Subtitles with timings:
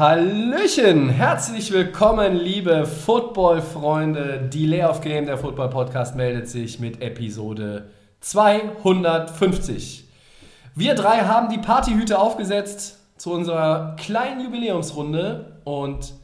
[0.00, 4.48] Hallöchen, herzlich willkommen, liebe Football-Freunde.
[4.50, 10.08] Delay of Game, der Football-Podcast, meldet sich mit Episode 250.
[10.74, 16.14] Wir drei haben die Partyhüte aufgesetzt zu unserer kleinen Jubiläumsrunde und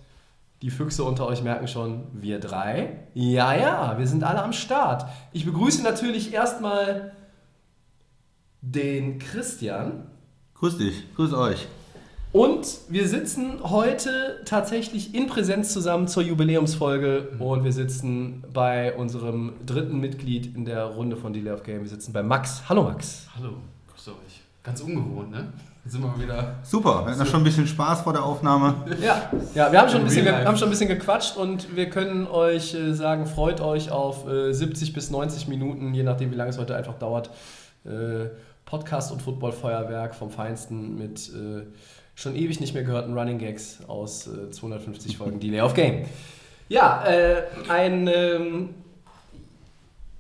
[0.63, 3.01] die Füchse unter euch merken schon, wir drei.
[3.13, 5.05] Ja, ja, wir sind alle am Start.
[5.35, 7.13] Ich begrüße natürlich erstmal
[8.63, 10.07] den Christian.
[10.55, 11.69] Grüß dich, grüß euch.
[12.37, 19.55] Und wir sitzen heute tatsächlich in Präsenz zusammen zur Jubiläumsfolge und wir sitzen bei unserem
[19.65, 21.81] dritten Mitglied in der Runde von Delay of Game.
[21.81, 22.63] Wir sitzen bei Max.
[22.69, 23.27] Hallo Max.
[23.35, 23.55] Hallo,
[23.91, 24.43] grüß euch.
[24.63, 25.51] Ganz ungewohnt, ne?
[25.83, 26.57] Jetzt sind wir mal wieder.
[26.63, 28.85] Super, wir hatten ja schon ein bisschen Spaß vor der Aufnahme.
[29.03, 32.27] Ja, ja wir haben schon, ein bisschen, haben schon ein bisschen gequatscht und wir können
[32.27, 36.51] euch äh, sagen, freut euch auf äh, 70 bis 90 Minuten, je nachdem wie lange
[36.51, 37.31] es heute einfach dauert.
[37.87, 38.29] Äh,
[38.67, 41.63] Podcast und Football-Feuerwerk vom Feinsten mit äh,
[42.17, 46.05] schon ewig nicht mehr gehörten Running Gags aus äh, 250 Folgen Delay of Game.
[46.69, 48.71] Ja, äh, ein ähm,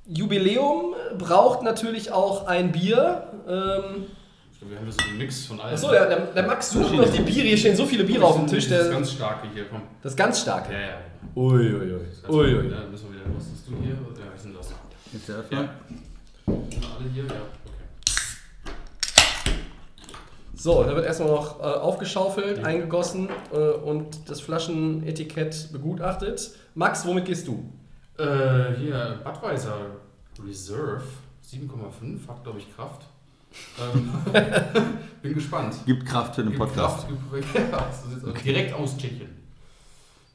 [0.06, 3.26] Jubiläum braucht natürlich auch ein Bier.
[3.48, 4.04] Ähm,
[4.52, 5.74] Ich glaube, wir haben so einen Mix von allem.
[5.74, 7.46] achso, der, der, der Max sucht noch die Biere.
[7.48, 8.68] Hier stehen so viele Biere auf dem Tisch.
[8.68, 9.82] Das ist Der, ganz starke hier, komm.
[10.02, 10.70] das ist ganz stark.
[10.70, 10.98] Ja, ja.
[11.34, 11.88] Uiuiui.
[11.98, 12.70] Das ist ganz Ui, ui.
[12.70, 13.34] Ja, müssen wir wieder.
[13.36, 13.94] Was hast du hier?
[13.94, 14.72] Ja, was ist denn das?
[15.12, 15.62] Jetzt erstmal.
[15.64, 15.68] Ja.
[16.46, 17.24] Sind wir alle hier?
[17.24, 17.56] Ja, okay.
[20.66, 26.50] So, da wird erstmal noch äh, aufgeschaufelt, eingegossen äh, und das Flaschenetikett begutachtet.
[26.74, 27.70] Max, womit gehst du?
[28.18, 29.76] Äh, hier, Budweiser
[30.44, 31.04] Reserve
[31.48, 33.02] 7,5 hat, glaube ich, Kraft.
[33.80, 34.12] Ähm,
[35.22, 35.76] bin gespannt.
[35.86, 37.06] Gibt Kraft für den Gibt Podcast.
[37.06, 38.42] Kraft, gibt- ja, so aus.
[38.42, 39.36] Direkt aus Tschechien.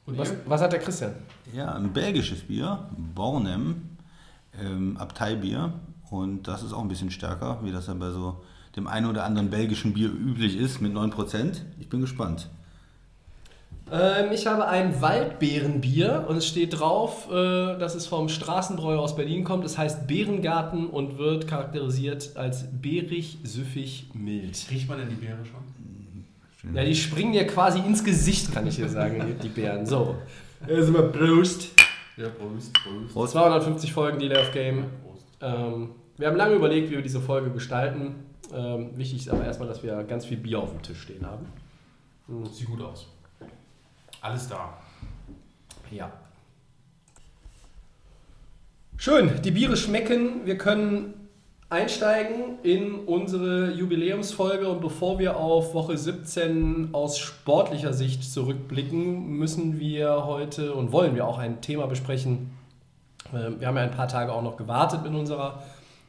[0.06, 1.14] Und Was, was hat der Christian?
[1.54, 3.98] Ja, ein belgisches Bier, Bornem,
[4.58, 5.74] ähm, Abteibier.
[6.10, 8.42] Und das ist auch ein bisschen stärker, wie das ja bei so
[8.76, 11.62] dem einen oder anderen belgischen Bier üblich ist, mit 9%.
[11.80, 12.50] Ich bin gespannt.
[13.92, 19.18] Ähm, ich habe ein Waldbeerenbier und es steht drauf, äh, dass es vom Straßenbräu aus
[19.18, 19.66] Berlin kommt.
[19.66, 24.66] Es heißt Beerengarten und wird charakterisiert als beerig, süffig, mild.
[24.72, 26.76] Riecht man denn die Beere schon?
[26.76, 29.86] Ja, die springen dir quasi ins Gesicht, kann ich dir sagen, die Bären.
[29.86, 30.16] So,
[30.68, 31.72] jetzt sind wir Prost.
[32.18, 33.14] Ja, Prost, Prost.
[33.14, 33.32] Prost.
[33.34, 34.86] 250 Folgen Delay of Game.
[35.04, 35.26] Prost.
[35.42, 38.16] Ähm, wir haben lange überlegt, wie wir diese Folge gestalten.
[38.54, 41.46] Ähm, wichtig ist aber erstmal, dass wir ganz viel Bier auf dem Tisch stehen haben.
[42.52, 43.08] Sieht gut aus.
[44.22, 44.78] Alles da.
[45.90, 46.12] Ja.
[48.98, 50.46] Schön, die Biere schmecken.
[50.46, 51.14] Wir können
[51.72, 59.80] einsteigen in unsere Jubiläumsfolge und bevor wir auf Woche 17 aus sportlicher Sicht zurückblicken, müssen
[59.80, 62.52] wir heute und wollen wir auch ein Thema besprechen.
[63.34, 65.64] Äh, Wir haben ja ein paar Tage auch noch gewartet mit unserer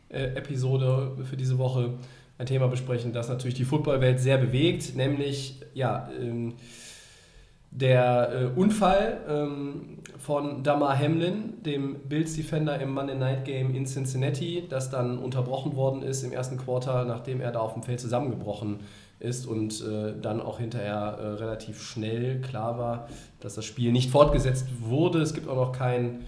[0.09, 1.95] äh, Episode für diese Woche.
[2.43, 6.55] Ein Thema besprechen, das natürlich die Footballwelt sehr bewegt, nämlich ja, ähm,
[7.71, 13.87] der äh, Unfall ähm, von Damar Hamlin, dem Bills Defender im Monday Night Game in
[13.87, 18.01] Cincinnati, das dann unterbrochen worden ist im ersten Quarter, nachdem er da auf dem Feld
[18.01, 18.81] zusammengebrochen
[19.21, 23.09] ist und äh, dann auch hinterher äh, relativ schnell klar war,
[23.39, 25.21] dass das Spiel nicht fortgesetzt wurde.
[25.21, 26.25] Es gibt auch noch kein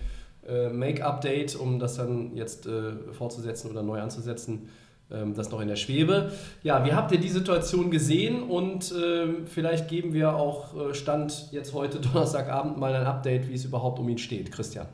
[0.46, 4.68] äh, Make-Update, um das dann jetzt äh, fortzusetzen oder neu anzusetzen.
[5.10, 6.32] Ähm, das noch in der Schwebe.
[6.62, 11.48] Ja, wie habt ihr die Situation gesehen und ähm, vielleicht geben wir auch äh, Stand
[11.52, 14.50] jetzt heute Donnerstagabend mal ein Update, wie es überhaupt um ihn steht.
[14.50, 14.86] Christian.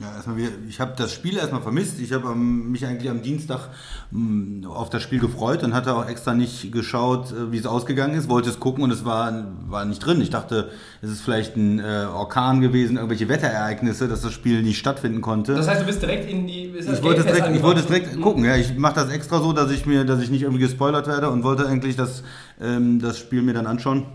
[0.00, 2.00] Ja, erstmal, wir- ich habe das Spiel erstmal vermisst.
[2.00, 3.68] Ich habe mich eigentlich am Dienstag
[4.10, 8.14] mh, auf das Spiel gefreut und hatte auch extra nicht geschaut, äh, wie es ausgegangen
[8.14, 8.28] ist.
[8.28, 9.32] Wollte es gucken und es war,
[9.68, 10.20] war nicht drin.
[10.20, 14.78] Ich dachte, es ist vielleicht ein äh, Orkan gewesen, irgendwelche Wetterereignisse, dass das Spiel nicht
[14.78, 15.54] stattfinden konnte.
[15.54, 16.72] Das heißt, du bist direkt in die.
[16.76, 18.44] ich wollte, es direkt, ich wollte es direkt gucken.
[18.44, 21.30] Ja, ich mache das extra so, dass ich mir, dass ich nicht irgendwie gespoilert werde
[21.30, 22.24] und wollte eigentlich das,
[22.60, 24.06] ähm, das Spiel mir dann anschauen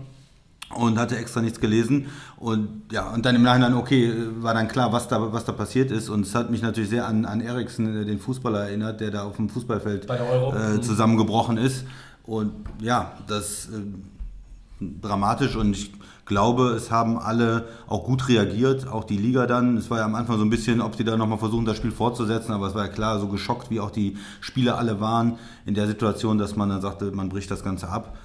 [0.74, 2.06] und hatte extra nichts gelesen.
[2.36, 5.90] Und ja und dann im Nachhinein okay war dann klar was da was da passiert
[5.90, 6.08] ist.
[6.08, 9.24] Und es hat mich natürlich sehr an an Eriksen äh, den Fußballer erinnert der da
[9.24, 11.84] auf dem Fußballfeld äh, zusammengebrochen ist.
[12.24, 13.80] Und ja das äh,
[15.02, 15.56] dramatisch.
[15.56, 15.92] Und ich
[16.24, 19.76] glaube, es haben alle auch gut reagiert, auch die Liga dann.
[19.76, 21.90] Es war ja am Anfang so ein bisschen, ob sie da nochmal versuchen, das Spiel
[21.90, 25.74] fortzusetzen, aber es war ja klar, so geschockt, wie auch die Spieler alle waren in
[25.74, 28.16] der Situation, dass man dann sagte, man bricht das Ganze ab.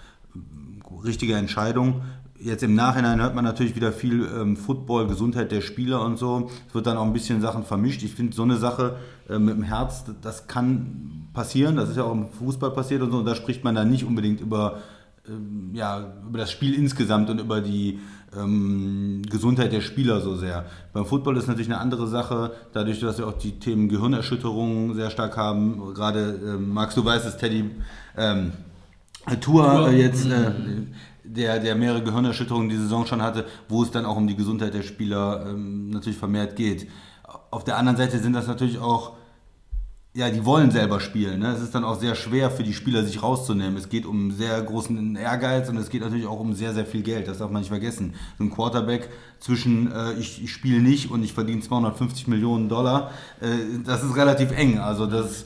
[1.03, 2.01] Richtige Entscheidung.
[2.45, 6.49] Jetzt im Nachhinein hört man natürlich wieder viel ähm, Football, Gesundheit der Spieler und so.
[6.67, 8.03] Es wird dann auch ein bisschen Sachen vermischt.
[8.03, 8.97] Ich finde so eine Sache
[9.29, 11.75] äh, mit dem Herz, das kann passieren.
[11.75, 13.17] Das ist ja auch im Fußball passiert und so.
[13.17, 14.79] Und da spricht man dann nicht unbedingt über,
[15.27, 17.99] ähm, ja, über das Spiel insgesamt und über die
[18.37, 20.65] ähm, Gesundheit der Spieler so sehr.
[20.93, 25.09] Beim Football ist natürlich eine andere Sache, dadurch, dass wir auch die Themen Gehirnerschütterungen sehr
[25.09, 25.93] stark haben.
[25.95, 27.71] Gerade, ähm, Max, du weißt es, Teddy,
[28.15, 28.51] ähm,
[29.41, 30.51] Tour äh, jetzt, äh,
[31.35, 34.73] der, der mehrere Gehirnerschütterungen die Saison schon hatte, wo es dann auch um die Gesundheit
[34.73, 36.87] der Spieler ähm, natürlich vermehrt geht.
[37.51, 39.13] Auf der anderen Seite sind das natürlich auch
[40.15, 41.41] ja, die wollen selber spielen.
[41.41, 41.49] Ne?
[41.49, 43.75] Es ist dann auch sehr schwer für die Spieler, sich rauszunehmen.
[43.75, 47.03] Es geht um sehr großen Ehrgeiz und es geht natürlich auch um sehr, sehr viel
[47.03, 47.27] Geld.
[47.27, 48.13] Das darf man nicht vergessen.
[48.37, 49.09] So ein Quarterback
[49.39, 53.11] zwischen äh, ich, ich spiele nicht und ich verdiene 250 Millionen Dollar,
[53.41, 53.47] äh,
[53.83, 54.79] das ist relativ eng.
[54.79, 55.43] Also das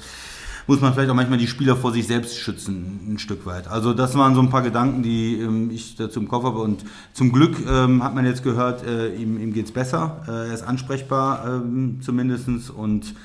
[0.69, 3.67] muss man vielleicht auch manchmal die Spieler vor sich selbst schützen, ein Stück weit.
[3.67, 6.59] Also das waren so ein paar Gedanken, die ähm, ich dazu im Kopf habe.
[6.59, 10.21] Und zum Glück ähm, hat man jetzt gehört, äh, ihm, ihm geht es besser.
[10.27, 13.15] Äh, er ist ansprechbar ähm, zumindest und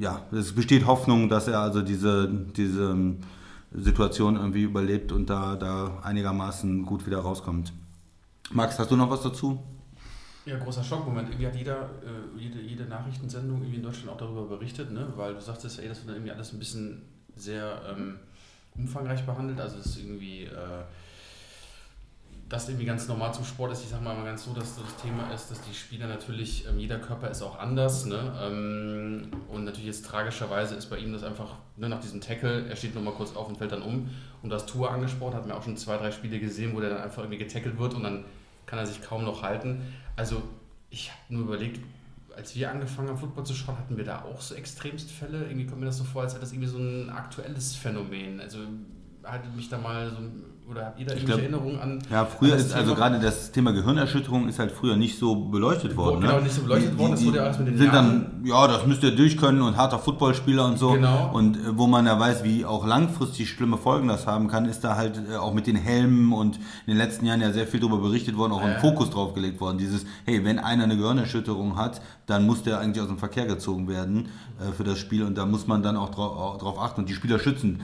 [0.00, 3.18] ja, es besteht Hoffnung, dass er also diese, diese ähm,
[3.72, 7.72] Situation irgendwie überlebt und da, da einigermaßen gut wieder rauskommt.
[8.50, 9.60] Max, hast du noch was dazu?
[10.44, 11.28] Ja, großer Schockmoment.
[11.28, 15.12] Irgendwie hat jeder, äh, jede, jede Nachrichtensendung irgendwie in Deutschland auch darüber berichtet, ne?
[15.14, 17.02] weil du sagtest, ey, das wird irgendwie alles ein bisschen
[17.36, 18.18] sehr ähm,
[18.74, 19.60] umfangreich behandelt.
[19.60, 20.84] Also es ist irgendwie äh,
[22.52, 24.96] das irgendwie ganz normal zum Sport ist, ich sage mal, mal ganz so, dass das
[25.00, 28.04] Thema ist, dass die Spieler natürlich, ähm, jeder Körper ist auch anders.
[28.04, 28.32] Ne?
[28.42, 32.76] Ähm, und natürlich jetzt tragischerweise ist bei ihm das einfach ne, nach diesem Tackle, er
[32.76, 34.10] steht nochmal kurz auf und fällt dann um.
[34.42, 37.02] Und das Tour angesprochen, hat mir auch schon zwei, drei Spiele gesehen, wo der dann
[37.02, 38.24] einfach irgendwie getackelt wird und dann
[38.66, 39.82] kann er sich kaum noch halten.
[40.16, 40.42] Also
[40.90, 41.80] ich habe nur überlegt,
[42.36, 45.44] als wir angefangen haben, Football zu schauen, hatten wir da auch so extremst Fälle.
[45.44, 48.40] Irgendwie kommt mir das so vor, als wäre das irgendwie so ein aktuelles Phänomen.
[48.40, 48.58] Also
[49.24, 50.18] haltet mich da mal so
[50.72, 51.98] oder habt ihr da irgendwelche Erinnerungen an?
[52.10, 56.20] Ja, früher ist also gerade das Thema Gehirnerschütterung ist halt früher nicht so beleuchtet worden.
[56.20, 56.42] Genau, ne?
[56.42, 58.26] nicht so beleuchtet die, worden, das wurde ja erst mit den sind Jahren.
[58.42, 60.92] dann, ja, das müsst ihr durchkönnen und harter Footballspieler und so.
[60.92, 61.30] Genau.
[61.32, 64.82] Und äh, wo man ja weiß, wie auch langfristig schlimme Folgen das haben kann, ist
[64.84, 67.80] da halt äh, auch mit den Helmen und in den letzten Jahren ja sehr viel
[67.80, 68.78] darüber berichtet worden, auch ein Ja.
[68.78, 69.78] Fokus drauf gelegt worden.
[69.78, 73.88] Dieses, hey, wenn einer eine Gehirnerschütterung hat, dann muss der eigentlich aus dem Verkehr gezogen
[73.88, 74.28] werden
[74.60, 77.08] äh, für das Spiel und da muss man dann auch drauf, auch drauf achten und
[77.08, 77.82] die Spieler schützen.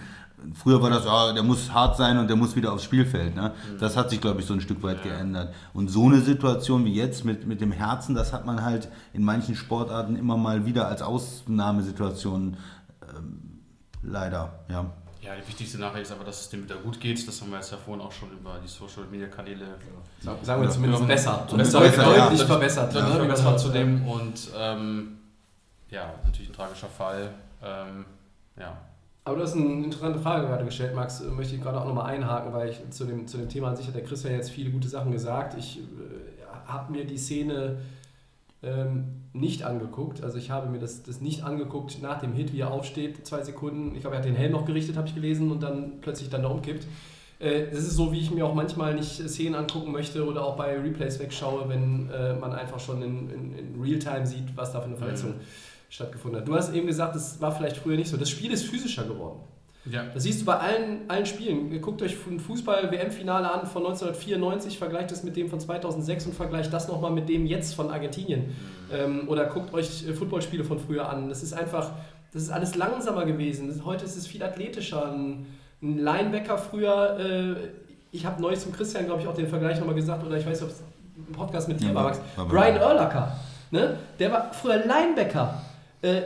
[0.55, 3.35] Früher war das, ah, der muss hart sein und der muss wieder aufs Spielfeld.
[3.35, 3.53] Ne?
[3.81, 5.53] Das hat sich, glaube ich, so ein Stück weit geändert.
[5.75, 9.25] Und so eine Situation wie jetzt mit, mit dem Herzen, das hat man halt in
[9.25, 12.57] manchen Sportarten immer mal wieder als Ausnahmesituation
[13.03, 13.61] ähm,
[14.03, 14.61] leider.
[14.69, 14.87] Ja.
[15.21, 17.27] Ja, die wichtigste Nachricht ist aber, dass es dem wieder gut geht.
[17.27, 19.67] Das haben wir jetzt ja vorhin auch schon über die Social Media Kanäle
[20.43, 21.07] Sagen wir zumindest Ja.
[21.07, 21.47] besser.
[21.51, 22.25] Deutlich- besser, ja.
[22.29, 22.95] deutlich verbessert.
[22.95, 23.19] Deutlich ne?
[23.19, 25.19] verbessert zu dem und ähm,
[25.91, 27.35] ja, natürlich ein tragischer Fall.
[27.63, 28.05] Ähm,
[28.59, 28.77] ja.
[29.29, 31.21] Aber du hast eine interessante Frage gerade gestellt, Max.
[31.21, 33.77] Äh, Möchte ich gerade auch nochmal einhaken, weil ich zu dem, zu dem Thema an
[33.77, 35.55] sich hat der Christian jetzt viele gute Sachen gesagt.
[35.59, 35.83] Ich äh,
[36.67, 37.77] habe mir die Szene
[38.63, 39.05] ähm,
[39.35, 40.25] nicht angeguckt.
[40.25, 43.43] Also ich habe mir das, das nicht angeguckt nach dem Hit, wie er aufsteht, zwei
[43.43, 43.95] Sekunden.
[43.95, 46.43] Ich glaube, er hat den Helm noch gerichtet, habe ich gelesen, und dann plötzlich dann
[46.43, 46.87] da umkippt.
[47.39, 50.57] Äh, Das ist so, wie ich mir auch manchmal nicht Szenen angucken möchte oder auch
[50.57, 54.81] bei Replays wegschaue, wenn äh, man einfach schon in, in, in Realtime sieht, was da
[54.81, 55.35] für eine Verletzung
[55.89, 56.49] stattgefunden hat.
[56.49, 58.17] Du hast eben gesagt, das war vielleicht früher nicht so.
[58.17, 59.41] Das Spiel ist physischer geworden.
[59.91, 60.05] Ja.
[60.13, 61.73] Das siehst du bei allen, allen Spielen.
[61.73, 66.35] Ihr Guckt euch ein Fußball-WM-Finale an von 1994, vergleicht es mit dem von 2006 und
[66.35, 68.55] vergleicht das nochmal mit dem jetzt von Argentinien.
[68.93, 71.29] Ähm, oder guckt euch äh, Footballspiele von früher an.
[71.31, 71.93] Das ist einfach,
[72.33, 73.69] das ist alles langsamer gewesen.
[73.69, 75.11] Das- Heute ist es viel athletischer.
[75.11, 75.47] Ein,
[75.83, 77.55] ein Linebacker früher, äh,
[78.11, 80.61] ich habe neulich zum Christian, glaube ich, auch den Vergleich nochmal gesagt, oder ich weiß
[80.61, 80.83] nicht, ob es
[81.17, 82.21] im Podcast mit dir Ja, war, Max.
[82.49, 82.87] Brian mir.
[82.87, 83.37] Urlacher,
[83.71, 83.97] ne?
[84.19, 85.63] der war früher Linebacker.
[86.03, 86.23] Äh,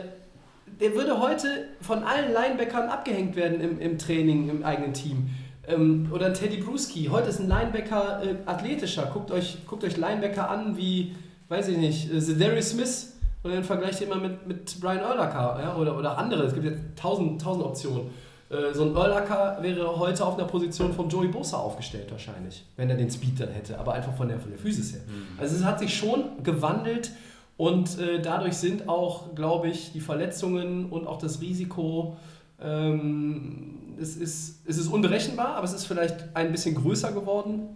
[0.79, 1.47] der würde heute
[1.81, 5.29] von allen Linebackern abgehängt werden im, im Training, im eigenen Team.
[5.67, 7.09] Ähm, oder Teddy Bruschi.
[7.11, 9.09] Heute ist ein Linebacker äh, athletischer.
[9.13, 11.15] Guckt euch, guckt euch Linebacker an wie,
[11.49, 13.13] weiß ich nicht, äh, Zedarius Smith.
[13.43, 15.75] Und dann vergleicht ihr immer mit, mit Brian Urlacher ja?
[15.75, 16.43] oder, oder andere.
[16.43, 18.09] Es gibt jetzt tausend, tausend Optionen.
[18.49, 22.89] Äh, so ein Urlacher wäre heute auf einer Position von Joey Bosa aufgestellt wahrscheinlich, wenn
[22.89, 25.01] er den Speed dann hätte, aber einfach von der, von der Physis her.
[25.37, 27.11] Also es hat sich schon gewandelt
[27.57, 32.17] und äh, dadurch sind auch, glaube ich, die Verletzungen und auch das Risiko,
[32.61, 37.69] ähm, es, ist, es ist unberechenbar, aber es ist vielleicht ein bisschen größer geworden.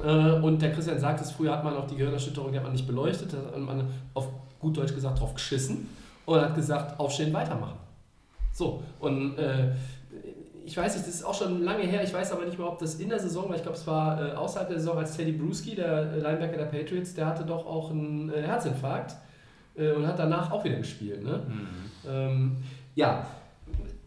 [0.00, 2.72] Äh, und der Christian sagt es, früher hat man auch die Gehirnerschütterung, die hat man
[2.72, 5.88] nicht beleuchtet, da hat man auf gut Deutsch gesagt drauf geschissen
[6.24, 7.78] und hat gesagt, aufstehen, weitermachen.
[8.52, 9.72] So, und äh,
[10.64, 12.78] ich weiß nicht, das ist auch schon lange her, ich weiß aber nicht mehr, ob
[12.78, 15.32] das in der Saison war, ich glaube, es war äh, außerhalb der Saison, als Teddy
[15.32, 19.14] Bruschi, der äh, Linebacker der Patriots, der hatte doch auch einen äh, Herzinfarkt
[19.76, 21.22] äh, und hat danach auch wieder gespielt.
[21.22, 21.42] Ne?
[22.08, 22.56] Ähm,
[22.94, 23.26] ja,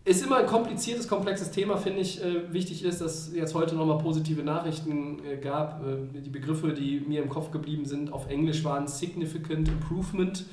[0.04, 2.24] ist immer ein kompliziertes, komplexes Thema, finde ich.
[2.24, 5.82] Äh, wichtig ist, dass es jetzt heute nochmal positive Nachrichten äh, gab.
[6.14, 10.46] Die Begriffe, die mir im Kopf geblieben sind, auf Englisch waren Significant Improvement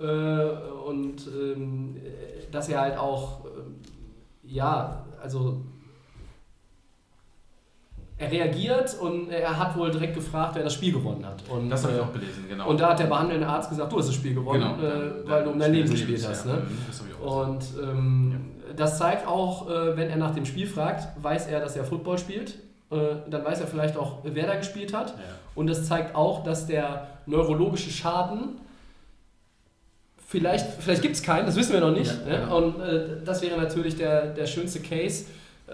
[0.00, 1.96] und ähm,
[2.50, 3.48] dass er halt auch, äh,
[4.48, 5.62] ja, also
[8.20, 11.40] er reagiert und er hat wohl direkt gefragt, wer das Spiel gewonnen hat.
[11.48, 12.68] Und, Das habe ich äh, auch gelesen, genau.
[12.68, 15.44] Und da hat der behandelnde Arzt gesagt, du hast das Spiel gewonnen, genau, äh, weil
[15.44, 16.44] du um dein Leben Spiel gespielt hast.
[16.46, 16.64] Lebens, Ne?
[16.64, 16.68] ja.
[16.68, 18.40] Mhm, Das habe ich auch Und ähm,
[18.76, 22.18] das zeigt auch, äh, wenn er nach dem Spiel fragt, weiß er, dass er Football
[22.18, 22.58] spielt.
[22.90, 22.96] Äh,
[23.30, 25.10] dann weiß er vielleicht auch, wer da gespielt hat.
[25.10, 25.22] Ja.
[25.54, 28.60] Und das zeigt auch, dass der neurologische Schaden,
[30.28, 32.14] vielleicht, vielleicht gibt es keinen, das wissen wir noch nicht.
[32.28, 32.54] Ja, ne?
[32.54, 35.24] Und äh, das wäre natürlich der, der schönste Case,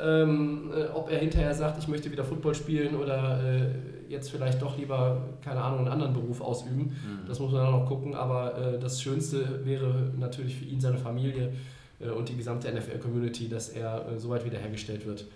[0.01, 3.67] ähm, äh, ob er hinterher sagt, ich möchte wieder Football spielen oder äh,
[4.09, 6.85] jetzt vielleicht doch lieber, keine Ahnung, einen anderen Beruf ausüben.
[6.85, 7.27] Mhm.
[7.27, 10.99] Das muss man dann noch gucken, aber äh, das Schönste wäre natürlich für ihn, seine
[10.99, 11.53] Familie
[12.01, 15.27] äh, und die gesamte NFL-Community, dass er äh, so weit wiederhergestellt wird,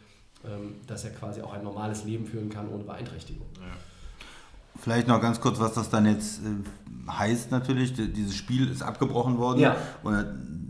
[0.44, 3.46] ähm, dass er quasi auch ein normales Leben führen kann ohne Beeinträchtigung.
[4.80, 7.92] Vielleicht noch ganz kurz, was das dann jetzt äh, heißt natürlich.
[7.94, 9.60] Dieses Spiel ist abgebrochen worden.
[9.60, 9.76] Ja.
[10.02, 10.24] Und äh,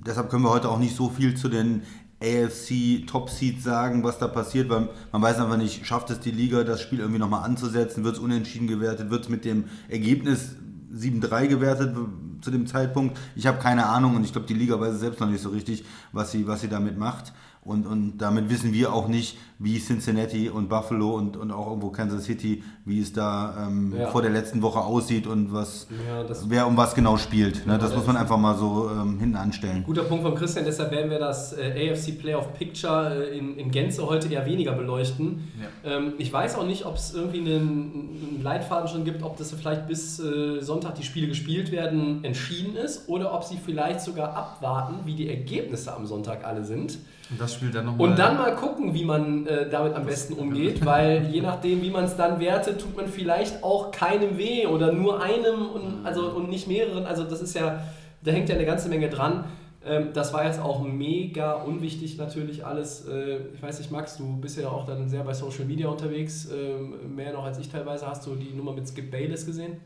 [0.06, 1.82] deshalb können wir heute auch nicht so viel zu den
[2.20, 6.32] AFC Top Seeds sagen, was da passiert, weil man weiß einfach nicht, schafft es die
[6.32, 10.56] Liga, das Spiel irgendwie nochmal anzusetzen, wird es unentschieden gewertet, wird es mit dem Ergebnis
[10.92, 11.96] 7-3 gewertet
[12.40, 13.18] zu dem Zeitpunkt.
[13.36, 15.50] Ich habe keine Ahnung und ich glaube, die Liga weiß es selbst noch nicht so
[15.50, 17.32] richtig, was sie, was sie damit macht.
[17.68, 21.90] Und, und damit wissen wir auch nicht, wie Cincinnati und Buffalo und, und auch irgendwo
[21.90, 24.06] Kansas City, wie es da ähm, Ja.
[24.06, 27.66] vor der letzten Woche aussieht und was, Ja, das- wer um was genau spielt.
[27.66, 27.76] Ne?
[27.76, 29.82] Das Ja, muss man das- einfach mal so ähm, hinten anstellen.
[29.84, 33.70] Guter Punkt von Christian, deshalb werden wir das äh, AFC Playoff Picture äh, in, in
[33.70, 35.48] Gänze heute eher weniger beleuchten.
[35.84, 39.52] Ähm, ich weiß auch nicht, ob es irgendwie einen, einen Leitfaden schon gibt, ob das
[39.52, 44.34] vielleicht bis äh, Sonntag die Spiele gespielt werden entschieden ist oder ob sie vielleicht sogar
[44.36, 46.98] abwarten, wie die Ergebnisse am Sonntag alle sind.
[47.30, 48.08] Und das Spiel dann nochmal.
[48.08, 51.90] Und dann mal gucken, wie man äh, damit am besten umgeht, weil je nachdem, wie
[51.90, 56.30] man es dann wertet, tut man vielleicht auch keinem weh oder nur einem und, also,
[56.30, 57.04] und nicht mehreren.
[57.04, 57.82] Also das ist ja,
[58.22, 59.44] da hängt ja eine ganze Menge dran.
[59.84, 63.06] Ähm, das war jetzt auch mega unwichtig natürlich alles.
[63.06, 66.48] Äh, ich weiß nicht, Max, du bist ja auch dann sehr bei Social Media unterwegs,
[66.50, 68.06] ähm, mehr noch als ich teilweise.
[68.06, 69.76] Hast du die Nummer mit Skip Bayless gesehen?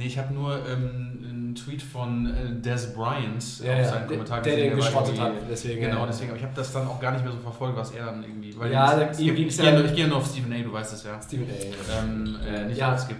[0.00, 3.98] Nee, ich habe nur ähm, einen Tweet von äh, Des Bryant Ja, auf ja, seinen
[4.00, 4.70] der- Kommentar der gesehen.
[4.70, 6.06] den war geschrottet hat, deswegen, genau, ja.
[6.06, 6.30] deswegen.
[6.30, 8.58] Aber ich habe das dann auch gar nicht mehr so verfolgt, was er dann irgendwie.
[8.58, 10.16] Weil Ja, es- da- es ihm gibt, ging's ich, ja- gehe, nur- ich gehe nur
[10.16, 11.20] auf Stephen A., du weißt es ja.
[11.20, 12.02] Steven A.
[12.02, 12.94] Ähm, äh, nicht Ja.
[12.94, 13.16] auf Skip.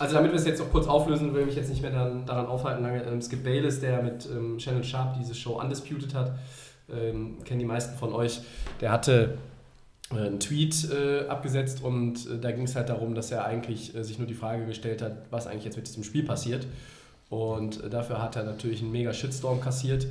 [0.00, 2.46] Also damit wir es jetzt noch kurz auflösen, will mich jetzt nicht mehr daran, daran
[2.46, 3.00] aufhalten lange.
[3.04, 6.32] Ähm, Skip Bayless, der mit ähm, Shannon Sharp diese Show Undisputed hat,
[6.92, 8.40] ähm, kennen die meisten von euch,
[8.80, 9.38] der hatte
[10.16, 14.04] einen Tweet äh, abgesetzt und äh, da ging es halt darum, dass er eigentlich äh,
[14.04, 16.66] sich nur die Frage gestellt hat, was eigentlich jetzt mit diesem Spiel passiert.
[17.30, 20.06] Und äh, dafür hat er natürlich einen mega Shitstorm kassiert.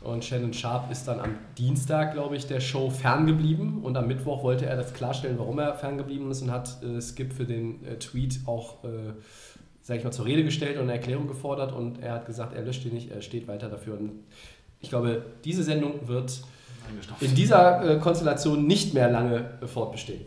[0.00, 3.82] Und Shannon Sharp ist dann am Dienstag, glaube ich, der Show ferngeblieben.
[3.82, 7.32] Und am Mittwoch wollte er das klarstellen, warum er ferngeblieben ist und hat äh, Skip
[7.32, 8.88] für den äh, Tweet auch, äh,
[9.82, 11.72] sage ich mal, zur Rede gestellt und eine Erklärung gefordert.
[11.72, 13.98] Und er hat gesagt, er löscht ihn nicht, er steht weiter dafür.
[13.98, 14.12] Und
[14.80, 16.42] ich glaube, diese Sendung wird.
[17.20, 20.22] In dieser äh, Konstellation nicht mehr lange äh, fortbestehen.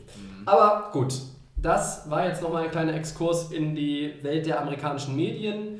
[0.45, 1.13] Aber gut,
[1.57, 5.79] das war jetzt nochmal ein kleiner Exkurs in die Welt der amerikanischen Medien.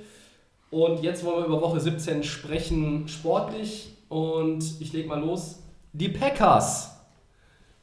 [0.70, 3.90] Und jetzt wollen wir über Woche 17 sprechen, sportlich.
[4.10, 5.60] Und ich leg mal los.
[5.94, 6.92] Die Packers.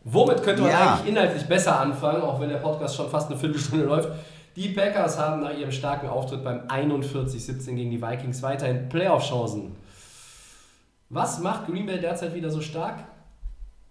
[0.05, 0.95] Womit könnte man Ja.
[0.95, 4.09] eigentlich inhaltlich besser anfangen, auch wenn der Podcast schon fast eine Viertelstunde läuft?
[4.57, 9.76] Die Packers haben nach ihrem starken Auftritt beim 41-17 gegen die Vikings weiterhin Playoff-Chancen.
[11.11, 13.05] Was macht Green Bay derzeit wieder so stark?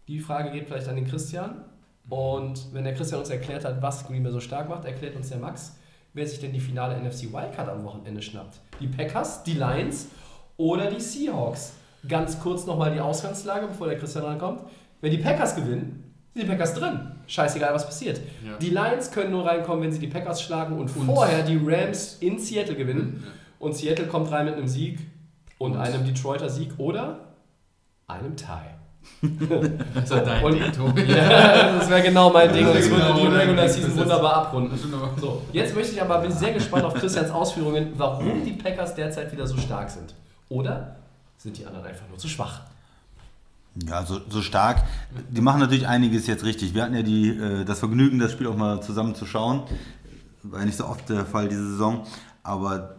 [0.07, 1.65] Die Frage geht vielleicht an den Christian.
[2.09, 5.29] Und wenn der Christian uns erklärt hat, was Green Bay so stark macht, erklärt uns
[5.29, 5.77] der Max,
[6.13, 8.59] wer sich denn die finale NFC Wildcard am Wochenende schnappt.
[8.79, 10.07] Die Packers, die Lions
[10.57, 11.73] oder die Seahawks.
[12.07, 14.61] Ganz kurz nochmal die Ausgangslage, bevor der Christian rankommt.
[15.01, 16.99] Wenn die Packers gewinnen, sind die Packers drin.
[17.25, 18.21] Scheißegal, was passiert.
[18.45, 18.57] Ja.
[18.57, 22.37] Die Lions können nur reinkommen, wenn sie die Packers schlagen und, vorher die Rams in
[22.37, 23.23] Seattle gewinnen.
[23.59, 24.99] Und Seattle kommt rein mit einem Sieg
[25.57, 27.19] und, Und- einem Detroiter Sieg oder
[28.07, 28.45] einem Tie.
[29.93, 31.01] Das war dein Und- Ding, Tobi.
[31.07, 33.69] Ja, das wäre genau mein Ding und Das würde genau die Regular.
[33.69, 34.77] Season wunderbar abrunden.
[35.19, 39.31] So, jetzt möchte ich aber, bin sehr gespannt auf Christians Ausführungen, warum die Packers derzeit
[39.31, 40.13] wieder so stark sind.
[40.49, 40.97] Oder
[41.37, 42.61] sind die anderen einfach nur zu schwach?
[43.87, 44.83] Ja, so, so stark.
[45.29, 46.73] Die machen natürlich einiges jetzt richtig.
[46.73, 49.63] Wir hatten ja die, äh, das Vergnügen, das Spiel auch mal zusammen zu schauen.
[50.43, 52.05] War ja nicht so oft der Fall diese Saison.
[52.43, 52.96] Aber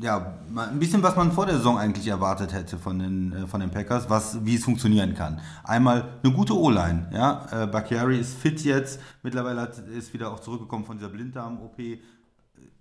[0.00, 3.60] ja, ein bisschen, was man vor der Saison eigentlich erwartet hätte von den, äh, von
[3.60, 5.40] den Packers, was, wie es funktionieren kann.
[5.64, 7.08] Einmal eine gute O-Line.
[7.12, 7.46] Ja?
[7.50, 9.00] Äh, Bakhtiari ist fit jetzt.
[9.22, 11.78] Mittlerweile hat, ist wieder auch zurückgekommen von dieser Blinddarm-OP.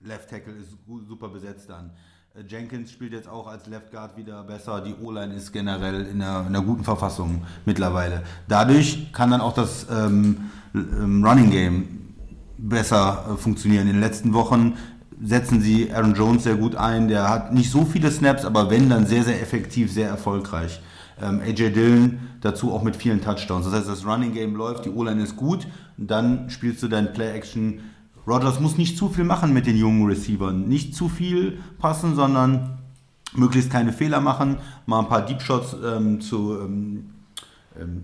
[0.01, 1.91] Left Tackle ist super besetzt dann.
[2.35, 4.81] Äh, Jenkins spielt jetzt auch als Left Guard wieder besser.
[4.81, 8.23] Die O-Line ist generell in einer, in einer, guten Verfassung mittlerweile.
[8.47, 11.87] Dadurch kann dann auch das ähm, ähm Running Game
[12.57, 13.87] besser funktionieren.
[13.87, 14.73] In den letzten Wochen
[15.21, 17.07] setzen sie Aaron Jones sehr gut ein.
[17.07, 20.81] Der hat nicht so viele Snaps, aber wenn, dann sehr, sehr effektiv, sehr erfolgreich.
[21.21, 23.65] Ähm, AJ Dillon dazu auch mit vielen Touchdowns.
[23.65, 25.67] Das heißt, das Running Game läuft, die O-Line ist gut.
[25.97, 27.79] Dann spielst du dein Play-Action
[28.27, 30.67] Rogers muss nicht zu viel machen mit den jungen Receivern.
[30.67, 32.79] Nicht zu viel passen, sondern
[33.35, 34.57] möglichst keine Fehler machen.
[34.85, 37.09] Mal ein paar Deep Shots ähm, zu ähm,
[37.79, 38.03] ähm,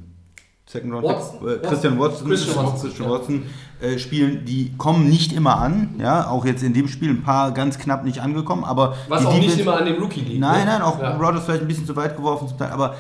[0.72, 3.44] Second Round Watson, äh, Christian Watson, Christian Watson, Christian Watson
[3.82, 7.51] äh, spielen, die kommen nicht immer an, ja, auch jetzt in dem Spiel ein paar
[7.51, 10.40] ganz knapp nicht angekommen, aber was auch Defense, nicht immer an dem Rookie liegt.
[10.40, 10.72] Nein, ne?
[10.72, 11.18] nein, auch ja.
[11.18, 12.96] Rodgers vielleicht ein bisschen zu weit geworfen zum Teil, aber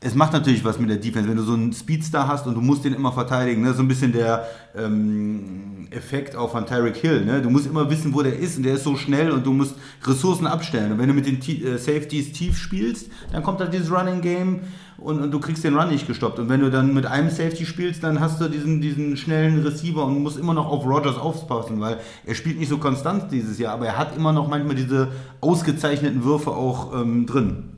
[0.00, 2.60] es macht natürlich was mit der Defense, wenn du so einen Speedstar hast und du
[2.60, 3.62] musst den immer verteidigen.
[3.62, 3.72] Ne?
[3.72, 7.24] So ein bisschen der ähm, Effekt auch von Tyreek Hill.
[7.24, 7.40] Ne?
[7.40, 9.76] Du musst immer wissen, wo der ist und der ist so schnell und du musst
[10.04, 10.92] Ressourcen abstellen.
[10.92, 14.20] Und wenn du mit den T äh, Safeties tief spielst, dann kommt da dieses Running
[14.20, 14.60] Game
[14.98, 16.38] und, und, du kriegst den Run nicht gestoppt.
[16.38, 20.04] Und wenn du dann mit einem Safety spielst, dann hast du diesen, diesen schnellen Receiver
[20.04, 23.74] und musst immer noch auf Rogers aufpassen, weil er spielt nicht so konstant dieses Jahr,
[23.74, 25.08] aber er hat immer noch manchmal diese
[25.40, 27.70] ausgezeichneten Würfe auch ähm, drin.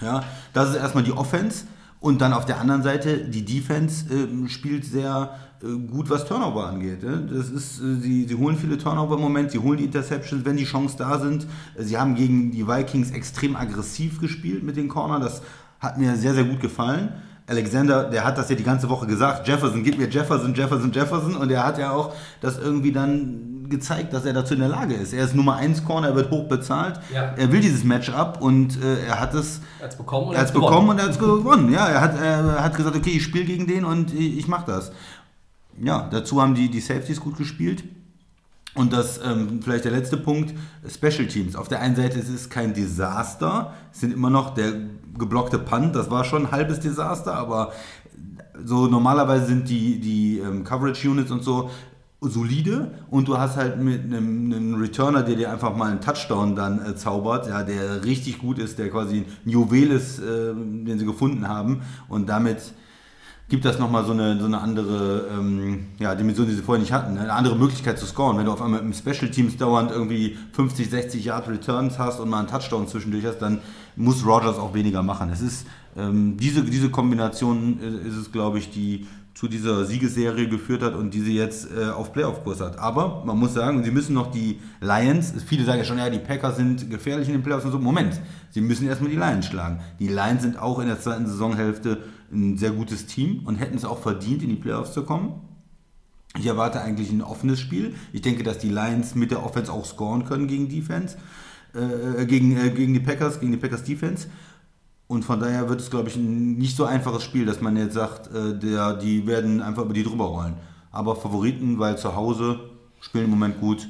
[0.00, 1.64] Ja, das ist erstmal die Offense.
[2.00, 6.66] Und dann auf der anderen Seite, die Defense äh, spielt sehr äh, gut, was Turnover
[6.66, 7.04] angeht.
[7.04, 7.28] Ne?
[7.32, 10.56] Das ist, äh, sie, sie holen viele Turnover im Moment, sie holen die Interceptions, wenn
[10.56, 11.46] die Chancen da sind.
[11.78, 15.20] Sie haben gegen die Vikings extrem aggressiv gespielt mit den Corner.
[15.20, 15.42] Das
[15.82, 17.12] hat mir sehr, sehr gut gefallen.
[17.48, 21.34] Alexander, der hat das ja die ganze Woche gesagt, Jefferson, gib mir Jefferson, Jefferson, Jefferson.
[21.34, 24.94] Und er hat ja auch das irgendwie dann gezeigt, dass er dazu in der Lage
[24.94, 25.12] ist.
[25.12, 27.00] Er ist Nummer 1 Corner, er wird hoch bezahlt.
[27.12, 27.34] Ja.
[27.36, 29.60] Er will dieses Matchup und äh, er hat es
[29.98, 31.72] bekommen und er hat es bekommen und er hat es gewonnen.
[31.72, 34.66] Ja, er hat, er hat gesagt, okay, ich spiele gegen den und ich, ich mache
[34.70, 34.92] das.
[35.82, 37.82] Ja, dazu haben die, die Safeties gut gespielt.
[38.74, 40.54] Und das ähm, vielleicht der letzte Punkt,
[40.88, 41.56] Special Teams.
[41.56, 44.72] Auf der einen Seite ist es kein Desaster, es sind immer noch der
[45.18, 47.72] geblockte Punt, das war schon ein halbes Desaster, aber
[48.64, 51.70] so normalerweise sind die, die ähm, Coverage Units und so
[52.22, 56.54] solide und du hast halt mit einem, einem, Returner, der dir einfach mal einen Touchdown
[56.54, 60.98] dann äh, zaubert, ja, der richtig gut ist, der quasi ein Juwel ist, äh, den
[60.98, 62.72] sie gefunden haben und damit
[63.52, 66.90] gibt das nochmal so eine, so eine andere ähm, ja, Dimension, die sie vorher nicht
[66.90, 67.20] hatten, ne?
[67.20, 68.38] eine andere Möglichkeit zu scoren.
[68.38, 72.30] Wenn du auf einmal im Special Teams dauernd irgendwie 50, 60 Yard Returns hast und
[72.30, 73.58] mal einen Touchdown zwischendurch hast, dann
[73.94, 75.28] muss Rogers auch weniger machen.
[75.30, 75.66] Es ist
[75.98, 81.12] ähm, diese, diese Kombination ist es, glaube ich, die zu dieser Siegesserie geführt hat und
[81.12, 82.78] die sie jetzt äh, auf Playoff-Kurs hat.
[82.78, 86.20] Aber man muss sagen, sie müssen noch die Lions, viele sagen ja schon, ja, die
[86.20, 87.78] Packers sind gefährlich in den Playoffs und so.
[87.78, 89.80] Moment, sie müssen erstmal die Lions schlagen.
[89.98, 91.98] Die Lions sind auch in der zweiten Saisonhälfte
[92.32, 95.40] ein sehr gutes Team und hätten es auch verdient, in die Playoffs zu kommen.
[96.38, 97.94] Ich erwarte eigentlich ein offenes Spiel.
[98.12, 101.18] Ich denke, dass die Lions mit der Offense auch scoren können gegen Defense,
[101.74, 104.28] äh, gegen, äh, gegen die Packers, gegen die Packers Defense.
[105.08, 107.94] Und von daher wird es, glaube ich, ein nicht so einfaches Spiel, dass man jetzt
[107.94, 110.54] sagt, äh, der, die werden einfach über die drüber rollen.
[110.90, 112.60] Aber Favoriten, weil zu Hause
[113.00, 113.88] spielen im Moment gut.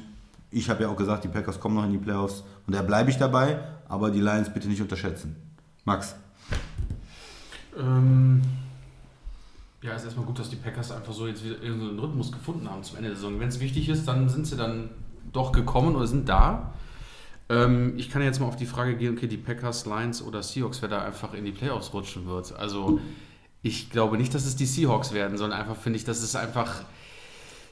[0.51, 2.43] Ich habe ja auch gesagt, die Packers kommen noch in die Playoffs.
[2.67, 5.37] Und da bleibe ich dabei, aber die Lions bitte nicht unterschätzen.
[5.85, 6.15] Max.
[7.77, 8.41] Ähm,
[9.81, 12.83] ja, ist erstmal gut, dass die Packers einfach so jetzt wieder irgendeinen Rhythmus gefunden haben
[12.83, 13.39] zum Ende der Saison.
[13.39, 14.89] Wenn es wichtig ist, dann sind sie dann
[15.31, 16.73] doch gekommen oder sind da.
[17.49, 20.81] Ähm, ich kann jetzt mal auf die Frage gehen, okay, die Packers, Lions oder Seahawks,
[20.81, 22.53] wer da einfach in die Playoffs rutschen wird.
[22.57, 22.99] Also
[23.61, 26.83] ich glaube nicht, dass es die Seahawks werden, sondern einfach finde ich, dass es einfach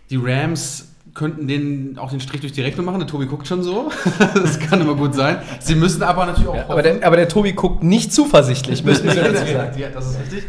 [0.09, 2.99] die Rams könnten den auch den Strich durch die Rechnung machen.
[2.99, 3.91] Der Tobi guckt schon so.
[4.33, 5.41] das kann immer gut sein.
[5.59, 6.55] Sie müssen aber natürlich auch.
[6.55, 9.79] Ja, aber, der, aber, der, Tobi guckt nicht zuversichtlich, müssen wir dazu sagen.
[9.79, 10.43] Ja, das ist richtig.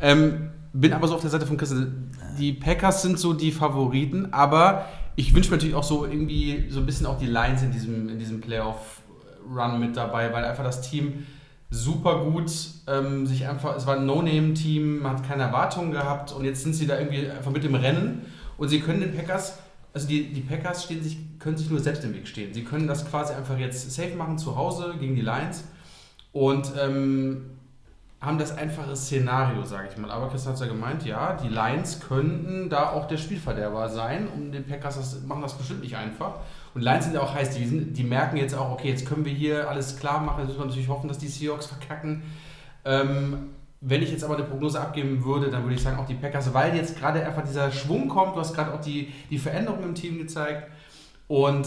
[0.00, 1.92] Ähm, bin aber so auf der Seite von Christel.
[2.38, 6.80] Die Packers sind so die Favoriten, aber ich wünsche mir natürlich auch so irgendwie so
[6.80, 10.82] ein bisschen auch die Lines in diesem, in diesem Playoff-Run mit dabei, weil einfach das
[10.82, 11.26] Team
[11.70, 12.52] super gut
[12.86, 16.74] ähm, sich einfach, es war ein No-Name-Team, man hat keine Erwartungen gehabt und jetzt sind
[16.74, 19.58] sie da irgendwie einfach mit im Rennen und sie können den Packers,
[19.96, 22.52] also die, die Packers stehen sich, können sich nur selbst im Weg stehen.
[22.52, 25.64] Sie können das quasi einfach jetzt safe machen zu Hause gegen die Lions
[26.32, 27.46] und ähm,
[28.20, 30.10] haben das einfache Szenario, sage ich mal.
[30.10, 34.28] Aber Chris hat ja gemeint, ja, die Lions könnten da auch der Spielverderber sein.
[34.28, 36.40] Und den Packers das, machen das bestimmt nicht einfach.
[36.74, 39.24] Und Lions sind ja auch heiß, die, sind, die merken jetzt auch, okay, jetzt können
[39.24, 40.40] wir hier alles klar machen.
[40.40, 42.22] Jetzt müssen wir natürlich hoffen, dass die Seahawks verkacken.
[42.84, 43.48] Ähm,
[43.80, 46.52] wenn ich jetzt aber eine Prognose abgeben würde, dann würde ich sagen, auch die Packers,
[46.54, 48.34] weil jetzt gerade einfach dieser Schwung kommt.
[48.34, 50.70] Du hast gerade auch die, die Veränderung im Team gezeigt.
[51.28, 51.66] Und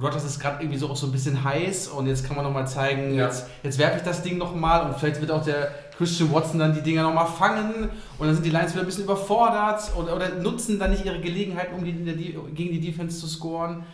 [0.00, 2.68] Rogers ist gerade irgendwie so auch so ein bisschen heiß und jetzt kann man nochmal
[2.68, 3.26] zeigen, ja.
[3.26, 6.74] jetzt, jetzt werfe ich das Ding nochmal und vielleicht wird auch der Christian Watson dann
[6.74, 10.34] die Dinger nochmal fangen und dann sind die Lions wieder ein bisschen überfordert oder, oder
[10.34, 13.84] nutzen dann nicht ihre Gelegenheit, um die, die, gegen die Defense zu scoren.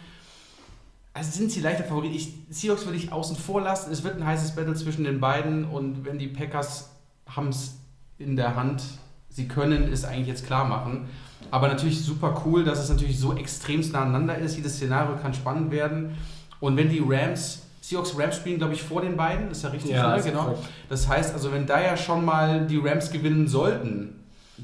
[1.15, 2.15] Also sind sie leichter Favorit.
[2.15, 3.93] Ich, Seahawks würde ich außen vor lassen.
[3.93, 6.91] Es wird ein heißes Battle zwischen den beiden und wenn die Packers
[7.29, 7.77] haben es
[8.19, 8.83] in der Hand,
[9.29, 11.09] sie können es eigentlich jetzt klar machen.
[11.51, 14.57] Aber natürlich super cool, dass es natürlich so extremst nah aneinander ist.
[14.57, 16.17] Jedes Szenario kann spannend werden.
[16.61, 19.91] Und wenn die Rams, Seahawks Rams spielen, glaube ich, vor den beiden, ist ja richtig,
[19.91, 20.23] Ja, ne?
[20.23, 20.45] genau.
[20.45, 20.61] korrekt.
[20.89, 24.15] Das heißt also, wenn da ja schon mal die Rams gewinnen sollten,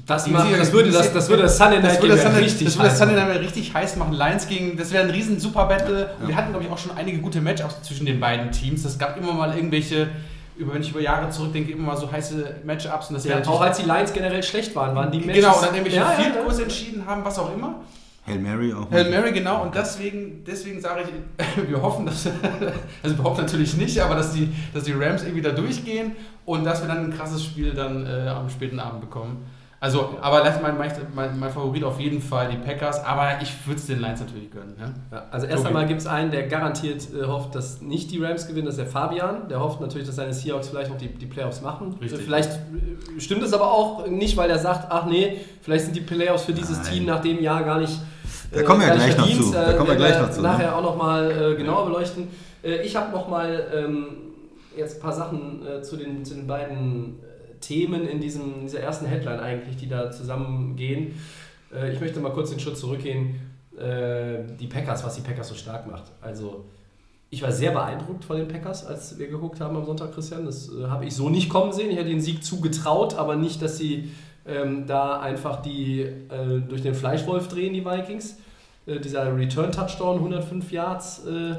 [0.05, 2.77] Das, macht, das würde das, das würde das Sunday Night das Game Sunday, richtig das
[2.77, 3.29] würde das heiß Sunday machen.
[3.29, 4.13] Night richtig heiß machen.
[4.13, 6.11] Lions gegen, das wäre ein riesen Super Battle.
[6.21, 8.85] Und wir hatten, glaube ich, auch schon einige gute Matchups zwischen den beiden Teams.
[8.85, 10.09] Es gab immer mal irgendwelche,
[10.57, 13.09] über, wenn ich über Jahre zurückdenke, immer mal so heiße Matchups.
[13.09, 15.43] Und das Ja, auch als die Lions generell schlecht waren, waren die Matches...
[15.43, 16.63] Genau, und dann irgendwelche ja, ja, ja.
[16.63, 17.81] entschieden haben, was auch immer.
[18.27, 18.91] Hail Mary auch.
[18.91, 19.63] Hail Mary, genau.
[19.63, 22.27] Und deswegen, deswegen sage ich, wir hoffen, dass,
[23.03, 26.11] also wir hoffen natürlich nicht, aber dass die, dass die Rams irgendwie da durchgehen
[26.45, 29.45] und dass wir dann ein krasses Spiel dann äh, am späten Abend bekommen.
[29.81, 33.79] Also, aber lass mein, mein, mein Favorit auf jeden Fall die Packers, aber ich würde
[33.79, 34.75] es den Lions natürlich gönnen.
[34.77, 34.93] Ne?
[35.09, 38.45] Ja, also erst einmal gibt es einen, der garantiert äh, hofft, dass nicht die Rams
[38.45, 39.47] gewinnen, das ist der Fabian.
[39.47, 41.95] Der hofft natürlich, dass seine Seahawks vielleicht noch die, die Playoffs machen.
[42.01, 42.19] Richtig.
[42.19, 45.95] Äh, Vielleicht äh, stimmt es aber auch nicht, weil er sagt, ach nee, vielleicht sind
[45.95, 46.91] die Playoffs für dieses Nein.
[46.91, 47.99] Team nach dem Jahr gar nicht
[48.51, 49.53] Da kommen wir ja nicht gleich noch zu.
[49.53, 50.47] Da Äh, kommen wir werden gleich noch zu, ne?
[50.49, 52.27] Nachher auch nochmal äh, genauer beleuchten.
[52.63, 54.07] Äh, ich habe nochmal ähm,
[54.75, 57.28] jetzt ein paar Sachen äh, zu, den, zu den beiden äh,
[57.61, 61.13] Themen in diesem, dieser ersten Headline eigentlich, die da zusammengehen.
[61.73, 63.35] Äh, ich möchte mal kurz den Schritt zurückgehen.
[63.77, 66.11] Äh, die Packers, was die Packers so stark macht.
[66.21, 66.65] Also
[67.29, 70.45] ich war sehr beeindruckt von den Packers, als wir geguckt haben am Sonntag, Christian.
[70.45, 71.91] Das äh, habe ich so nicht kommen sehen.
[71.91, 74.11] Ich hätte den Sieg zugetraut, aber nicht, dass sie
[74.47, 78.37] ähm, da einfach die äh, durch den Fleischwolf drehen, die Vikings.
[78.85, 81.55] Äh, dieser Return-Touchdown, 105 Yards, äh,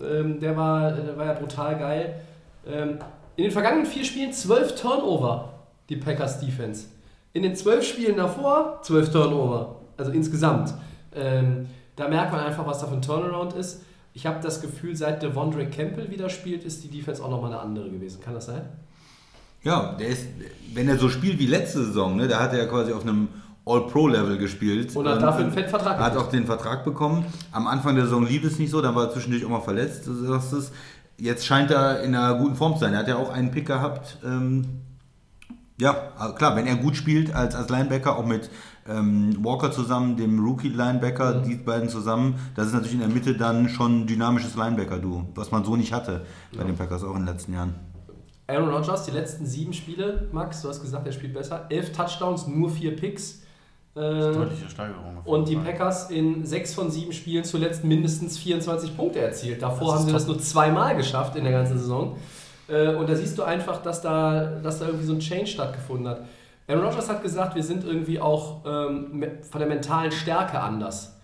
[0.00, 2.20] ähm, der, war, der war ja brutal geil.
[2.66, 2.98] Ähm,
[3.36, 5.54] in den vergangenen vier Spielen 12 Turnover,
[5.88, 6.86] die Packers Defense.
[7.32, 10.72] In den zwölf Spielen davor 12 Turnover, also insgesamt.
[11.14, 11.66] Ähm,
[11.96, 13.82] da merkt man einfach, was da für ein Turnaround ist.
[14.12, 17.60] Ich habe das Gefühl, seit Devondre Campbell wieder spielt, ist die Defense auch nochmal eine
[17.60, 18.20] andere gewesen.
[18.20, 18.62] Kann das sein?
[19.62, 20.26] Ja, der ist,
[20.72, 23.28] wenn er so spielt wie letzte Saison, ne, da hat er ja quasi auf einem
[23.66, 24.94] All-Pro-Level gespielt.
[24.94, 27.24] Und hat dafür einen fetten Vertrag Hat auch den Vertrag bekommen.
[27.50, 30.06] Am Anfang der Saison lief es nicht so, dann war er zwischendurch auch mal verletzt,
[30.06, 30.70] du sagst es.
[31.16, 32.92] Jetzt scheint er in einer guten Form zu sein.
[32.92, 34.18] Er hat ja auch einen Pick gehabt.
[34.24, 34.80] Ähm,
[35.78, 38.48] ja, also klar, wenn er gut spielt als, als Linebacker, auch mit
[38.88, 43.68] ähm, Walker zusammen, dem Rookie-Linebacker, die beiden zusammen, das ist natürlich in der Mitte dann
[43.68, 46.24] schon ein dynamisches Linebacker-Duo, was man so nicht hatte
[46.56, 47.74] bei den Packers auch in den letzten Jahren.
[48.46, 51.66] Aaron Rodgers, die letzten sieben Spiele, Max, du hast gesagt, er spielt besser.
[51.70, 53.42] Elf Touchdowns, nur vier Picks.
[53.96, 55.18] Äh, Deutliche Steigerung.
[55.24, 55.56] und die.
[55.56, 59.62] Packers in sechs von sieben Spielen zuletzt mindestens 24 Punkte erzielt.
[59.62, 60.34] Davor Das haben sie das top.
[60.36, 62.16] nur zweimal geschafft in der ganzen Saison.
[62.68, 66.08] Äh, Und da siehst du einfach, dass da, dass da irgendwie so ein Change stattgefunden
[66.08, 66.22] hat.
[66.66, 71.14] Aaron Rodgers hat gesagt, wir sind irgendwie auch ähm, von der mentalen Stärke anders.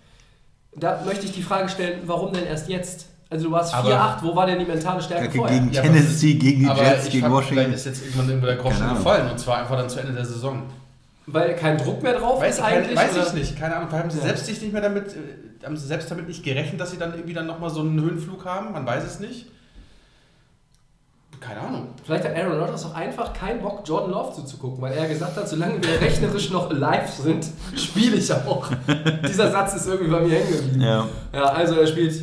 [0.77, 3.07] Da möchte ich die Frage stellen, warum denn erst jetzt?
[3.31, 5.59] Also du warst Aber- 4-8, wo war denn die mentale Stärke vorher?
[5.59, 7.55] gegen Ja, Tennessee, gegen die Aber Jets, ich gegen Washington.
[7.55, 10.25] vielleicht ist jetzt irgendwann irgendwo der Groschen gefallen und zwar einfach dann zu Ende der
[10.25, 10.63] Saison.
[11.33, 12.97] Weil kein Druck mehr drauf Weiß, ist eigentlich?
[12.97, 13.27] weiß oder?
[13.29, 13.91] ich nicht, keine Ahnung.
[13.93, 14.25] Haben sie Ja.
[14.25, 17.13] selbst sich nicht mehr damit, äh, haben sie selbst damit nicht gerechnet, dass sie dann
[17.15, 18.73] irgendwie dann nochmal so einen Höhenflug haben?
[18.73, 19.47] Man weiß es nicht.
[21.41, 21.89] Keine Ahnung.
[22.05, 25.49] Vielleicht hat Aaron Rodgers auch einfach keinen Bock, Jordan Love zuzugucken, weil er gesagt hat,
[25.49, 28.69] solange wir rechnerisch noch live sind, spiele ich auch.
[29.27, 30.81] Dieser Satz ist irgendwie bei mir hängen geblieben.
[30.83, 31.07] Ja.
[31.33, 32.15] Ja, also er spielt.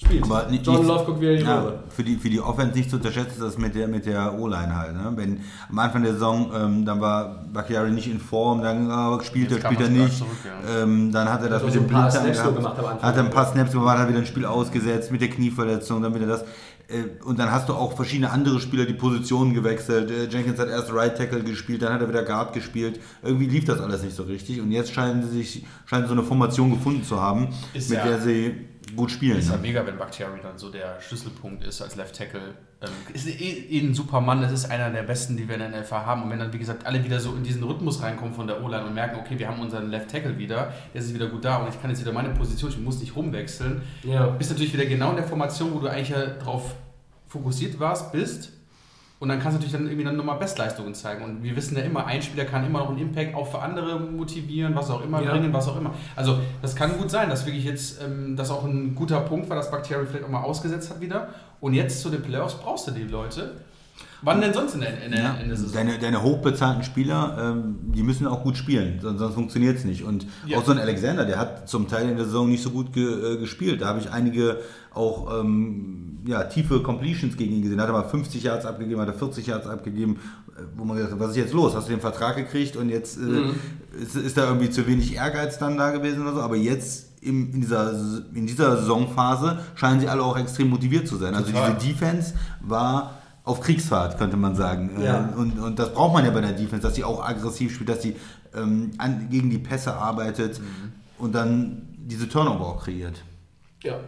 [0.00, 0.22] Spielt.
[0.22, 1.82] Aber nicht- Jordan nicht- Love guckt wieder die Ja, Röhre.
[1.88, 4.76] für, die, für die Offense nicht zu unterschätzen ist das mit der, mit der O-Line
[4.76, 4.94] halt.
[4.94, 5.12] Ne?
[5.16, 9.50] Wenn am Anfang der Saison, ähm, dann war Bakhtiari nicht in Form, dann äh, spielt
[9.50, 10.16] er, spielt er nicht.
[10.18, 10.82] zurück, ja.
[10.84, 12.56] ähm, dann hat er das mit so dem nur gehabt.
[12.56, 13.02] gemacht.
[13.02, 16.14] Hat er ein paar Snaps gemacht, hat wieder ein Spiel ausgesetzt mit der Knieverletzung, dann
[16.14, 16.42] wieder das.
[16.86, 20.12] Äh, Und dann hast du auch verschiedene andere Spieler die Positionen gewechselt.
[20.12, 23.00] Äh, Jenkins hat erst Right Tackle gespielt, dann hat er wieder Guard gespielt.
[23.24, 24.60] Irgendwie lief das alles nicht so richtig.
[24.60, 27.98] Und jetzt scheinen sie sich scheinen sie so eine Formation gefunden zu haben, Ist mit
[27.98, 28.54] ja- der sie
[28.96, 29.38] gut spielen.
[29.38, 29.62] Ist ja Ne?
[29.62, 32.54] mega, wenn Bakhtiari dann so der Schlüsselpunkt ist als Left Tackle.
[32.80, 35.72] Ähm, ist eh, eh ein super Mann, das ist einer der besten, die wir in
[35.72, 36.22] der NFL haben.
[36.22, 38.84] Und wenn dann, wie gesagt, alle wieder so in diesen Rhythmus reinkommen von der O-Line
[38.86, 41.68] und merken, okay, wir haben unseren Left Tackle wieder, der ist wieder gut da und
[41.74, 44.26] ich kann jetzt wieder meine Position, ich muss nicht rumwechseln, Ja.
[44.28, 46.74] bist natürlich wieder genau in der Formation, wo du eigentlich ja drauf
[47.26, 48.52] fokussiert warst, bist.
[49.20, 51.24] Und dann kannst du natürlich dann irgendwie dann nochmal Bestleistungen zeigen.
[51.24, 53.98] Und wir wissen ja immer, ein Spieler kann immer noch einen Impact auch für andere
[53.98, 55.32] motivieren, was auch immer Ja.
[55.32, 55.92] bringen, was auch immer.
[56.14, 59.56] Also das kann gut sein, dass wirklich jetzt ähm, das auch ein guter Punkt war,
[59.56, 61.30] dass Bakhtiari vielleicht auch mal ausgesetzt hat wieder.
[61.60, 63.56] Und jetzt zu den Playoffs brauchst du die Leute.
[64.22, 65.74] Wann denn sonst in der, in der, Ja, in der Saison?
[65.74, 70.02] deine, deine hochbezahlten Spieler, ähm, die müssen auch gut spielen, sonst, sonst funktioniert es nicht.
[70.04, 70.58] Und Ja.
[70.58, 73.34] auch so ein Alexander, der hat zum Teil in der Saison nicht so gut ge,
[73.34, 73.80] äh, gespielt.
[73.82, 74.58] Da habe ich einige
[74.92, 77.78] auch ähm, ja, tiefe Completions gegen ihn gesehen.
[77.78, 80.16] Da hat er mal 50 Yards abgegeben, hat er 40 Yards abgegeben,
[80.56, 81.76] äh, wo man gesagt hat, was ist jetzt los?
[81.76, 83.54] Hast du den Vertrag gekriegt und jetzt äh, Mhm.
[84.02, 86.40] ist, ist da irgendwie zu wenig Ehrgeiz dann da gewesen oder so?
[86.40, 87.92] Aber jetzt in, dieser,
[88.34, 91.34] in dieser Saisonphase scheinen sie alle auch extrem motiviert zu sein.
[91.34, 91.76] Also Total.
[91.78, 93.17] diese Defense war
[93.48, 94.90] auf Kriegsfahrt, könnte man sagen.
[95.02, 95.30] Ja.
[95.32, 97.88] Äh, Und, und das braucht man ja bei der Defense, dass sie auch aggressiv spielt,
[97.88, 98.14] dass sie
[98.54, 100.92] ähm, an, gegen die Pässe arbeitet Mhm.
[101.18, 103.22] und dann diese Turnover auch kreiert.
[103.82, 103.98] Ja.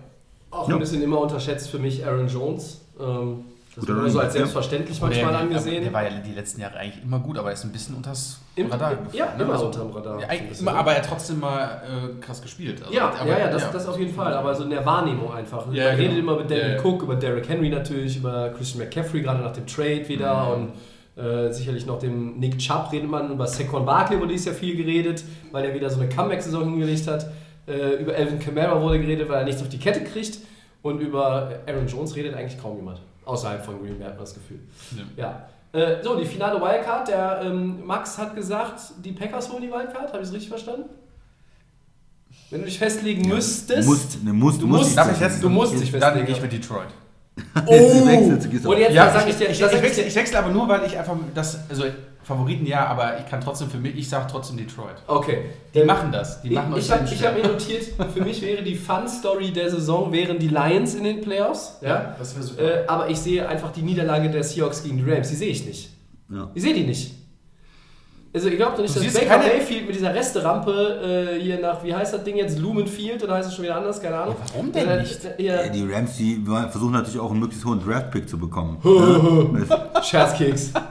[0.51, 0.75] Auch Ja.
[0.75, 2.81] ein bisschen immer unterschätzt für mich Aaron Jones.
[2.99, 3.45] Ähm,
[3.77, 4.39] das wurde so als ja.
[4.41, 5.83] selbstverständlich manchmal der- angesehen.
[5.85, 8.41] Der war ja die letzten Jahre eigentlich immer gut, aber er ist ein bisschen unters
[8.57, 8.93] Im- Radar.
[9.13, 9.45] ja, gefallen, ne?
[9.45, 10.21] immer Also- unterm Radar.
[10.21, 10.27] Ja,
[10.61, 12.83] immer, aber er hat trotzdem mal äh, krass gespielt.
[12.83, 14.35] Also, Ja, aber, ja, ja, das, das auf jeden Fall.
[14.35, 15.67] Aber so in der Wahrnehmung einfach.
[15.73, 16.09] Ja, Man genau.
[16.09, 16.85] redet immer mit David Ja, ja.
[16.85, 20.57] Cook, über Derrick Henry natürlich, über Christian McCaffrey, gerade nach dem Trade wieder.
[20.57, 20.63] Mhm.
[21.17, 23.31] Und äh, sicherlich noch dem Nick Chubb redet man.
[23.33, 27.07] Über Saquon Barkley wurde dieses Jahr viel geredet, weil er wieder so eine Comeback-Saison hingelegt
[27.07, 27.27] hat.
[27.69, 30.39] Äh, über Alvin Kamara wurde geredet, weil er nichts auf die Kette kriegt.
[30.83, 33.01] Und über Aaron Jones redet eigentlich kaum jemand.
[33.31, 34.59] Außerhalb von Green Bay hat man das Gefühl.
[35.17, 35.49] Ja.
[35.73, 37.09] Äh, so, die finale Wildcard.
[37.09, 40.13] Der ähm, Max hat gesagt, die Packers holen die Wildcard.
[40.13, 40.89] Habe ich es richtig verstanden?
[42.51, 43.87] Wenn du dich festlegen müsstest.
[43.89, 45.43] Musst, ne, musst, Du musst, musst- Darf ich jetzt?
[45.43, 46.27] Du musst dich Dann festlegen.
[46.27, 46.89] gehe ich mit Detroit.
[48.51, 50.69] Gehst Und jetzt Ja, sag ich, dir, ich, ich, ich, wechsle, ich wechsle aber nur,
[50.69, 51.85] weil ich einfach das, also
[52.23, 54.97] Favoriten ja, aber ich kann trotzdem für mich, ich sage trotzdem Detroit.
[55.07, 55.47] Okay.
[55.75, 56.43] Die machen das.
[56.43, 57.45] Die Ich, machen ich habe den ich hab schwer.
[57.45, 61.79] mir notiert, für mich wäre die Fun-Story der Saison wären die Lions in den Playoffs.
[61.81, 62.15] Ja?
[62.19, 62.63] das wäre super.
[62.63, 65.29] Äh, aber ich sehe einfach die Niederlage der Seahawks gegen die Rams.
[65.29, 65.91] Die sehe ich nicht.
[66.31, 66.51] Ja.
[66.55, 67.15] Ich sehe die nicht.
[68.33, 71.83] Also ich glaube doch nicht, Du dass Baker Mayfield mit dieser Resterampe äh, hier nach,
[71.83, 74.37] wie heißt das Ding jetzt, Lumenfield oder heißt es schon wieder anders, keine Ahnung.
[74.39, 75.25] Ja, warum denn Äh, nicht?
[75.25, 78.79] äh, Ja, Die Rams, die versuchen natürlich auch einen möglichst hohen Draft-Pick zu bekommen.
[80.03, 80.73] Scherzkeks.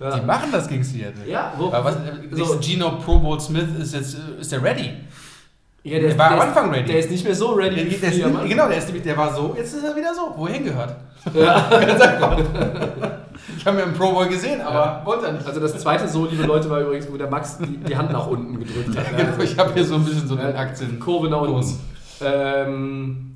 [0.00, 0.18] Ja.
[0.18, 1.24] Die machen das gegen Seattle.
[1.26, 1.96] Ja, wo- aber was,
[2.32, 2.58] so-.
[2.60, 4.90] Gino Pro Bowl Smith ist jetzt äh, ist der ready.
[5.84, 6.86] Ja, Der war am Anfang ready.
[6.86, 9.54] Der ist nicht mehr so ready Der, der ist, genau, der ist der war so,
[9.54, 10.96] jetzt ist er wieder so, wo er hingehört.
[11.34, 11.68] Ja.
[11.70, 12.38] Ganz einfach.
[13.58, 15.46] ich habe mir im Pro Bowl gesehen, aber wollte er nicht.
[15.46, 18.26] Also das zweite so, liebe Leute, war übrigens, wo der Max die, die Hand nach
[18.26, 19.04] unten gedrückt hat.
[19.16, 20.98] Genau, ich habe hier so ein bisschen so Ja, einen Aktien.
[20.98, 21.78] Kurve nach unten.
[22.22, 23.33] Ähm,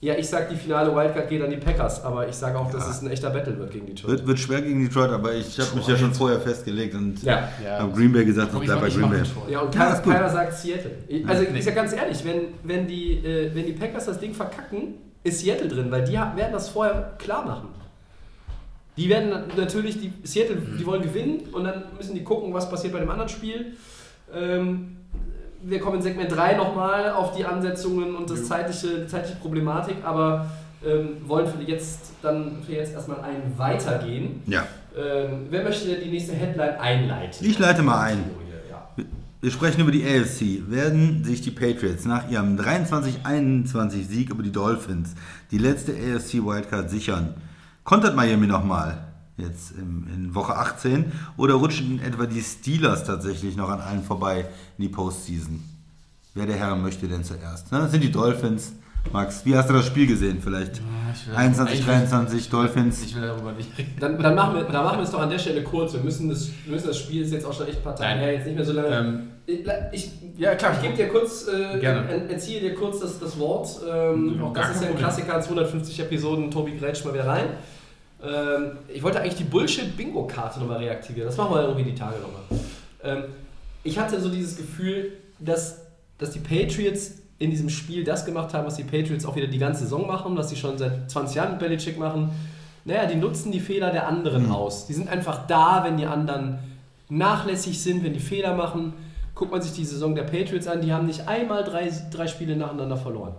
[0.00, 2.84] ja, ich sag, die finale Wildcard geht an die Packers, aber ich sage auch, dass
[2.84, 2.90] Ja.
[2.90, 4.10] es ein echter Battle wird gegen Detroit.
[4.18, 7.48] Wird, wird schwer gegen Detroit, aber ich habe mich ja schon vorher festgelegt und Ja.
[7.64, 7.80] Ja.
[7.80, 9.18] habe Green Bay gesagt, ich Guck, bleibe bei Green Bay.
[9.22, 9.50] Detroit.
[9.50, 10.92] Ja, und keiner, keiner sagt Seattle.
[11.26, 14.94] Also, ich sag ganz ehrlich, wenn, wenn, die, äh, wenn die Packers das Ding verkacken,
[15.24, 17.68] ist Seattle drin, weil die werden das vorher klar machen.
[18.96, 22.70] Die werden na- natürlich, die Seattle, die wollen gewinnen und dann müssen die gucken, was
[22.70, 23.76] passiert bei dem anderen Spiel.
[24.32, 24.97] Ähm,
[25.62, 29.96] wir kommen in Segment 3 nochmal auf die Ansetzungen und das zeitliche, die zeitliche Problematik,
[30.04, 30.46] aber
[30.86, 34.42] ähm, wollen für jetzt dann für jetzt erstmal einen weitergehen.
[34.46, 34.66] Ja,
[34.96, 37.46] Ähm, wer möchte die nächste Headline einleiten?
[37.46, 38.24] ich leite mal ein.
[38.70, 39.04] Ja.
[39.40, 40.68] Wir sprechen über die AFC.
[40.70, 45.14] Werden sich die Patriots nach ihrem 23-21 Sieg über die Dolphins
[45.50, 47.34] die letzte AFC Wildcard sichern?
[47.84, 48.98] Kontert Miami nochmal
[49.38, 54.46] jetzt in, in Woche 18 oder rutschen etwa die Steelers tatsächlich noch an allen vorbei
[54.76, 55.62] in die Postseason?
[56.34, 57.72] Wer der Herr möchte denn zuerst?
[57.72, 57.78] Ne?
[57.80, 58.72] Das sind die Dolphins.
[59.12, 60.82] Max, wie hast du das Spiel gesehen vielleicht?
[61.14, 63.02] ich will- 21, ich- 23 Dolphins.
[63.04, 63.94] Ich will darüber nicht reden.
[63.98, 65.94] Dann, dann, machen wir, dann machen wir es doch an der Stelle kurz.
[65.94, 68.10] Wir müssen das, wir müssen das Spiel ist jetzt auch schon echt ein paar Tage
[68.10, 68.18] Nein.
[68.18, 68.88] her, jetzt nicht mehr so lange.
[68.88, 69.22] Ähm,
[69.92, 70.72] ich, ja, klar.
[70.74, 71.80] ich gebe dir kurz, äh,
[72.28, 73.68] entziehe dir kurz das, das Wort.
[73.90, 74.96] Ähm, Ja, auch das ist ja ein.
[74.98, 77.46] Klassiker, 250 Episoden, Tobi grätscht mal wieder rein.
[78.22, 81.28] Ähm, ich wollte eigentlich die Bullshit-Bingo-Karte nochmal reaktivieren.
[81.28, 82.42] Das machen wir irgendwie die Tage nochmal.
[83.02, 83.24] Ähm,
[83.84, 85.82] ich hatte so dieses Gefühl, dass,
[86.18, 89.58] dass die Patriots in diesem Spiel das gemacht haben, was die Patriots auch wieder die
[89.58, 92.30] ganze Saison machen, was sie schon seit 20 Jahren mit Belichick machen.
[92.84, 94.86] Naja, die nutzen die Fehler der anderen aus.
[94.86, 96.58] Die sind einfach da, wenn die anderen
[97.08, 98.94] nachlässig sind, wenn die Fehler machen.
[99.34, 102.56] Guckt man sich die Saison der Patriots an, die haben nicht einmal drei, drei Spiele
[102.56, 103.34] nacheinander verloren.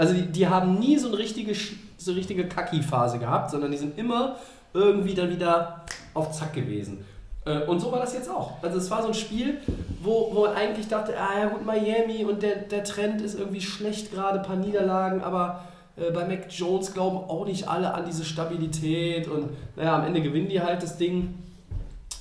[0.00, 1.54] Also die, die haben nie so eine richtige,
[1.98, 4.36] so richtige Kacki-Phase gehabt, sondern die sind immer
[4.72, 5.84] irgendwie dann wieder
[6.14, 7.04] auf Zack gewesen.
[7.44, 8.62] Äh, Und so war das jetzt auch.
[8.62, 9.58] Also es war so ein Spiel,
[10.02, 13.60] wo, wo man eigentlich dachte, ah ja gut, Miami und der, der Trend ist irgendwie
[13.60, 15.64] schlecht gerade, ein paar Niederlagen, aber
[15.96, 20.22] äh, bei Mac Jones glauben auch nicht alle an diese Stabilität und naja, am Ende
[20.22, 21.34] gewinnen die halt das Ding.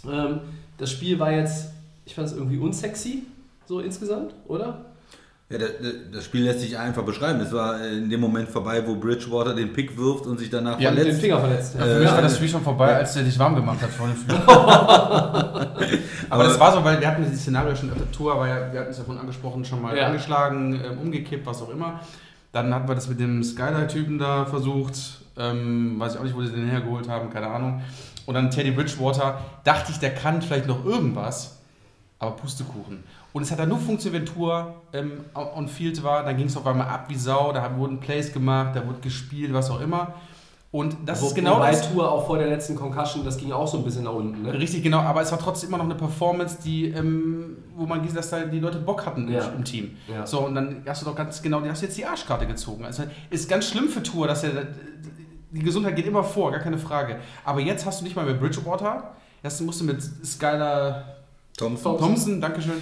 [0.05, 0.41] Ähm,
[0.77, 1.69] das Spiel war jetzt,
[2.03, 3.23] ich fand es irgendwie unsexy,
[3.67, 4.88] so insgesamt, oder?
[5.51, 7.39] Ja, der- der- das Spiel lässt sich einfach beschreiben.
[7.39, 10.79] Es war äh, in dem Moment vorbei, wo Bridgewater den Pick wirft und sich danach
[10.79, 11.21] Ja, Den verletzt.
[11.21, 11.75] Finger verletzt.
[11.75, 13.89] Ja, für mich Äh, war das Spiel schon vorbei, als der dich warm gemacht hat
[13.89, 14.35] vor dem Spiel.
[16.29, 18.91] Aber das war so, weil wir hatten dieses Szenario schon, der Tour ja, wir hatten
[18.91, 20.07] es ja vorhin angesprochen, schon mal Ja.
[20.07, 21.99] angeschlagen, ähm, umgekippt, was auch immer.
[22.51, 24.95] Dann hatten wir das mit dem Skyline-Typen da versucht,
[25.37, 27.81] ähm, weiß ich auch nicht, wo sie den hergeholt haben, keine Ahnung.
[28.25, 31.57] Und dann Teddy Bridgewater, dachte ich, der kann vielleicht noch irgendwas,
[32.19, 33.03] aber Pustekuchen.
[33.31, 36.57] Und es hat dann nur funktioniert, wenn Tour ähm, on field war, dann ging es
[36.57, 40.13] auf einmal ab wie Sau, da wurden Plays gemacht, da wurde gespielt, was auch immer.
[40.71, 41.91] Und das Wo, ist genau wobei das.
[41.91, 44.43] Tour auch vor der letzten Concussion, das ging auch so ein bisschen nach unten.
[44.43, 44.53] Ne?
[44.53, 48.17] Richtig, genau, aber es war trotzdem immer noch eine Performance, die, ähm, wo man gesehen
[48.17, 49.47] hat, dass da die Leute Bock hatten im- Ja.
[49.55, 49.97] im Team.
[50.07, 50.27] Ja.
[50.27, 52.85] So, und dann hast du doch ganz genau, die hast du jetzt die Arschkarte gezogen.
[52.85, 54.67] Also ist ganz schlimm für Tour, dass er
[55.51, 57.17] die Gesundheit geht immer vor, gar keine Frage.
[57.45, 59.11] Aber jetzt hast du nicht mal mit Bridgewater,
[59.41, 61.03] jetzt musst du mit Skylar
[61.57, 61.97] Thompson.
[61.97, 62.75] Thompson, Dankeschön,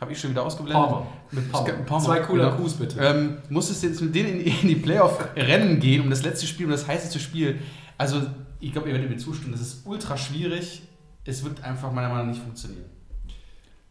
[0.00, 0.88] habe ich schon wieder ausgeblendet.
[0.88, 1.06] Palmer.
[1.30, 1.72] Mit Palmer.
[1.84, 2.56] Palmer, Zwei cooler genau.
[2.56, 3.00] Coups, bitte.
[3.00, 6.72] Ähm, musstest jetzt mit denen in, in die Playoff-Rennen gehen, um das letzte Spiel, um
[6.72, 7.58] das heißeste Spiel.
[7.96, 8.22] Also,
[8.60, 10.82] ich glaube, ihr werdet mir zustimmen, das ist ultra schwierig.
[11.24, 12.86] Es wird einfach meiner Meinung nach nicht funktionieren.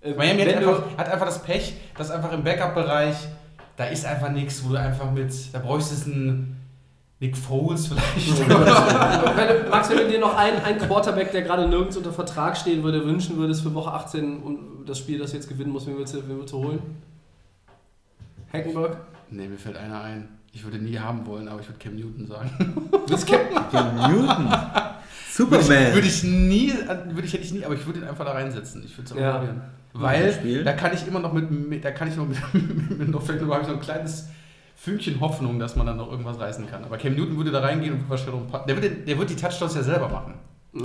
[0.02, 3.16] Äh, Miami hat einfach, hat einfach das Pech, dass einfach im Backup-Bereich,
[3.76, 6.57] da ist einfach nichts, wo du einfach mit, da bräuchtest du einen
[7.20, 8.40] Nick Foles vielleicht.
[8.50, 12.84] wenn Max, wenn du dir noch einen, einen Quarterback, der gerade nirgends unter Vertrag stehen
[12.84, 16.14] würde, wünschen würdest für Woche 18 und das Spiel, das jetzt gewinnen muss, wen willst
[16.14, 16.80] du, wen willst du holen?
[18.54, 18.98] Hackenberg?
[19.30, 20.30] nee, mir fällt einer ein.
[20.54, 22.90] Ich würde nie haben wollen, aber ich würde Cam Newton sagen.
[23.08, 23.58] Das Captain.
[23.72, 24.50] Cam Newton.
[24.50, 25.88] Würde Superman.
[25.90, 26.74] ich, würde ich nie,
[27.10, 28.84] würde ich hätte ich nie, aber ich würde ihn einfach da reinsetzen.
[28.86, 29.38] Ich würde es Ja.
[29.38, 29.62] probieren.
[29.94, 32.38] Weil da kann ich immer noch mit, mit da kann ich noch mit,
[32.98, 34.30] mit noch vielleicht noch, habe ich noch ein kleines
[34.80, 36.84] Fünkchen Hoffnung, dass man dann noch irgendwas reißen kann.
[36.86, 39.36] Aber Cam Newton würde da reingehen und wahrscheinlich ein paar, der, wird, der wird die
[39.36, 40.36] Touchdowns ja selber machen.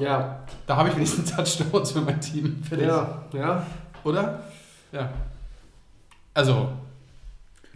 [0.01, 2.63] Ja, Da habe ich wenigstens Touchdowns für mein Team.
[2.67, 2.87] Fertig.
[2.89, 3.67] ja, ja.
[4.03, 4.41] Oder?
[4.93, 5.11] Ja.
[6.33, 6.69] Also,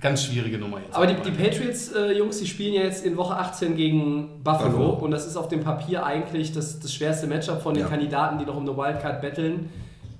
[0.00, 0.94] ganz schwierige Nummer jetzt.
[0.94, 5.04] Aber die, die Patriots-Jungs, die spielen ja jetzt in Woche 18 gegen Buffalo, Buffalo.
[5.04, 7.88] und das ist auf dem Papier eigentlich das, das schwerste Matchup von den Ja.
[7.90, 9.68] Kandidaten, die noch um eine Wildcard betteln.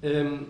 [0.03, 0.47] Ähm,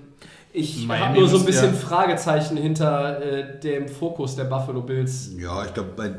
[0.57, 5.31] ich habe nur so ein bisschen ja- Fragezeichen hinter äh, dem Fokus der Buffalo Bills.
[5.39, 6.11] Ja, ich glaube, bei,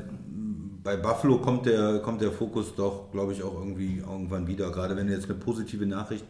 [0.83, 4.71] bei Buffalo kommt der, kommt der Fokus doch, glaube ich, auch irgendwie irgendwann wieder.
[4.71, 6.25] Gerade wenn du jetzt eine positive Nachricht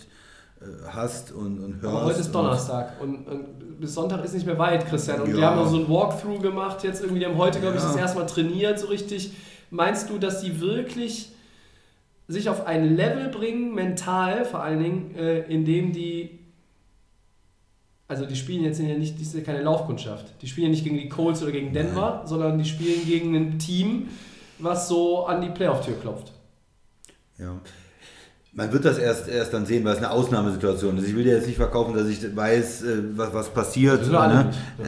[0.61, 1.95] äh, hast und, und hörst.
[1.95, 5.21] Aber heute ist Donnerstag und, und bis Sonntag ist nicht mehr weit, Christian.
[5.21, 5.35] Und Ja.
[5.35, 7.19] die haben so ein Walkthrough gemacht jetzt irgendwie.
[7.19, 7.87] Die haben heute, glaube ich, Ja.
[7.89, 9.33] das erste Mal trainiert so richtig.
[9.69, 11.33] Meinst du, dass die wirklich
[12.29, 16.39] sich auf ein Level bringen, mental vor allen Dingen, äh, in dem die.
[18.09, 20.27] Also die spielen jetzt ja nicht, die ist ja keine Laufkundschaft.
[20.41, 23.59] Die spielen ja nicht gegen die Colts oder gegen Denver, sondern die spielen gegen ein
[23.59, 24.07] Team,
[24.59, 26.31] was so an die Playoff-Tür klopft.
[27.37, 27.59] Ja.
[28.57, 31.07] Man wird das erst, erst dann sehen, weil es eine Ausnahmesituation ist.
[31.07, 34.11] Ich will dir jetzt nicht verkaufen, dass ich weiß, äh, was, was passiert.
[34.11, 34.49] Alle Ne?
[34.79, 34.85] Äh,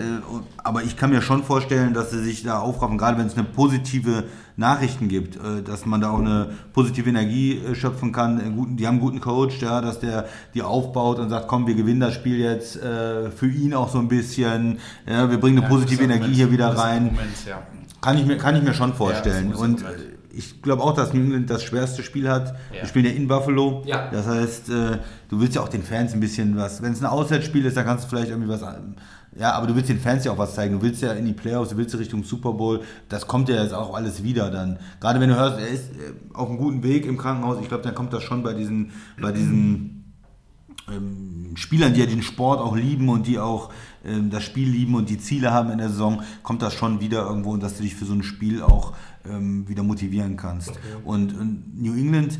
[0.64, 3.44] Aber ich kann mir schon vorstellen, dass sie sich da aufraffen, gerade wenn es eine
[3.44, 4.24] positive
[4.58, 8.76] Nachrichten gibt, äh, dass man da auch eine positive Energie schöpfen kann.
[8.76, 12.00] Die haben einen guten Coach, ja, dass der die aufbaut und sagt, komm, wir gewinnen
[12.00, 14.80] das Spiel jetzt für ihn auch so ein bisschen.
[15.08, 17.06] Ja, wir bringen eine positive Energie hier wieder rein.
[17.06, 17.62] Moment, ja.
[18.02, 19.54] Kann ich mir, kann ich mir schon vorstellen.
[19.54, 19.86] und
[20.34, 22.56] ich glaube auch, dass New England das schwerste Spiel hat.
[22.72, 22.82] Ja.
[22.82, 23.84] Wir spielen ja in Buffalo.
[23.86, 24.10] Ja.
[24.12, 24.98] Das heißt, äh,
[25.30, 26.82] du willst ja auch den Fans ein bisschen was.
[26.82, 28.62] Wenn es ein Auswärtsspiel ist, dann kannst du vielleicht irgendwie was.
[29.38, 30.76] Ja, aber du willst den Fans ja auch was zeigen.
[30.76, 32.82] Du willst ja in die Playoffs, du willst ja Richtung Super Bowl.
[33.10, 34.80] Das kommt ja jetzt auch alles wieder dann.
[35.00, 37.58] Gerade wenn du hörst, er ist äh, auf einem guten Weg im Krankenhaus.
[37.62, 39.99] Ich glaube, dann kommt das schon bei diesen, bei diesen
[40.91, 43.71] ähm, Spielern, die ja den Sport auch lieben und die auch
[44.06, 47.25] ähm, das Spiel lieben und die Ziele haben in der Saison, kommt das schon wieder
[47.25, 48.93] irgendwo und dass du dich für so ein Spiel auch
[49.25, 50.71] ähm, wieder motivieren kannst.
[51.04, 52.39] Und, und New England,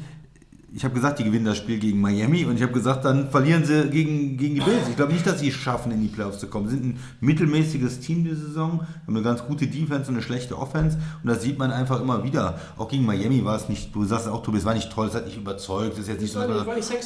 [0.74, 3.66] ich habe gesagt, die gewinnen das Spiel gegen Miami und ich habe gesagt, dann verlieren
[3.66, 4.88] sie gegen, gegen die Bills.
[4.90, 6.68] Ich glaube nicht, dass sie es schaffen, in die Playoffs zu kommen.
[6.68, 10.58] Sie sind ein mittelmäßiges Team diese Saison, haben eine ganz gute Defense und eine schlechte
[10.58, 12.60] Offense und das sieht man einfach immer wieder.
[12.78, 15.16] Auch gegen Miami war es nicht, du sagst auch, Tobi, es war nicht toll, es
[15.16, 16.40] hat nicht überzeugt, es ist jetzt nicht so,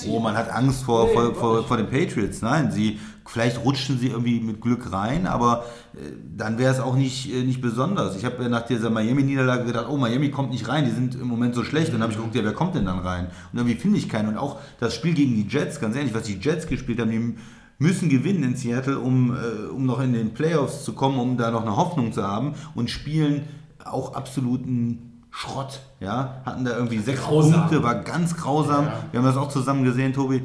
[0.09, 2.41] oh, man hat Angst vor, Nee, vor, vor, vor den Patriots.
[2.41, 6.95] Nein, sie, vielleicht rutschten sie irgendwie mit Glück rein, aber äh, dann wäre es auch
[6.95, 8.15] nicht, äh, nicht besonders.
[8.15, 11.27] Ich habe ja nach dieser Miami-Niederlage gedacht, oh, Miami kommt nicht rein, die sind im
[11.27, 11.87] Moment so schlecht.
[11.87, 13.27] Und dann habe ich geguckt, ja, wer kommt denn dann rein?
[13.51, 14.29] Und irgendwie finde ich keinen.
[14.29, 17.35] Und auch das Spiel gegen die Jets, ganz ehrlich, was die Jets gespielt haben, die
[17.79, 21.51] müssen gewinnen in Seattle, um, äh, um noch in den Playoffs zu kommen, um da
[21.51, 23.43] noch eine Hoffnung zu haben und spielen
[23.83, 27.61] auch absoluten Schrott, ja, hatten da irgendwie sechs Grausam.
[27.61, 28.85] Punkte, war ganz grausam.
[28.85, 28.93] Ja.
[29.11, 30.43] Wir haben das auch zusammen gesehen, Tobi.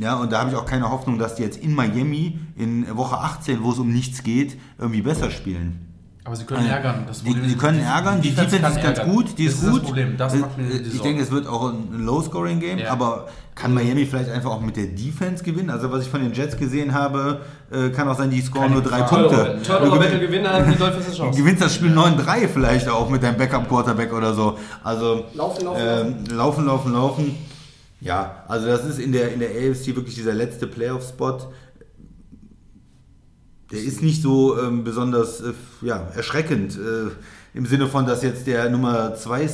[0.00, 3.18] Ja, und da habe ich auch keine Hoffnung, dass die jetzt in Miami in Woche
[3.18, 5.86] 18, wo es um nichts geht, irgendwie besser spielen.
[6.24, 7.04] Aber sie können ärgern.
[7.06, 9.10] Das Die, Problem die können ärgern, die Defense ist ganz ärgern.
[9.14, 9.80] gut, die das ist ist gut.
[9.80, 10.16] das Problem.
[10.16, 12.90] Das Äh, macht mir ich denke, es wird auch ein Low-Scoring-Game, Ja.
[12.92, 15.70] aber kann Miami vielleicht einfach auch mit der Defense gewinnen?
[15.70, 18.74] Also was ich von den Jets gesehen habe, äh, kann auch sein, die scoren Keine
[18.80, 19.28] nur drei Frage.
[19.28, 19.62] Punkte.
[19.66, 21.38] Turnover, Du wenn du gewinn- gewinnen, haben die Dolphins eine Du Chance.
[21.40, 24.56] gewinnst das Spiel 9-3 vielleicht auch mit deinem Backup-Quarterback oder so.
[24.84, 27.36] Also Laufen, laufen, ähm, laufen, laufen, laufen.
[28.00, 31.52] Ja, also das ist in der, in der AFC wirklich dieser letzte Playoff-Spot.
[33.70, 36.76] Der ist nicht so ähm, besonders äh, ja, erschreckend.
[36.76, 37.10] Äh,
[37.56, 39.48] Im Sinne von, dass jetzt der Nummer 2 äh,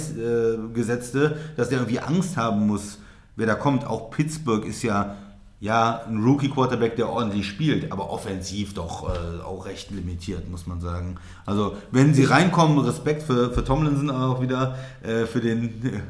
[0.72, 2.98] Gesetzte, dass der irgendwie Angst haben muss,
[3.34, 3.84] wer da kommt.
[3.84, 5.16] Auch Pittsburgh ist ja
[5.58, 10.80] ja, ein Rookie-Quarterback, der ordentlich spielt, aber offensiv doch äh, auch recht limitiert, muss man
[10.80, 11.16] sagen.
[11.46, 16.02] Also, wenn sie reinkommen, Respekt für, für Tomlinson auch wieder, äh, für den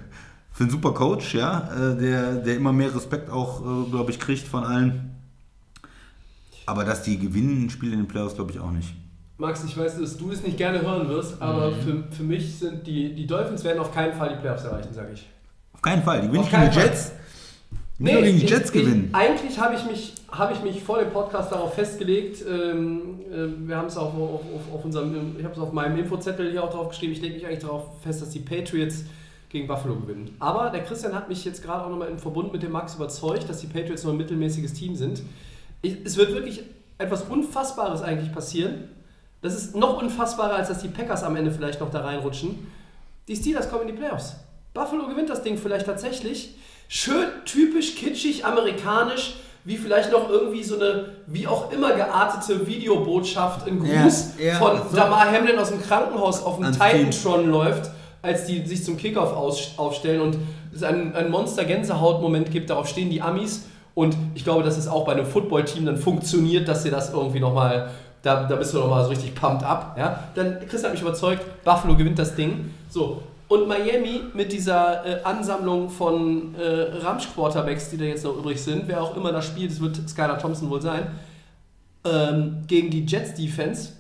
[0.56, 4.18] für einen super Coach, ja, äh, der, der immer mehr Respekt auch, äh, glaube ich,
[4.18, 5.10] kriegt von allen.
[6.64, 8.94] Aber dass die gewinnen, ein Spiel in den Playoffs, glaube ich auch nicht.
[9.36, 12.86] Max, ich weiß, dass du es nicht gerne hören wirst, aber für, für mich sind
[12.86, 15.28] die, die Dolphins werden auf keinen Fall die Playoffs erreichen, sage ich.
[15.74, 16.22] Auf keinen Fall.
[16.22, 16.78] Die gewinnen Auf gegen die.
[16.78, 17.12] Jets.
[17.98, 19.10] Die doch gegen die ich- Jets ich, gewinnen.
[19.12, 23.00] Eigentlich habe ich, mich, habe ich mich vor dem Podcast darauf festgelegt, ähm,
[23.30, 26.50] äh, wir haben es auch auf, auf, auf unserem, ich habe es auf meinem Infozettel
[26.50, 29.04] hier auch drauf geschrieben, ich lege mich eigentlich darauf fest, dass die Patriots
[29.48, 30.36] gegen Buffalo gewinnen.
[30.40, 33.48] Aber der Christian hat mich jetzt gerade auch nochmal im Verbund mit dem Max überzeugt,
[33.48, 35.22] dass die Patriots nur ein mittelmäßiges Team sind.
[35.82, 36.62] Es wird wirklich
[36.98, 38.88] etwas Unfassbares eigentlich passieren.
[39.42, 42.66] Das ist noch unfassbarer, als dass die Packers am Ende vielleicht noch da reinrutschen.
[43.28, 44.36] Die Steelers kommen in die Playoffs.
[44.74, 46.54] Buffalo gewinnt das Ding vielleicht tatsächlich.
[46.88, 53.66] Schön typisch kitschig amerikanisch, wie vielleicht noch irgendwie so eine, wie auch immer geartete Videobotschaft
[53.66, 54.96] in Gruß Ja, ja, von so.
[54.96, 57.90] Damar Hamlin aus dem Krankenhaus auf dem Titantron läuft,
[58.22, 59.32] als die sich zum Kickoff
[59.76, 60.36] aufstellen und
[60.74, 65.06] es einen, einen Monster-Gänsehaut-Moment gibt, darauf stehen die Amis und ich glaube, dass es auch
[65.06, 67.90] bei einem Footballteam dann funktioniert, dass sie das irgendwie nochmal,
[68.22, 69.96] da, da bist du nochmal so richtig pumped up.
[69.98, 70.24] Ja?
[70.34, 72.74] Dann, Chris hat mich überzeugt, Buffalo gewinnt das Ding.
[72.90, 73.22] So.
[73.48, 78.86] Und Miami mit dieser äh, Ansammlung von äh, Ramsch-Quarterbacks, die da jetzt noch übrig sind,
[78.86, 81.06] wer auch immer das spielt, es wird Skylar Thompson wohl sein,
[82.04, 83.92] ähm, gegen die Jets-Defense,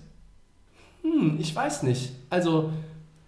[1.02, 2.10] hm, ich weiß nicht.
[2.28, 2.70] Also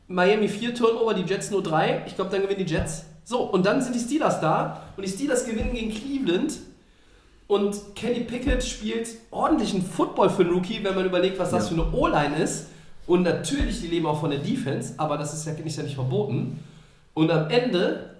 [0.09, 2.04] Miami 4 Turnover, die Jets nur 3.
[2.06, 3.04] Ich glaube, dann gewinnen die Jets.
[3.24, 6.54] So, und dann sind die Steelers da und die Steelers gewinnen gegen Cleveland.
[7.46, 11.76] Und Kenny Pickett spielt ordentlichen Football für einen Rookie, wenn man überlegt, was das Ja.
[11.76, 12.66] für eine O-Line ist.
[13.06, 15.94] Und natürlich, die leben auch von der Defense, aber das ist ja nicht, ja nicht
[15.94, 16.62] verboten.
[17.14, 18.11] Und am Ende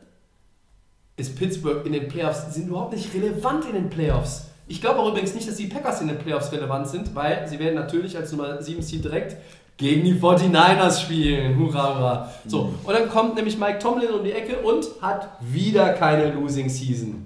[1.17, 4.47] ist Pittsburgh in den Playoffs, die sind überhaupt nicht relevant in den Playoffs.
[4.67, 7.59] Ich glaube auch übrigens nicht, dass die Packers in den Playoffs relevant sind, weil sie
[7.59, 9.37] werden natürlich als Nummer 7 Seed direkt
[9.79, 11.57] gegen die 49ers spielen.
[11.59, 12.31] Hurra, hurra.
[12.47, 16.69] So, und dann kommt nämlich Mike Tomlin um die Ecke und hat wieder keine Losing
[16.69, 17.25] Season.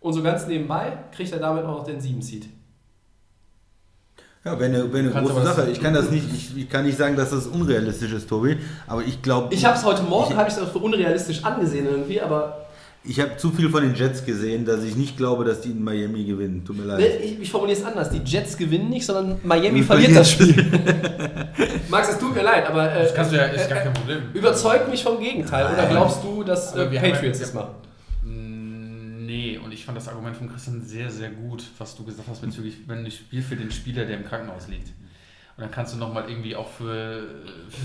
[0.00, 2.46] Und so ganz nebenbei kriegt er damit auch noch den 7 Seed.
[4.44, 5.70] Ja, wäre eine, wär eine Kannst große das- Sache.
[5.70, 9.02] Ich kann das nicht, ich, ich kann nicht sagen, dass das unrealistisch ist, Tobi, aber
[9.02, 9.54] ich glaube.
[9.54, 12.63] Ich habe es heute Morgen, habe ich es für unrealistisch angesehen irgendwie, aber
[13.06, 15.84] Ich habe zu viel von den Jets gesehen, dass ich nicht glaube, dass die in
[15.84, 16.64] Miami gewinnen.
[16.64, 17.00] Tut mir leid.
[17.00, 18.08] Ne, ich, ich formuliere es anders.
[18.08, 20.54] Die Jets gewinnen nicht, sondern Miami Wir verliert das Spiel.
[21.90, 23.92] Max, es tut mir leid, aber äh, Das kannst du ja, ist gar äh, kein
[23.92, 24.22] Problem.
[24.32, 25.66] überzeugt mich vom Gegenteil.
[25.66, 25.90] Oder Nein.
[25.90, 27.74] glaubst du, dass äh, Patriots das machen?
[28.22, 32.28] Mm, Nee, und ich fand das Argument von Christian sehr, sehr gut, was du gesagt
[32.28, 34.88] hast bezüglich, wenn ich spiele für den Spieler, der im Krankenhaus liegt.
[35.56, 37.22] Und dann kannst du nochmal irgendwie auch für,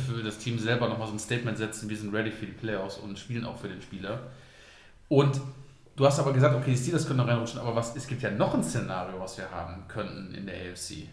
[0.08, 2.98] für das Team selber nochmal so ein Statement setzen, wir sind ready für die Playoffs
[2.98, 4.22] und spielen auch für den Spieler.
[5.10, 5.42] Und
[5.96, 8.32] du hast aber gesagt, okay, die Steelers können noch reinrutschen, aber was, es gibt ja
[8.32, 11.08] noch ein Szenario, was wir haben könnten in der AFC.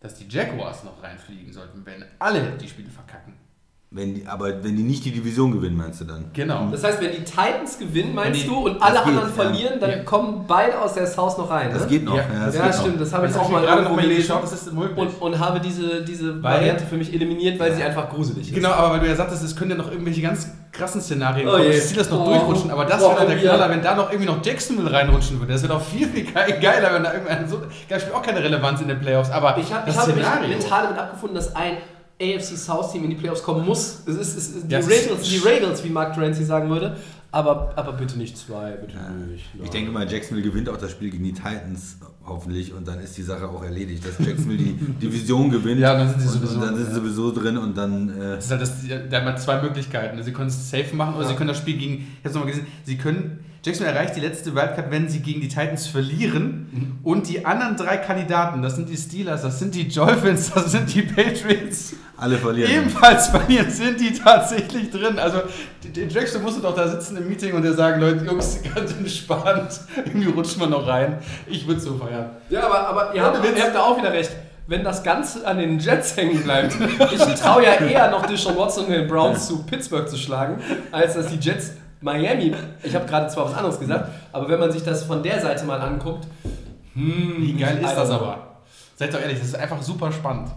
[0.00, 3.34] Dass die Jaguars noch reinfliegen sollten, wenn alle die Spiele verkacken.
[3.90, 6.26] Wenn die, aber wenn die nicht die Division gewinnen, meinst du dann?
[6.34, 6.68] Genau.
[6.70, 9.34] Das heißt, wenn die Titans gewinnen, meinst die- du, und alle das geht, anderen ja.
[9.42, 9.98] verlieren, dann Ja.
[10.04, 11.70] kommen beide aus der Haus noch rein.
[11.72, 11.88] Das ne?
[11.88, 12.14] geht noch.
[12.14, 13.00] Ja, das ja, geht stimmt, Noch.
[13.00, 14.98] das habe ich Das auch mal irgendwo gelesen geschaut, das ist möglich.
[14.98, 18.54] und, und habe diese, diese Weil- Variante für mich eliminiert, weil sie einfach gruselig ist.
[18.54, 21.52] Genau, aber weil du ja sagtest, es können ja noch irgendwelche ganz krassen Szenarien Oh
[21.52, 22.30] kommen, dass die das noch Oh.
[22.30, 23.54] durchrutschen, aber das Oh, wäre der ja.
[23.56, 25.54] Knaller, wenn da noch irgendwie noch Jacksonville reinrutschen würde.
[25.54, 27.62] Das wäre doch viel, viel ge- geiler, wenn da irgendein so.
[27.88, 30.26] Das spielt auch keine Relevanz in den Playoffs, aber Ich, hab, ich das habe mich
[30.58, 31.78] mental damit abgefunden, dass ein
[32.20, 34.00] AFC South Team in die Playoffs kommen muss.
[34.06, 36.96] Es ist, es ist die, Ja, Regals, die Regals, wie Mark Drancy sagen würde.
[37.30, 38.96] Aber, aber bitte nicht zwei, bitte
[39.30, 39.44] nicht.
[39.62, 43.16] Ich denke mal, Jacksonville gewinnt auch das Spiel gegen die Titans hoffentlich und dann ist
[43.18, 45.78] die Sache auch erledigt, dass Jacksonville die Division gewinnt.
[45.80, 48.08] Ja, dann sind sie und, sowieso- Und dann sind sie sowieso drin und dann.
[48.08, 48.72] Äh, Das ist halt das,
[49.10, 50.22] da haben wir zwei Möglichkeiten.
[50.22, 52.50] Sie können es safe machen oder sie können das Spiel gegen, ich habe es nochmal
[52.50, 57.28] gesehen, sie können, Jacksonville erreicht die letzte Wildcard, wenn sie gegen die Titans verlieren und
[57.28, 61.02] die anderen drei Kandidaten, das sind die Steelers, das sind die Dolphins, das sind die
[61.02, 62.70] Patriots, alle verlieren.
[62.70, 65.18] ebenfalls verlieren, sind die tatsächlich drin.
[65.18, 65.42] Also
[65.92, 70.28] Jackson musste doch da sitzen im Meeting und der sagen, Leute, Jungs, ganz entspannt, irgendwie
[70.28, 71.18] rutschen wir noch rein.
[71.48, 72.30] Ich würde so feiern.
[72.50, 74.30] Ja, aber, aber ihr, habt, ihr habt da auch wieder recht.
[74.68, 76.76] Wenn das Ganze an den Jets hängen bleibt,
[77.12, 81.14] ich traue ja eher noch Deshaun Watson und den Browns zu Pittsburgh zu schlagen, als
[81.14, 84.82] dass die Jets Miami, ich habe gerade zwar was anderes gesagt, aber wenn man sich
[84.82, 86.26] das von der Seite mal anguckt,
[86.94, 88.38] hm, Wie geil ist das aber?
[88.96, 90.50] Seid doch ehrlich, das ist einfach super spannend.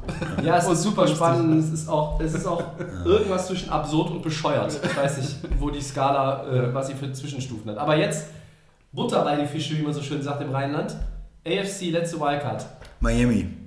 [0.43, 1.63] Ja, es Und ist super spannend.
[1.63, 2.63] Es ist auch, es ist auch
[3.05, 4.79] irgendwas zwischen absurd und bescheuert.
[4.83, 7.77] Ich weiß nicht, wo die Skala, äh, was sie für Zwischenstufen hat.
[7.77, 8.29] Aber jetzt
[8.91, 10.95] Butter bei die Fische, wie man so schön sagt im Rheinland.
[11.45, 12.65] AFC, letzte Wildcard.
[12.99, 13.60] Miami.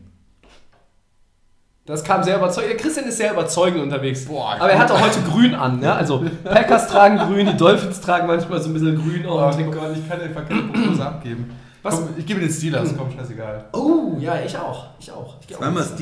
[1.87, 2.73] Das kam sehr überzeugend.
[2.73, 4.27] Der Christian ist sehr überzeugend unterwegs.
[4.27, 5.81] Aber er hat auch heute grün an.
[5.81, 5.95] Ne?
[5.95, 9.95] Also Packers tragen grün, die Dolphins tragen manchmal so ein bisschen grün Oh, dem Gott,
[9.95, 11.55] ich kann den keine Prognose abgeben.
[11.83, 11.97] Was?
[11.97, 13.67] Komm, ich gebe den Steelers, komm, scheißegal.
[13.75, 14.87] Oh, ja, ich auch.
[14.99, 15.37] Ich auch.
[15.47, 15.99] Ich Zweimal mit.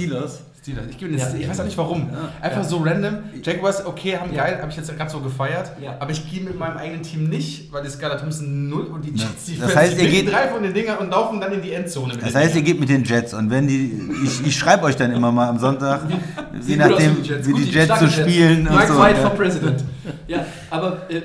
[0.62, 0.84] Steelers.
[0.84, 0.86] Steelers.
[0.90, 1.34] Ich gebe Ja.
[1.40, 2.08] Ich weiß auch nicht warum.
[2.40, 2.64] Einfach Ja.
[2.64, 3.18] so random.
[3.42, 4.44] Jaguars, okay, haben Ja.
[4.44, 5.72] geil, habe ich jetzt gerade so gefeiert.
[5.82, 5.96] Ja.
[5.98, 9.10] Aber ich gehe mit meinem eigenen Team nicht, weil die Skylar Thompson 0 und die
[9.10, 11.72] Jets, die Das heißt, ihr geht- drei von den Dingern und laufen dann in die
[11.72, 12.14] Endzone.
[12.14, 13.92] mit Das heißt, ihr geht mit den Jets und wenn die,
[14.24, 16.02] ich, ich schreibe euch dann immer mal am Sonntag,
[16.64, 17.46] je nachdem, für die Jets.
[17.48, 19.00] wie Gut, die Jets so spielen und Mike so.
[19.02, 19.28] White ja.
[19.28, 19.84] for President.
[20.28, 21.22] Ja, aber äh,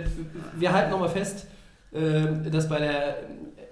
[0.58, 1.46] wir halten nochmal fest,
[1.94, 3.16] äh, dass bei der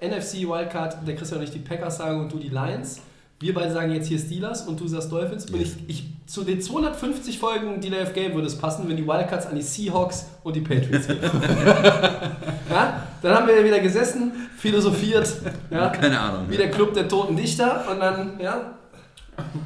[0.01, 2.99] NFC Wildcard der Christian und ich die Packers sagen und du die Lions.
[3.39, 5.49] Wir beide sagen jetzt hier Steelers und du sagst Dolphins.
[5.51, 9.05] Und ich, ich, zu den 250 Folgen Delay of Game würde es passen, wenn die
[9.05, 11.19] Wildcards an die Seahawks und die Patriots gehen.
[12.69, 13.03] ja?
[13.21, 15.29] Dann haben wir wieder gesessen, philosophiert.
[15.69, 15.89] Ja?
[15.89, 16.45] Keine Ahnung.
[16.49, 18.73] Wie der Club der toten Dichter und dann, ja,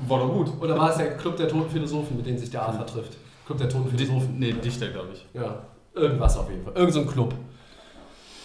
[0.07, 0.51] War doch gut.
[0.59, 3.17] oder war es der Club der toten Philosophen, mit denen sich der Arthur trifft?
[3.45, 4.39] Club der toten Philosophen.
[4.39, 5.25] Nee, Dichter, glaube ich.
[5.33, 5.61] Ja,
[5.93, 6.73] irgendwas auf jeden Fall.
[6.75, 7.35] Irgend so ein Club.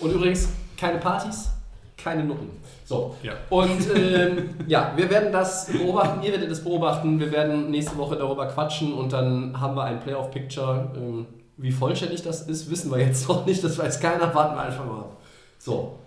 [0.01, 1.51] Und übrigens, keine Partys,
[1.97, 2.51] keine Nutten.
[2.85, 3.17] So.
[3.23, 3.33] Ja.
[3.49, 8.17] Und ähm, ja, wir werden das beobachten, ihr werdet das beobachten, wir werden nächste Woche
[8.17, 10.93] darüber quatschen und dann haben wir ein Playoff-Picture.
[10.95, 11.27] Ähm,
[11.57, 14.85] wie vollständig das ist, wissen wir jetzt noch nicht, das weiß keiner, warten wir einfach
[14.85, 15.17] mal ab.
[15.59, 15.99] So.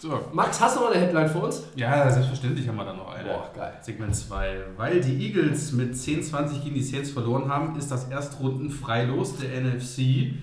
[0.00, 0.20] So.
[0.32, 1.64] Max, hast du noch eine Headline für uns?
[1.74, 3.28] Ja, selbstverständlich haben wir da noch eine.
[3.28, 3.72] Boah, geil.
[3.80, 4.58] Segment 2.
[4.76, 10.34] Weil die Eagles mit 10-20 gegen die Saints verloren haben, ist das Erstrunden-Freilos der NFC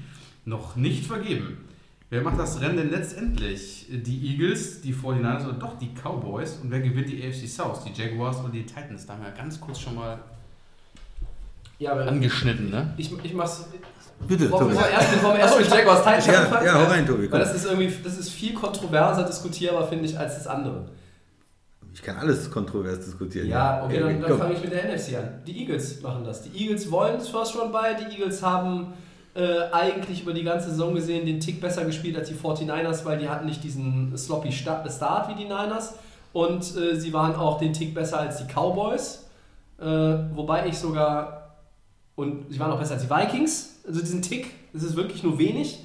[0.43, 1.64] noch nicht vergeben.
[2.10, 3.88] Wer macht das Rennen denn letztendlich?
[3.89, 6.60] Die Eagles, die 49ers oder doch die Cowboys?
[6.62, 7.84] Und wer gewinnt die AFC South?
[7.84, 9.06] Die Jaguars oder die Titans?
[9.06, 10.20] Da haben wir ganz kurz schon mal
[11.80, 12.93] Ja, angeschnitten, ne?
[12.97, 13.66] ich, ich mach's.
[14.28, 14.76] Bitte, Bevor Tobi.
[14.76, 17.30] wir erst, bevor wir erst mit Jaguars Titans Ja, anfangen, ja, hau rein, Tobi.
[17.32, 20.86] Weil das ist irgendwie, das ist viel kontroverser diskutierbar, finde ich, als das andere.
[21.93, 23.47] Ich kann alles kontrovers diskutieren.
[23.49, 24.39] Ja, okay, dann, dann komm.
[24.39, 25.41] fange ich mit der NFC an.
[25.45, 26.43] Die Eagles machen das.
[26.43, 27.93] Die Eagles wollen das First Round bei.
[27.93, 28.93] Die Eagles haben
[29.36, 33.17] äh, eigentlich über die ganze Saison gesehen den Tick besser gespielt als die 49ers, weil
[33.19, 35.95] die hatten nicht diesen sloppy Sta- Start wie die Niners.
[36.33, 39.25] Und äh, sie waren auch den Tick besser als die Cowboys.
[39.79, 41.55] Äh, wobei ich sogar,
[42.15, 43.75] und sie waren auch besser als die Vikings.
[43.88, 45.79] Also diesen Tick, das ist wirklich nur wenig.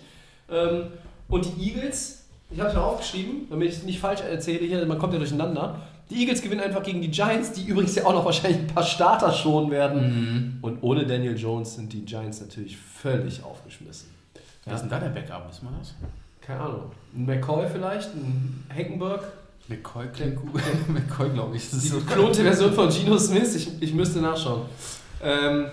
[0.48, 0.84] Ähm,
[1.28, 2.20] und die Eagles,
[2.51, 5.18] ich habe es mir aufgeschrieben, damit ich es nicht falsch erzähle hier, man kommt ja
[5.18, 5.80] durcheinander.
[6.11, 8.82] Die Eagles gewinnen einfach gegen die Giants, die übrigens ja auch noch wahrscheinlich ein paar
[8.82, 10.59] Starter schonen werden.
[10.61, 14.09] Und ohne Daniel Jones sind die Giants natürlich völlig aufgeschmissen.
[14.64, 15.48] Wer ist denn da der Backup?
[15.48, 15.94] Wissen wir das?
[16.40, 16.90] Keine Ahnung.
[17.14, 19.22] Ein McCoy vielleicht, ein Hackenberg.
[19.68, 20.61] McCoy klingt gut.
[20.88, 21.70] McCoy, glaube ich.
[21.70, 24.62] Das Die geklonte Version von Geno Smith, ich, ich müsste nachschauen.
[25.22, 25.66] Ähm,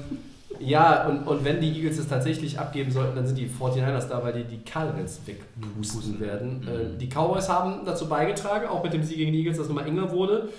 [0.60, 4.24] ja, und, und wenn die Eagles es tatsächlich abgeben sollten, dann sind die 49ers da,
[4.24, 6.68] weil die die Cardinals wegpusten werden.
[6.68, 9.70] Äh, die Cowboys haben dazu beigetragen, auch mit dem Sieg gegen die Eagles, dass es
[9.70, 10.50] nochmal enger wurde.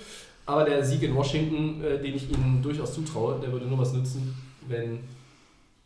[0.45, 3.93] Aber der Sieg in Washington, äh, den ich ihnen durchaus zutraue, der würde nur was
[3.93, 4.33] nützen,
[4.67, 4.99] wenn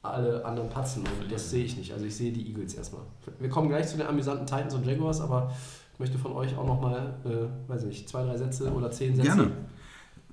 [0.02, 1.04] alle anderen patzen.
[1.04, 1.92] Und das sehe ich nicht.
[1.94, 3.02] Also ich sehe die Eagles erstmal.
[3.40, 5.52] Wir kommen gleich zu den amüsanten Titans und Jaguars, aber
[5.94, 9.16] ich möchte von euch auch nochmal, äh, weiß ich nicht, zwei, drei Sätze oder zehn
[9.16, 9.28] Sätze.
[9.28, 9.52] Gerne.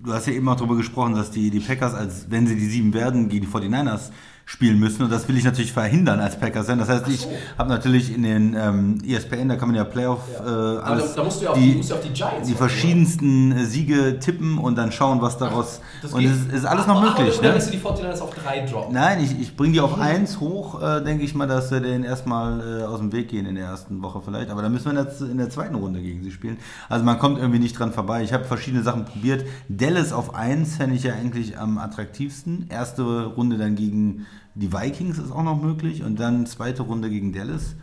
[0.03, 2.66] Du hast ja eben auch darüber gesprochen, dass die, die Packers, als wenn sie die
[2.66, 4.11] sieben werden, gegen die 49ers
[4.51, 5.05] spielen müssen.
[5.05, 6.78] Und das will ich natürlich verhindern als Packers sein.
[6.80, 7.24] Das heißt, ich
[7.57, 10.44] habe natürlich in den ähm, ESPN, da kann man ja Playoff Ja.
[10.44, 12.55] äh, alles, da, da musst du ja auf die, die, du auf die Giants die
[12.55, 15.80] verschiedensten äh, Siege tippen und dann schauen, was daraus.
[16.03, 16.94] das und es ist alles oder?
[16.94, 17.38] noch Ach, möglich.
[17.38, 17.55] Oder Ne?
[17.55, 18.92] lässt du die 49ers auf drei droppen?
[18.92, 22.03] Nein, ich, ich bringe die auf 1 hoch, äh, denke ich mal, dass wir den
[22.03, 24.51] erstmal äh, aus dem Weg gehen in der ersten Woche vielleicht.
[24.51, 26.57] Aber dann müssen wir der, in der zweiten Runde gegen sie spielen.
[26.88, 28.24] Also man kommt irgendwie nicht dran vorbei.
[28.24, 29.44] Ich habe verschiedene Sachen probiert.
[29.68, 32.66] Dallas auf 1 fände ich ja eigentlich am attraktivsten.
[32.68, 34.26] Erste Runde dann gegen
[34.61, 36.02] die Vikings ist auch noch möglich.
[36.02, 37.74] Und dann zweite Runde gegen Dallas.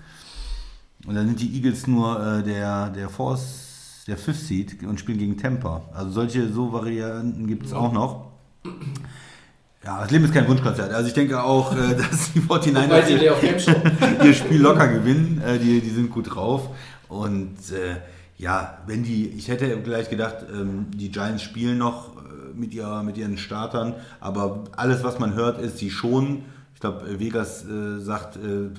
[1.06, 5.18] Und dann sind die Eagles nur äh, der, der Force, der Fifth Seed und spielen
[5.18, 5.82] gegen Tampa.
[5.94, 8.32] Also solche so Varianten gibt es auch noch.
[9.84, 10.92] Ja, das Leben ist kein Wunschkonzert.
[10.94, 13.76] Also ich denke auch, äh, dass die 49ers Weil die auf Game Show.
[14.24, 15.42] ihr Spiel locker gewinnen.
[15.46, 16.70] Äh, die, die sind gut drauf.
[17.08, 17.98] Und äh,
[18.38, 23.02] ja, wenn die, ich hätte gleich gedacht, ähm, die Giants spielen noch äh, mit, ihrer,
[23.04, 26.44] mit ihren Startern, aber alles, was man hört, ist, sie schon.
[26.78, 28.70] Ich glaube, Vegas äh, sagt, äh,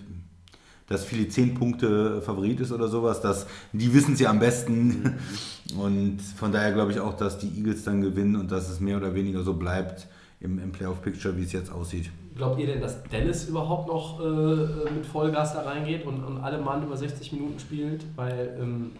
[0.86, 3.20] dass Philly 10 Punkte Favorit ist oder sowas.
[3.20, 5.16] Das, die wissen sie am besten.
[5.76, 8.99] Und von daher glaube ich auch, dass die Eagles dann gewinnen und dass es mehr
[8.99, 10.07] oder weniger so bleibt
[10.38, 12.09] im, im Playoff-Picture, wie es jetzt aussieht.
[12.36, 16.59] Glaubt ihr denn, dass Dallas überhaupt noch äh, mit Vollgas da reingeht und, und alle
[16.59, 18.05] Mann über 60 Minuten spielt?
[18.14, 18.92] Weil, ähm,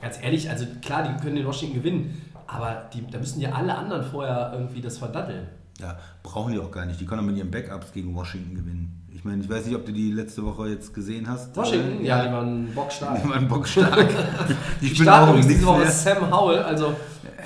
[0.00, 3.74] ganz ehrlich, also klar, die können den Washington gewinnen, aber die, da müssen ja alle
[3.76, 5.48] anderen vorher irgendwie das verdatteln.
[5.80, 7.00] Ja, brauchen die auch gar nicht.
[7.00, 8.94] Die können auch mit ihren Backups gegen Washington gewinnen.
[9.14, 11.56] Ich meine, ich weiß nicht, ob du die letzte Woche jetzt gesehen hast.
[11.56, 13.22] Washington, Äh, ja, die waren bockstark.
[13.22, 14.08] Die waren bockstark.
[14.80, 15.86] die Die starten auch übrigens diese Woche.
[15.86, 16.94] Sam Howell, also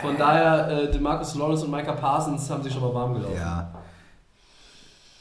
[0.00, 3.36] Von daher, äh, DeMarcus Lawrence und Micah Parsons haben sich schon mal warm gelaufen.
[3.36, 3.70] Ja.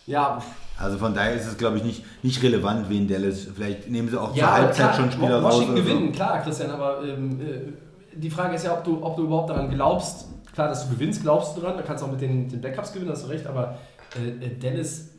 [0.07, 0.41] Ja,
[0.77, 3.47] Also von daher ist es, glaube ich, nicht, nicht relevant, wen Dallas.
[3.53, 5.53] Vielleicht nehmen sie auch ja zur Halbzeit klar, schon Spieler raus.
[5.55, 5.89] Washington oder so.
[5.89, 9.51] gewinnen, klar, Christian, aber ähm, äh, die Frage ist ja, ob du, ob du überhaupt
[9.51, 10.27] daran glaubst.
[10.61, 12.93] Klar, dass du gewinnst, glaubst du dran, da kannst du auch mit den, den Backups
[12.93, 13.79] gewinnen, hast du recht, aber
[14.15, 15.09] äh, äh, Dallas,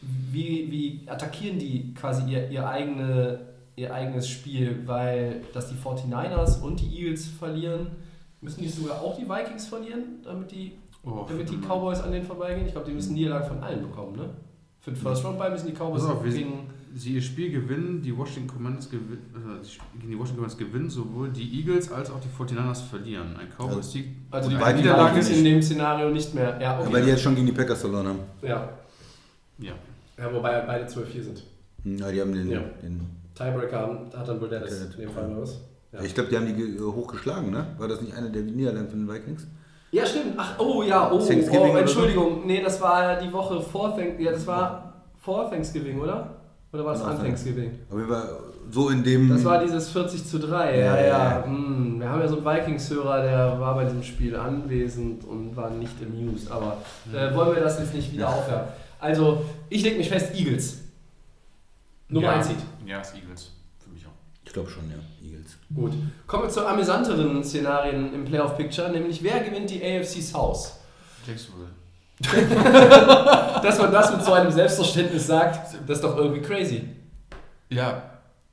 [0.00, 3.38] wie, wie attackieren die quasi ihr, ihr, eigene,
[3.76, 7.88] ihr eigenes Spiel, weil dass die 49ers und die Eagles verlieren,
[8.40, 11.58] müssen die sogar auch die Vikings verlieren, damit die, Oh, damit die.
[11.58, 12.66] Cowboys an denen vorbeigehen?
[12.66, 14.30] Ich glaube, die müssen Niederlagen von allen bekommen, ne?
[14.88, 16.70] Für den First Round bei müssen die Cowboys wir gegen...
[16.94, 20.90] Sie ihr Spiel gewinnen, die Washington Commanders gewinnen, äh, die gegen die Washington Commanders gewinnen
[20.90, 23.36] sowohl die Eagles als auch die 49ers verlieren.
[23.38, 24.06] Ein Cowboys-Sieg.
[24.30, 26.58] Also die Beide beiden Niederlage ist in dem Szenario nicht mehr.
[26.60, 26.86] Ja, okay.
[26.88, 28.18] Aber die jetzt schon gegen die Packers verloren haben.
[28.42, 28.68] ja.
[29.60, 29.72] Ja.
[30.16, 31.44] ja, wobei beide 12-4 sind.
[31.84, 32.48] Ja, die haben den.
[32.50, 32.60] Ja.
[32.82, 33.00] den
[33.34, 35.60] Tiebreaker haben- hat dann wohl Dallas in dem Fall was.
[35.92, 36.00] Ja.
[36.02, 37.66] Ich glaube, die haben die ge- hochgeschlagen, ne?
[37.78, 39.46] War das nicht eine der Niederlagen von den Vikings?
[39.90, 40.34] Ja, stimmt.
[40.36, 42.46] Ach, oh ja, oh, Thanksgiving oh Entschuldigung.
[42.46, 44.26] Nee, das war die Woche vor Thanksgiving.
[44.26, 46.36] Ja, das war vor Thanksgiving, oder?
[46.72, 47.24] Oder war das Kann auch an.
[47.24, 47.78] Thanksgiving?
[47.90, 48.28] Aber wir war
[48.70, 49.28] so in dem.
[49.30, 50.78] Das war dieses 40 zu 3.
[50.78, 51.02] Ja, Ja, ja.
[51.02, 51.44] ja, ja.
[51.44, 55.70] Hm, wir haben ja so einen Vikings-Hörer, der war bei diesem Spiel anwesend und war
[55.70, 56.50] nicht amused.
[56.50, 56.76] Aber
[57.12, 58.68] äh, wollen wir das jetzt nicht wieder aufhören?
[59.00, 60.82] Also, ich leg mich fest, Eagles.
[62.08, 62.32] Nummer ja.
[62.34, 62.56] 1 Seed.
[62.86, 63.52] Ja, ist Eagles.
[64.48, 64.96] Ich glaube schon, ja.
[65.22, 65.58] Eagles.
[65.74, 65.92] Gut.
[66.26, 70.72] Kommen wir zu amüsanteren Szenarien im Playoff-Picture, nämlich wer gewinnt die AFC South?
[71.26, 71.68] Jacksonville.
[73.62, 76.82] Dass man das mit so einem Selbstverständnis sagt, das ist doch irgendwie crazy.
[77.68, 78.07] Ja,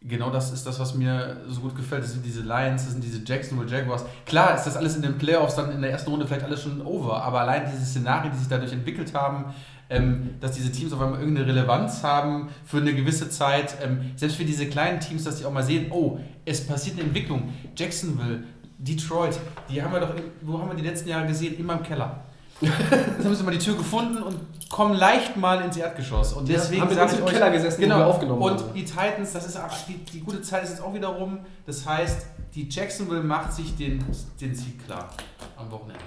[0.07, 2.03] genau das ist das, was mir so gut gefällt.
[2.03, 4.05] Das sind diese Lions, das sind diese Jacksonville Jaguars.
[4.25, 6.81] Klar ist das alles in den Playoffs dann in der ersten Runde vielleicht alles schon
[6.81, 9.53] over, aber allein diese Szenarien, die sich dadurch entwickelt haben,
[9.89, 14.37] ähm, dass diese Teams auf einmal irgendeine Relevanz haben für eine gewisse Zeit, ähm, selbst
[14.37, 17.53] für diese kleinen Teams, dass die auch mal sehen, oh, es passiert eine Entwicklung.
[17.75, 18.43] Jacksonville,
[18.77, 19.39] Detroit,
[19.69, 21.57] die haben wir doch, wo haben wir die letzten Jahre gesehen?
[21.57, 22.25] Immer im Keller.
[22.61, 24.39] Jetzt haben sie mal die Tür gefunden und
[24.69, 26.33] kommen leicht mal ins Erdgeschoss.
[26.33, 28.73] Und deswegen haben sage ich im euch, Keller gesessen, genau, wir aufgenommen und haben.
[28.73, 31.39] die Titans, das ist auch- die, die gute Zeit ist jetzt auch wieder rum.
[31.65, 34.03] Das heißt, die Jacksonville macht sich den,
[34.39, 35.09] den Sieg klar
[35.57, 35.99] am Wochenende.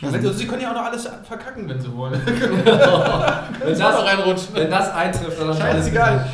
[0.00, 2.20] Wenn, sie können ja auch noch alles verkacken, wenn sie wollen.
[2.24, 4.54] Wenn das reinrutschen.
[4.54, 6.30] wenn das eintrifft, dann wir Scheißegal.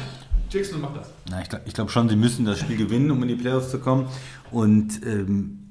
[0.51, 1.09] Jacksonville macht das.
[1.31, 3.79] Na, ich glaube glaub schon, sie müssen das Spiel gewinnen, um in die Playoffs zu
[3.81, 4.07] kommen.
[4.51, 5.64] Und ähm,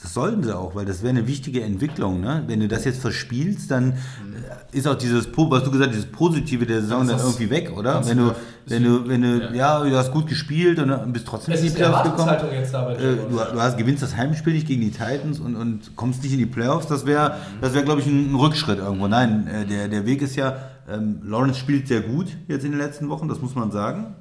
[0.00, 2.20] das sollten sie auch, weil das wäre eine wichtige Entwicklung.
[2.20, 2.44] Ne?
[2.46, 6.10] Wenn du das jetzt verspielst, dann äh, ist auch dieses, was du gesagt hast, dieses
[6.10, 8.04] Positive der Saison Dann dann irgendwie weg, oder?
[8.06, 8.34] Wenn du
[8.66, 9.80] wenn du, wenn du, Ja.
[9.80, 12.36] ja, du hast gut gespielt und bist trotzdem in die Playoffs gekommen.
[12.52, 15.56] Jetzt da bei Äh, du, du hast, gewinnst das Heimspiel nicht gegen die Titans und,
[15.56, 18.78] und kommst nicht in die Playoffs, das wäre, das wäre, glaube ich, ein, ein Rückschritt
[18.78, 19.08] irgendwo.
[19.08, 20.56] Nein, äh, der, der Weg ist ja,
[20.88, 24.14] ähm, Lawrence spielt sehr gut jetzt in den letzten Wochen, das muss man sagen.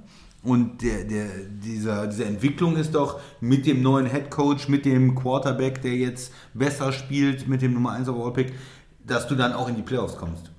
[0.43, 1.27] Und der, der,
[1.63, 6.33] dieser, diese Entwicklung ist doch mit dem neuen Head Coach, mit dem Quarterback, der jetzt
[6.55, 8.53] besser spielt, mit dem Nummer 1 Overall Pick,
[9.05, 10.49] dass du dann auch in die Playoffs kommst.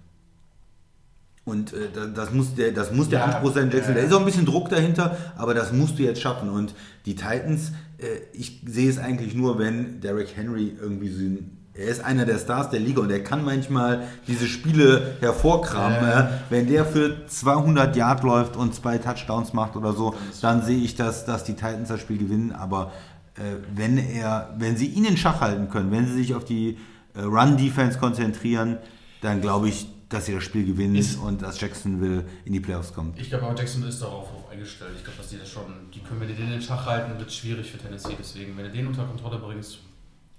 [1.45, 3.97] Und äh, da- das muss der, das muss der Ja, Anspruch sein, Jackson.
[3.97, 4.01] ja.
[4.01, 6.49] Da ist auch ein bisschen Druck dahinter, aber das musst du jetzt schaffen.
[6.49, 6.75] Und
[7.05, 11.87] die Titans, äh, ich sehe es eigentlich nur, wenn Derrick Henry irgendwie so ein er
[11.89, 16.07] ist einer der Stars der Liga und er kann manchmal diese Spiele hervorkramen.
[16.07, 20.79] Äh, Wenn der für 200 Yard läuft und zwei Touchdowns macht oder so, dann sehe
[20.79, 22.53] ich, dass, dass die Titans das Spiel gewinnen.
[22.53, 22.93] Aber
[23.37, 26.77] äh, wenn er, wenn sie ihn in Schach halten können, wenn sie sich auf die
[27.15, 28.77] äh, Run-Defense konzentrieren,
[29.23, 32.93] dann glaube ich, dass sie das Spiel gewinnen Ist- und dass Jacksonville in die Playoffs
[32.93, 33.19] kommt.
[33.19, 34.91] Ich glaube, aber Jackson ist darauf auf eingestellt.
[34.97, 35.65] Ich glaube, dass die das schon,
[35.95, 38.15] die können, wenn die den in Schach halten, wird es schwierig für Tennessee.
[38.19, 39.79] Deswegen, wenn du den unter Kontrolle bringst,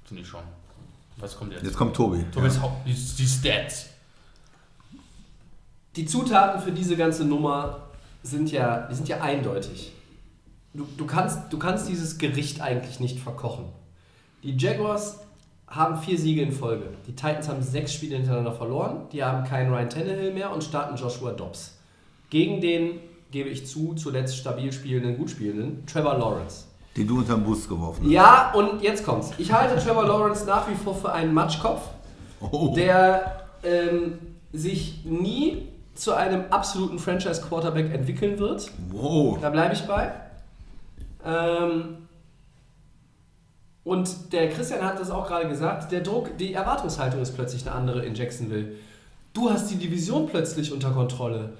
[0.05, 0.43] finde ich schon.
[1.17, 1.63] Was kommt jetzt?
[1.63, 2.25] Jetzt kommt Tobi.
[2.31, 3.89] Thomas Haupt, die, die Stats.
[5.95, 7.89] Die Zutaten für diese ganze Nummer
[8.23, 9.91] sind ja, die sind ja eindeutig.
[10.73, 13.65] Du, du, kannst, du kannst dieses Gericht eigentlich nicht verkochen.
[14.41, 15.19] Die Jaguars
[15.67, 16.85] haben vier Siege in Folge.
[17.07, 19.07] Die Titans haben sechs Spiele hintereinander verloren.
[19.11, 21.77] Die haben keinen Ryan Tannehill mehr und starten Joshua Dobbs.
[22.29, 22.99] Gegen den,
[23.31, 26.65] gebe ich zu, zuletzt stabil spielenden, gut spielenden, Trevor Lawrence.
[26.95, 28.11] Den du unterm Bus geworfen hast.
[28.11, 29.31] Ja, und jetzt kommt's.
[29.37, 31.81] Ich halte Trevor Lawrence nach wie vor für einen Matschkopf
[32.51, 32.73] Oh.
[32.75, 34.19] der ähm,
[34.51, 38.69] sich nie zu einem absoluten Franchise-Quarterback entwickeln wird.
[38.91, 39.37] Wow.
[39.41, 40.11] Da bleibe ich bei.
[41.25, 41.97] Ähm,
[43.83, 47.75] und der Christian hat das auch gerade gesagt, der Druck, die Erwartungshaltung ist plötzlich eine
[47.75, 48.73] andere in Jacksonville.
[49.33, 51.53] Du hast die Division plötzlich unter Kontrolle.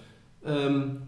[0.46, 1.04] Ähm,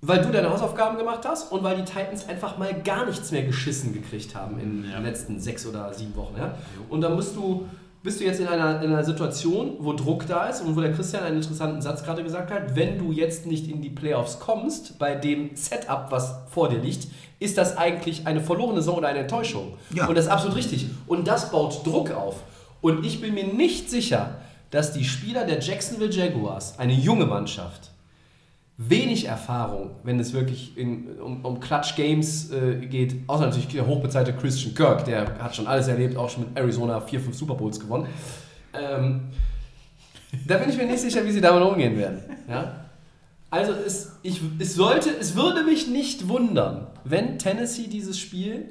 [0.00, 3.42] weil du deine Hausaufgaben gemacht hast und weil die Titans einfach mal gar nichts mehr
[3.42, 4.96] geschissen gekriegt haben in Ja.
[4.96, 6.36] den letzten sechs oder sieben Wochen.
[6.38, 6.54] Ja?
[6.88, 7.66] Und da musst du,
[8.02, 10.92] bist du jetzt in einer, in einer Situation, wo Druck da ist und wo der
[10.92, 14.98] Christian einen interessanten Satz gerade gesagt hat, wenn du jetzt nicht in die Playoffs kommst,
[15.00, 17.08] bei dem Setup, was vor dir liegt,
[17.40, 19.74] ist das eigentlich eine verlorene Saison oder eine Enttäuschung.
[19.92, 20.06] Ja.
[20.06, 20.86] Und das ist absolut richtig.
[21.08, 22.36] Und das baut Druck auf.
[22.80, 24.36] Und ich bin mir nicht sicher,
[24.70, 27.90] dass die Spieler der Jacksonville Jaguars, eine junge Mannschaft,
[28.78, 33.86] wenig Erfahrung, wenn es wirklich in, um, um Clutch Games äh, geht, außer natürlich der
[33.86, 37.54] hochbezahlte Christian Kirk, der hat schon alles erlebt, auch schon mit Arizona vier, fünf Super
[37.54, 38.06] Bowls gewonnen.
[38.72, 39.22] Ähm,
[40.46, 42.20] da bin ich mir nicht sicher, wie sie damit umgehen werden.
[42.48, 42.84] Ja?
[43.50, 48.66] Also es, ich, es, sollte, es würde mich nicht wundern, wenn Tennessee dieses Spiel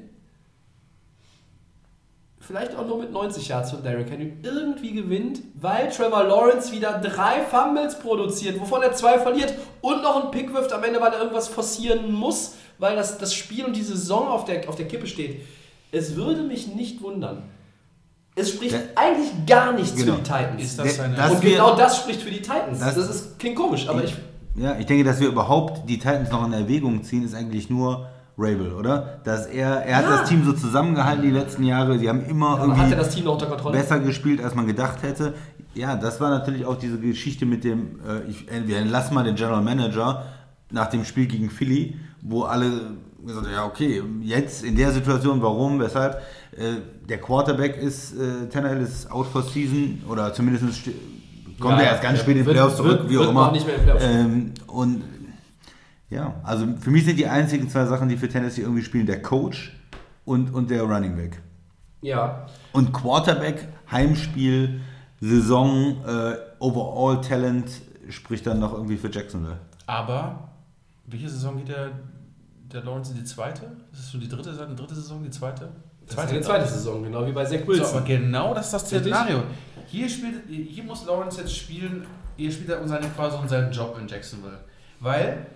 [2.48, 6.92] vielleicht auch nur mit 90 Yards von Derrick Henry irgendwie gewinnt, weil Trevor Lawrence wieder
[6.98, 11.12] drei Fumbles produziert, wovon er zwei verliert und noch einen Pick wirft am Ende, weil
[11.12, 14.88] er irgendwas forcieren muss, weil das, das Spiel und die Saison auf der, auf der
[14.88, 15.42] Kippe steht.
[15.92, 17.42] Es würde mich nicht wundern.
[18.34, 18.80] Es spricht Ja.
[18.94, 20.12] eigentlich gar nichts Genau.
[20.14, 20.62] für die Titans.
[20.62, 21.16] Ist das Der- eine.
[21.16, 22.78] das- und wir- genau das spricht für die Titans.
[22.78, 24.14] Das, Das- ist, klingt komisch, aber ich.
[24.56, 28.08] Ja, ich denke, dass wir überhaupt die Titans noch in Erwägung ziehen, ist eigentlich nur
[28.38, 29.18] Rabel, oder?
[29.24, 30.10] Dass er, er hat Ja.
[30.20, 31.98] das Team so zusammengehalten die letzten Jahre.
[31.98, 33.76] Sie haben immer Aber irgendwie hat er das Team unter Kontrolle?
[33.76, 35.34] besser gespielt, als man gedacht hätte.
[35.74, 39.24] Ja, das war natürlich auch diese Geschichte mit dem, äh, ich, äh, wir entlassen mal
[39.24, 40.24] den General Manager
[40.70, 42.70] nach dem Spiel gegen Philly, wo alle
[43.26, 46.14] gesagt haben, ja okay, jetzt in der Situation, warum, weshalb?
[46.56, 50.64] Äh, der Quarterback ist, äh, Tannehill ist out for season oder zumindest
[51.60, 53.50] kommt Ja, er erst ganz ja, spät in wird- Playoffs zurück, wird- wie auch immer.
[53.50, 55.02] Playoffs ähm, und
[56.10, 59.20] ja, also für mich sind die einzigen zwei Sachen, die für Tennessee irgendwie spielen, der
[59.22, 59.76] Coach
[60.24, 61.40] und, und der Running Back.
[62.00, 62.46] Ja.
[62.72, 64.80] Und Quarterback, Heimspiel,
[65.20, 67.70] Saison, äh, Overall Talent
[68.08, 69.58] spricht dann noch irgendwie für Jacksonville.
[69.86, 70.48] Aber,
[71.06, 71.90] welche Saison geht der,
[72.72, 73.64] der Lawrence in die zweite?
[73.92, 75.68] Ist es schon die dritte, eine dritte Saison, die zweite?
[76.06, 77.96] Das ist eine zweite Saison, genau wie bei Zach So, Wilson.
[77.96, 78.86] aber genau das ist das.
[78.86, 79.42] Szenario.
[79.86, 82.06] Hier, spielt, hier muss Lawrence jetzt spielen,
[82.36, 84.60] hier spielt er seine, quasi seinen Job in Jacksonville.
[85.00, 85.46] Weil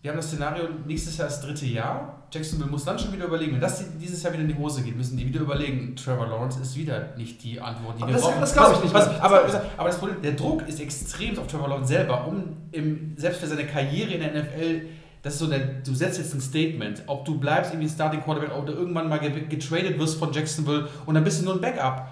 [0.00, 2.14] wir haben das Szenario, nächstes Jahr das dritte Jahr.
[2.32, 4.96] Jacksonville muss dann schon wieder überlegen, wenn das dieses Jahr wieder in die Hose geht,
[4.96, 8.22] müssen die wieder überlegen, Trevor Lawrence ist wieder nicht die Antwort, die Aber wir das-
[8.22, 8.40] brauchen.
[8.40, 9.44] das glaub ich nicht Was, aber,
[9.76, 13.46] aber das Problem, der Druck ist extrem auf Trevor Lawrence selber, um im, selbst für
[13.46, 14.82] seine Karriere in der NFL,
[15.22, 18.56] das ist so der, du setzt jetzt ein Statement, ob du bleibst irgendwie Starting Quarterback
[18.56, 22.08] oder irgendwann mal ge- getradet wirst von Jacksonville und dann bist du nur ein Backup.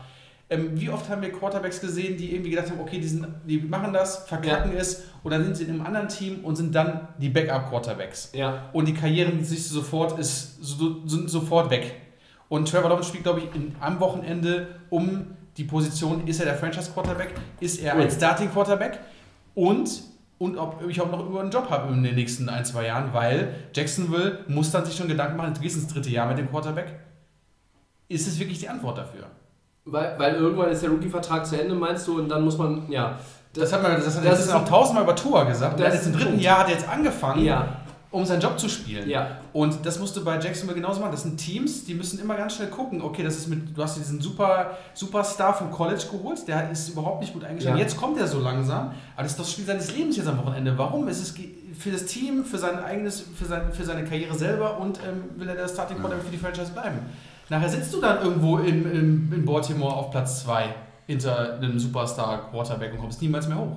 [0.49, 3.59] Ähm, wie oft haben wir Quarterbacks gesehen, die irgendwie gedacht haben, okay, die, sind, die
[3.59, 7.09] machen das, verkacken es und dann sind sie in einem anderen Team und sind dann
[7.19, 8.31] die Backup-Quarterbacks.
[8.33, 8.71] Ja.
[8.73, 11.97] Und die Karrieren du sofort, ist, so, sind sofort weg.
[12.49, 15.27] Und Trevor Lawrence spielt, glaube ich, in, am Wochenende um
[15.57, 18.03] die Position, ist er der Franchise-Quarterback, ist er Ui.
[18.03, 19.01] ein Starting-Quarterback
[19.57, 20.03] und,
[20.39, 23.13] und ob ich auch noch über einen Job habe in den nächsten ein, zwei Jahren,
[23.13, 26.49] weil Jacksonville muss dann sich schon Gedanken machen, du gehst ins dritte Jahr mit dem
[26.49, 27.01] Quarterback.
[28.09, 29.27] Ist es wirklich die Antwort dafür?
[29.89, 33.19] Weil, weil irgendwann ist der Rookie-Vertrag zu Ende, meinst du, und dann muss man, ja.
[33.55, 35.79] Das hat man das hat Das das ist auch tausendmal über Tour gesagt.
[35.81, 36.43] Das ist im dritten Punkt.
[36.43, 37.69] Jahr hat er jetzt angefangen, Ja.
[38.11, 39.09] um seinen Job zu spielen.
[39.09, 39.39] Ja.
[39.55, 41.13] Und das musst du bei Jacksonville genauso machen.
[41.13, 43.97] Das sind Teams, die müssen immer ganz schnell gucken, okay, das ist mit, du hast
[43.97, 47.77] diesen super Superstar vom College geholt, der ist überhaupt nicht gut eingestellt.
[47.77, 47.83] Ja.
[47.83, 50.77] Jetzt kommt er so langsam, aber das ist das Spiel seines Lebens jetzt am Wochenende.
[50.77, 51.09] Warum?
[51.09, 51.39] Es ist
[51.79, 55.49] für das Team, für sein eigenes, für, sein, für seine Karriere selber und ähm, will
[55.49, 56.99] er der Starting Quarterback für die Franchise bleiben.
[57.49, 60.75] Nachher sitzt du dann irgendwo in, in, in Baltimore auf Platz 2
[61.07, 63.77] hinter einem Superstar Quarterback und kommst niemals mehr hoch.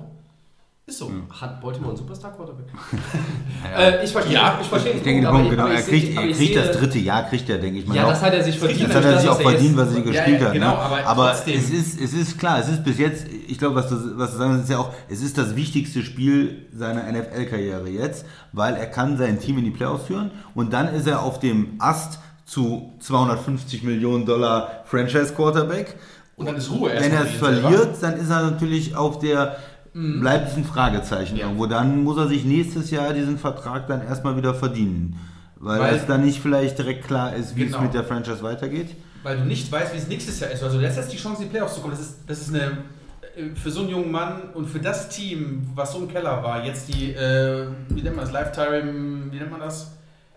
[0.90, 1.12] Ist so.
[1.40, 2.66] Hat Baltimore einen Superstar-Quarterback?
[3.78, 6.56] äh, ich verstehe, Ja, ich verstehe Ich den denke, Punkt, genau, er kriegt, er kriegt
[6.56, 7.94] das dritte Jahr, kriegt er, denke ich mal.
[7.94, 8.88] Ja, das hat er sich verdient.
[8.88, 10.52] Das hat er sich auch er verdient, was er Ja, gespielt ja, hat.
[10.52, 10.78] genau, ne?
[10.78, 14.18] aber aber es ist, es ist klar, es ist bis jetzt, ich glaube, was du,
[14.18, 18.26] was du sagen willst, ist ja auch, es ist das wichtigste Spiel seiner NFL-Karriere jetzt,
[18.52, 21.74] weil er kann sein Team in die Playoffs führen und dann ist er auf dem
[21.78, 22.18] Ast
[22.50, 25.94] zu 250 Millionen Dollar Franchise-Quarterback.
[26.34, 29.56] Und dann ist Ruhe Wenn er es verliert, dann ist er natürlich auf der
[29.92, 31.44] bleibt es ein Fragezeichen Ja.
[31.46, 31.66] irgendwo.
[31.66, 35.16] Dann muss er sich nächstes Jahr diesen Vertrag dann erstmal wieder verdienen.
[35.56, 37.76] Weil, Weil- es dann nicht vielleicht direkt klar ist, wie Genau.
[37.78, 38.96] es mit der Franchise weitergeht.
[39.22, 40.62] weil du nicht weißt, wie es nächstes Jahr ist.
[40.64, 41.92] Also das ist jetzt die Chance, in die Playoffs zu kommen.
[41.92, 42.78] Das ist, das ist eine
[43.36, 46.64] äh, für so einen jungen Mann und für das Team, was so im Keller war,
[46.64, 49.92] jetzt die, äh, wie nennt man das, Lifetime, wie nennt man das?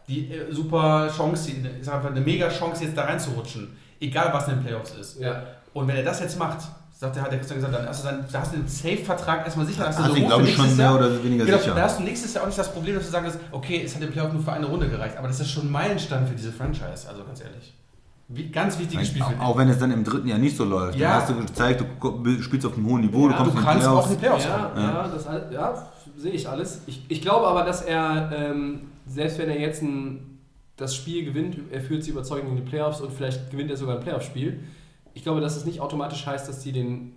[0.07, 3.75] Die äh, super Chance, die- ich sag einfach eine mega Chance, jetzt da reinzurutschen.
[3.99, 5.19] Egal, was in den Playoffs ist.
[5.19, 5.43] Ja.
[5.73, 6.59] Und wenn er das jetzt macht,
[6.91, 9.65] sagt der, hat der Christian gesagt, dann, also dann da hast du den Safe-Vertrag erstmal
[9.65, 9.87] sicher.
[9.87, 10.95] Hast du Hast so du, Ruhe glaube ich, schon mehr Jahr.
[10.97, 11.73] oder weniger Genau, sicher.
[11.75, 13.95] da hast du nächstes Jahr auch nicht das Problem, dass du sagen kannst, okay, es
[13.95, 16.35] hat im Playoff nur für eine Runde gereicht, aber das ist schon ein Meilenstein für
[16.35, 17.73] diese Franchise, also ganz ehrlich.
[18.29, 20.63] Wie, ganz wichtiges Spiel für Auch, auch wenn es dann im dritten Jahr nicht so
[20.65, 20.97] läuft.
[20.97, 21.11] Ja.
[21.11, 23.63] Dann hast du gezeigt, du spielst auf einem hohen Niveau, du Ja, kommst Du in
[23.63, 24.07] die kannst auch Playoffs.
[24.09, 25.87] in die Playoffs Ja, ja, das all- ja,
[26.17, 26.81] sehe ich alles.
[26.87, 30.39] Ich, ich glaube aber, dass er, ähm, selbst wenn er jetzt ein,
[30.77, 33.97] das Spiel gewinnt, er führt sie überzeugend in die Playoffs und vielleicht gewinnt er sogar
[33.97, 34.59] ein Playoff-Spiel,
[35.13, 37.13] ich glaube, dass es nicht automatisch heißt, dass die den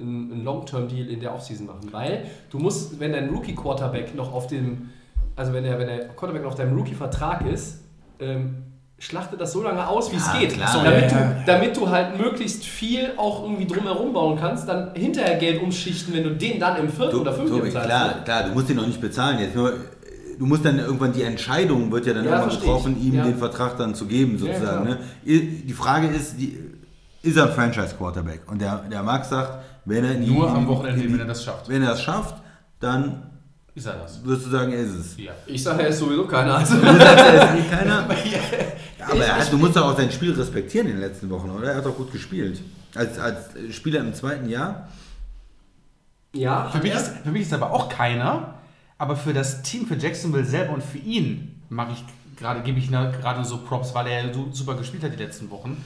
[0.00, 4.90] einen Long-Term-Deal in der Offseason machen, weil du musst, wenn dein Rookie-Quarterback noch auf dem,
[5.34, 7.80] also wenn der, wenn der Quarterback noch auf deinem Rookie-Vertrag ist,
[8.20, 8.58] ähm,
[9.00, 10.52] schlachte das so lange aus, wie es Ja, geht.
[10.54, 10.68] klar.
[10.68, 14.68] So, damit, Ja, ja, du, damit du halt möglichst viel auch irgendwie drumherum bauen kannst,
[14.68, 17.88] dann hinterher Geld umschichten, wenn du den dann im vierten Du, oder fünften Tobi, bezahlst.
[17.88, 19.54] klar, klar, du musst ihn noch nicht bezahlen jetzt.
[19.56, 19.72] Nur,
[20.38, 23.24] du musst dann irgendwann die Entscheidung wird ja dann Ja, irgendwann getroffen, ihm Ja.
[23.24, 24.84] den Vertrag dann zu geben Ja, sozusagen.
[24.86, 24.98] klar.
[24.98, 24.98] ne?
[25.24, 26.58] Die Frage ist, die,
[27.22, 28.42] ist er ein Franchise Quarterback?
[28.50, 31.44] Und der, der Max sagt, wenn er die, Nur am Wochenende, die- wenn er das
[31.44, 31.68] schafft.
[31.68, 32.34] wenn er es schafft,
[32.80, 33.22] dann
[33.74, 34.24] Ist er das?
[34.24, 35.16] wirst du sagen, er ist es.
[35.18, 35.32] Ja.
[35.46, 36.56] Ich sage, er ist sowieso keiner.
[36.56, 36.74] Also.
[36.76, 38.06] Du sagst, er ist eh keiner.
[38.98, 41.48] Ja, aber er hat, du musst doch auch sein Spiel respektieren in den letzten Wochen,
[41.50, 41.70] oder?
[41.70, 42.60] Er hat doch gut gespielt.
[42.94, 43.38] Als, als
[43.70, 44.88] Spieler im zweiten Jahr.
[46.34, 46.98] Ja, Für mich, ja.
[46.98, 48.54] ist, für mich ist aber auch keiner,
[48.98, 52.04] aber für das Team, für Jacksonville selber und für ihn mache ich
[52.36, 55.82] gerade, gebe ich gerade so Props, weil er so super gespielt hat die letzten Wochen.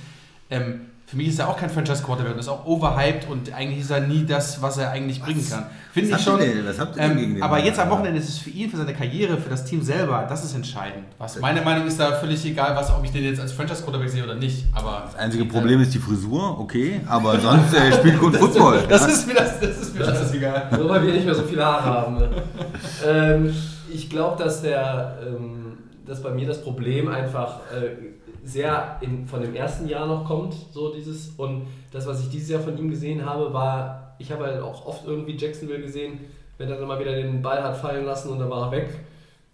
[0.51, 3.81] Ähm, für mich ist er auch kein Franchise Quarterback und ist auch overhyped und eigentlich
[3.81, 5.67] ist er nie das, was er eigentlich bringen kann.
[5.93, 6.41] Finde Was ich schon.
[6.41, 6.67] denn?
[6.67, 7.67] Was habt ihr denn gegen Ähm, den aber Mann?
[7.67, 10.43] jetzt am Wochenende ist es für ihn, für seine Karriere, für das Team selber, das
[10.43, 11.05] ist entscheidend.
[11.19, 14.09] Was meine Meinung ist da völlig egal, was, ob ich den jetzt als Franchise Quarterback
[14.09, 14.65] sehe oder nicht.
[14.73, 18.85] Aber Das einzige Problem ist die Frisur, okay, aber sonst äh, spielt gut Football.
[18.89, 20.69] das ist mir das, das ist mir das egal.
[20.79, 22.15] Nur weil wir nicht mehr so viele Haare haben.
[22.17, 22.31] Ne?
[23.07, 23.55] ähm,
[23.93, 29.41] ich glaube, dass der, ähm, dass bei mir das Problem einfach äh, sehr in, von
[29.41, 32.91] dem ersten Jahr noch kommt, so dieses und das, was ich dieses Jahr von ihm
[32.91, 36.21] gesehen habe, war, ich habe halt auch oft irgendwie Jacksonville gesehen,
[36.59, 38.89] wenn er dann mal wieder den Ball hat fallen lassen und dann war er weg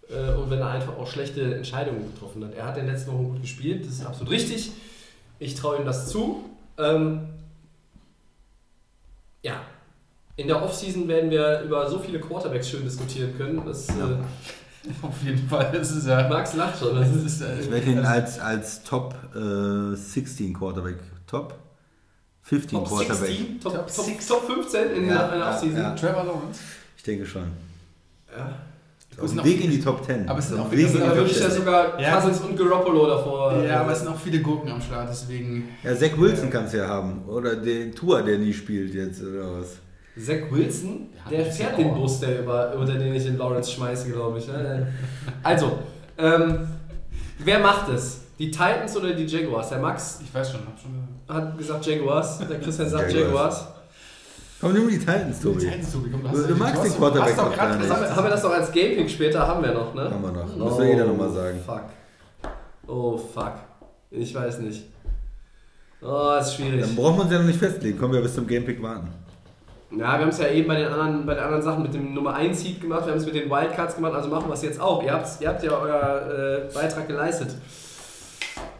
[0.09, 2.53] äh, und wenn er einfach auch schlechte Entscheidungen getroffen hat.
[2.55, 4.71] Er hat in den letzten Wochen gut gespielt, das ist absolut richtig.
[5.37, 6.43] Ich traue ihm das zu.
[6.77, 7.29] Ähm,
[9.43, 9.61] ja,
[10.35, 13.61] in der Offseason werden wir über so viele Quarterbacks schön diskutieren können.
[13.65, 13.93] Das, äh,
[15.01, 16.27] Auf jeden Fall, das ist ja.
[16.29, 16.95] Max lacht schon.
[16.95, 21.53] Das ist, äh, Ich werde ihn als, als Top äh, 16 Quarterback, Top
[22.43, 23.17] 15 Top Quarterback.
[23.27, 24.27] 16, Top, Top Top, 16.
[24.27, 25.77] Top 15 in Ja, der, in der ja, Offseason.
[25.77, 25.95] ja.
[25.95, 26.59] Trevor Lawrence.
[26.97, 27.43] Ich denke schon.
[28.35, 28.53] Ja.
[29.21, 30.29] Auf Weg in die Top 10.
[30.29, 31.57] aber es sind Auf auch viele- Weg in Da würde ich ja 10.
[31.59, 32.15] sogar Ja.
[32.21, 33.61] Cousins und Garoppolo davor.
[33.63, 35.67] Ja, aber es sind auch viele Gurken am Start, deswegen.
[35.83, 37.23] Ja, Zach Wilson kannst du ja haben.
[37.27, 39.75] Oder den Tour, der nie spielt jetzt, oder was?
[40.17, 44.09] Zach Wilson, der ist fährt den Bus, der über, unter den ich in Lawrence schmeiße,
[44.11, 44.47] glaube ich.
[44.47, 44.87] ne?
[45.43, 45.79] Also,
[46.17, 46.67] ähm,
[47.39, 48.21] wer macht es?
[48.37, 49.69] Die Titans oder die Jaguars?
[49.69, 53.67] Der Max Ich weiß schon, hab schon hat gesagt Jaguars, der Christian sagt Jaguars.
[54.61, 55.69] Komm, nimm die Titans, Tobi.
[55.69, 57.81] Du, Du magst den Quarterback doch gar nicht.
[57.81, 59.47] gesagt, Haben wir, haben wir das noch als Gamepick später?
[59.47, 60.09] Haben wir noch, ne?
[60.11, 60.55] Haben wir noch.
[60.57, 61.59] Muss ja jeder nochmal sagen.
[61.65, 61.83] Fuck.
[62.87, 63.53] Oh, fuck.
[64.11, 64.83] Ich weiß nicht.
[66.01, 66.81] Oh, ist schwierig.
[66.81, 67.97] Dann brauchen wir uns ja noch nicht festlegen.
[67.97, 69.07] Können wir bis zum Gamepick warten.
[69.91, 72.13] Ja, wir haben es ja eben bei den anderen, bei den anderen Sachen mit dem
[72.13, 74.61] Nummer 1 Seed gemacht, wir haben es mit den Wildcards gemacht, also machen wir es
[74.61, 75.01] jetzt auch.
[75.03, 77.55] Ihr habt, ihr habt ja euer äh, Beitrag geleistet.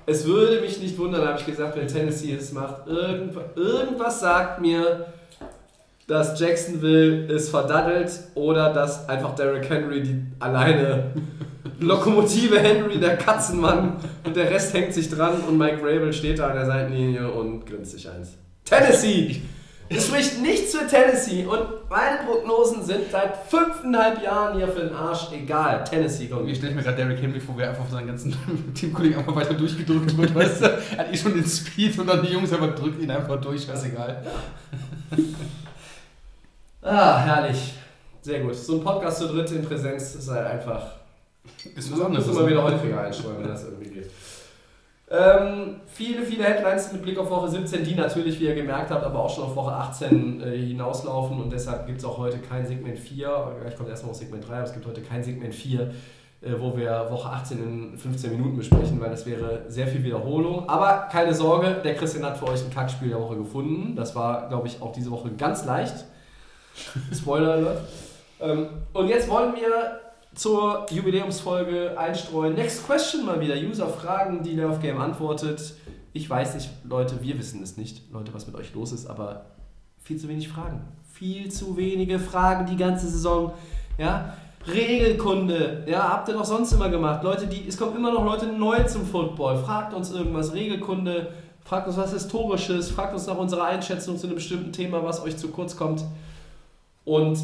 [0.06, 2.88] Es würde mich nicht wundern, habe ich gesagt, wenn Tennessee es macht.
[2.88, 5.08] Irgend, irgendwas sagt mir,
[6.06, 11.12] dass Jacksonville es verdaddelt oder dass einfach Derrick Henry die alleine
[11.80, 16.48] Lokomotive Henry, der Katzenmann und der Rest hängt sich dran und Mike Rabel steht da
[16.48, 18.38] an der Seitenlinie und grinst sich eins.
[18.66, 19.42] Tennessee!
[19.92, 24.94] Es spricht nichts für Tennessee und meine Prognosen sind seit fünfeinhalb Jahren hier für den
[24.94, 25.84] Arsch egal.
[25.84, 26.48] Tennessee kommt.
[26.48, 28.36] Ich stelle mir gerade Derrick Henry vor, wie er einfach von seinen ganzen
[28.76, 30.66] Teamkollegen einfach weiter durchgedrückt wird, weißt du?
[30.92, 33.64] Er hat eh schon den Speed und dann die Jungs aber drückt ihn einfach durch,
[33.64, 34.24] scheißegal.
[36.84, 37.74] Ah, herrlich.
[38.22, 38.56] Sehr gut.
[38.56, 40.84] So ein Podcast zu dritt in Präsenz ist halt einfach.
[41.76, 44.12] Ist Das müssen wir wieder häufiger einstreuen, wenn das irgendwie geht.
[45.12, 49.04] Ähm, viele, viele Headlines mit Blick auf Woche 17, die natürlich, wie ihr gemerkt habt,
[49.04, 52.64] aber auch schon auf Woche 18 äh, hinauslaufen und deshalb gibt es auch heute kein
[52.68, 55.92] Segment 4, gleich kommt erstmal auf Segment 3, aber es gibt heute kein Segment 4,
[56.42, 60.70] äh, wo wir Woche 18 in 15 Minuten besprechen, weil das wäre sehr viel Wiederholung.
[60.70, 63.96] Aber keine Sorge, der Christian hat für euch ein Kackspiel der Woche gefunden.
[63.96, 66.06] Das war, glaube ich, auch diese Woche ganz leicht.
[67.14, 67.82] Spoiler Alert.
[68.40, 70.00] Ähm, und jetzt wollen wir
[70.36, 72.56] zur Jubiläumsfolge einstreuen.
[72.56, 73.56] Next Question mal wieder.
[73.56, 75.76] User fragen, die Love Game antwortet.
[76.14, 79.46] Ich weiß nicht, Leute, wir wissen es nicht, Leute, was mit euch los ist, aber
[80.02, 80.82] viel zu wenig Fragen.
[81.14, 83.54] Viel zu wenige Fragen die ganze Saison.
[83.98, 84.34] Ja?
[84.68, 87.24] Regelkunde, ja, habt ihr doch sonst immer gemacht.
[87.24, 89.58] Leute, die, es kommen immer noch Leute neu zum Football.
[89.64, 91.32] Fragt uns irgendwas, Regelkunde,
[91.64, 95.38] fragt uns was Historisches, fragt uns nach unserer Einschätzung zu einem bestimmten Thema, was euch
[95.38, 96.04] zu kurz kommt.
[97.06, 97.40] Und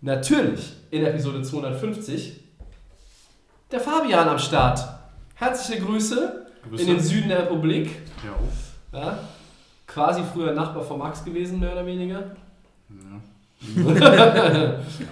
[0.00, 2.40] natürlich in Episode 250
[3.70, 4.80] der Fabian am Start.
[5.34, 6.82] Herzliche Grüße, Grüße.
[6.82, 7.90] in den Süden der Republik.
[8.92, 8.98] Ja.
[9.00, 9.18] Ja,
[9.86, 12.24] quasi früher Nachbar von Max gewesen, mehr oder weniger.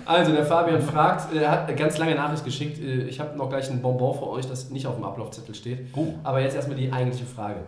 [0.07, 2.79] also, der Fabian fragt, er hat eine ganz lange Nachricht geschickt.
[2.81, 5.87] äh, Ich habe noch gleich ein Bonbon für euch, das nicht auf dem Ablaufzettel steht.
[5.95, 6.15] Oh.
[6.25, 7.61] Aber jetzt erstmal die eigentliche Frage.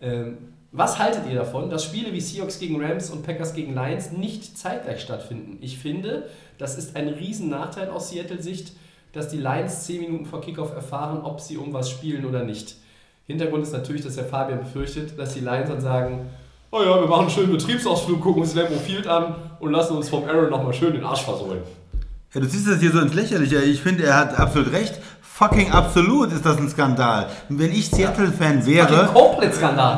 [0.00, 0.38] Ähm,
[0.72, 4.58] was haltet ihr davon, dass Spiele wie Seahawks gegen Rams und Packers gegen Lions nicht
[4.58, 5.58] zeitgleich stattfinden?
[5.60, 6.28] Ich finde,
[6.58, 8.72] das ist ein riesen Nachteil aus Seattle-Sicht,
[9.12, 12.76] dass die Lions 10 Minuten vor Kickoff erfahren, ob sie um was spielen oder nicht.
[13.26, 16.28] Hintergrund ist natürlich, dass der Fabian befürchtet, dass die Lions dann sagen,
[16.70, 20.08] oh ja, wir machen einen schönen Betriebsausflug, gucken uns Lambo Field an und lassen uns
[20.08, 21.62] vom Aaron nochmal schön den Arsch versohlen.
[22.34, 23.62] Ja, du siehst das hier so ins Lächerliche.
[23.62, 24.98] Ich finde, er hat absolut recht.
[25.22, 27.28] Fucking absolut ist das ein Skandal.
[27.48, 29.14] Wenn ich Seattle-Fan wäre,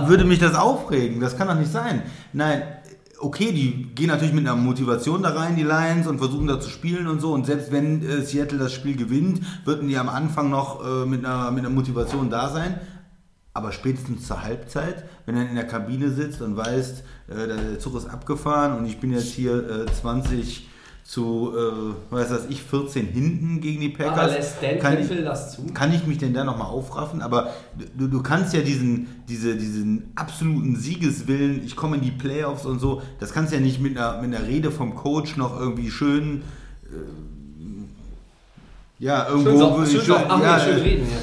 [0.06, 1.18] würde mich das aufregen.
[1.18, 2.02] Das kann doch nicht sein.
[2.32, 2.62] Nein,
[3.20, 6.70] okay, die gehen natürlich mit einer Motivation da rein, die Lions, und versuchen da zu
[6.70, 7.32] spielen und so.
[7.32, 11.24] Und selbst wenn äh, Seattle das Spiel gewinnt, würden die am Anfang noch äh, mit,
[11.24, 12.80] einer, mit einer Motivation da sein.
[13.52, 17.96] Aber spätestens zur Halbzeit, wenn er in der Kabine sitzt und weiß, äh, der Zug
[17.96, 20.69] ist abgefahren und ich bin jetzt hier äh, 20
[21.11, 24.16] zu, äh, weiß das ich, 14 hinten gegen die Packers.
[24.16, 25.66] Aber lässt Dan kann, Campbell das zu?
[25.74, 27.20] kann ich mich denn da nochmal aufraffen?
[27.20, 27.52] Aber
[27.98, 32.78] du, du kannst ja diesen, diese, diesen absoluten Siegeswillen, ich komme in die Playoffs und
[32.78, 35.90] so, das kannst du ja nicht mit einer, mit einer Rede vom Coach noch irgendwie
[35.90, 36.42] schön,
[36.84, 36.94] äh,
[39.00, 41.16] ja, irgendwo, Schön, so, schön, schön- ja, schön äh, reden, ja.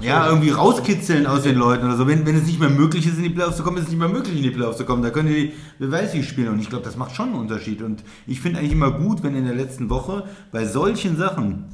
[0.00, 2.06] Ja, irgendwie rauskitzeln aus den Leuten oder so.
[2.06, 3.98] Wenn, wenn es nicht mehr möglich ist, in die Playoffs zu kommen, ist es nicht
[3.98, 5.02] mehr möglich, in die Playoffs zu kommen.
[5.02, 6.48] Da können die, wer weiß wie spielen.
[6.48, 7.82] Und ich glaube, das macht schon einen Unterschied.
[7.82, 11.66] Und ich finde eigentlich immer gut, wenn in der letzten Woche bei solchen Sachen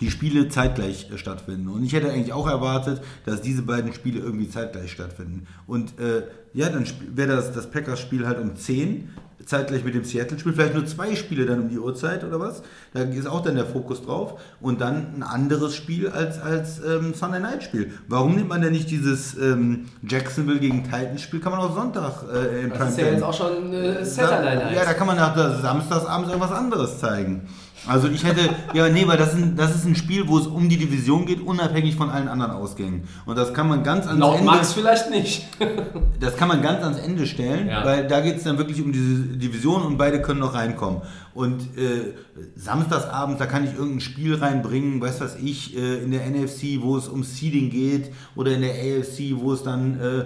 [0.00, 1.68] die Spiele zeitgleich äh, stattfinden.
[1.68, 5.46] Und ich hätte eigentlich auch erwartet, dass diese beiden Spiele irgendwie zeitgleich stattfinden.
[5.66, 6.22] Und äh,
[6.54, 9.10] ja, dann wäre das, das Packers-Spiel halt um 10,
[9.44, 10.52] zeitgleich mit dem Seattle-Spiel.
[10.52, 12.62] Vielleicht nur zwei Spiele dann um die Uhrzeit oder was.
[12.92, 14.40] Da ist auch dann der Fokus drauf.
[14.60, 17.92] Und dann ein anderes Spiel als, als ähm, Sunday Night-Spiel.
[18.08, 21.40] Warum nimmt man denn nicht dieses ähm, Jacksonville gegen Titans-Spiel?
[21.40, 24.74] Kann man auch Sonntag äh, im Das ist ja jetzt auch schon äh, Saturday Night.
[24.74, 27.48] ja, da kann man nach Samstagsabends irgendwas anderes zeigen.
[27.88, 30.46] Also ich hätte, ja nee, weil das ist, ein, das ist ein Spiel, wo es
[30.46, 33.04] um die Division geht, unabhängig von allen anderen Ausgängen.
[33.26, 35.48] Und das kann man ganz ans Laut Ende, Max vielleicht nicht.
[36.20, 37.84] das kann man ganz ans Ende stellen, Ja.
[37.84, 41.00] weil da geht es dann wirklich um diese Division und beide können noch reinkommen.
[41.34, 42.14] Und äh,
[42.56, 46.96] samstagsabends, da kann ich irgendein Spiel reinbringen, weiß was ich, äh, in der NFC, wo
[46.96, 50.24] es um Seeding geht, oder in der AFC, wo es dann äh,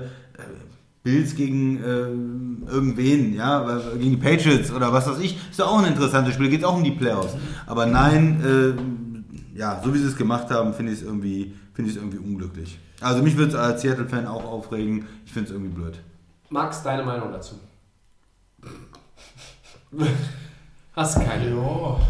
[1.02, 5.78] Bills gegen äh, irgendwen, ja, gegen die Patriots oder was weiß ich, ist ja auch
[5.78, 7.34] ein interessantes Spiel, geht auch um die Playoffs.
[7.66, 11.90] Aber nein, äh, ja, so wie sie es gemacht haben, finde ich es irgendwie, finde
[11.90, 12.78] ich es irgendwie unglücklich.
[13.00, 15.06] Also mich würde es als Seattle-Fan auch aufregen.
[15.26, 16.00] Ich finde es irgendwie blöd.
[16.50, 17.56] Max, deine Meinung dazu?
[20.94, 21.50] Hast keine.
[21.50, 22.00] Ja.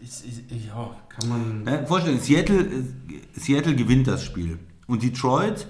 [0.00, 1.64] Ist, ist, ja, kann man.
[1.66, 2.84] Ja, vorstellen, Seattle, äh,
[3.34, 5.66] Seattle gewinnt das Spiel und Detroit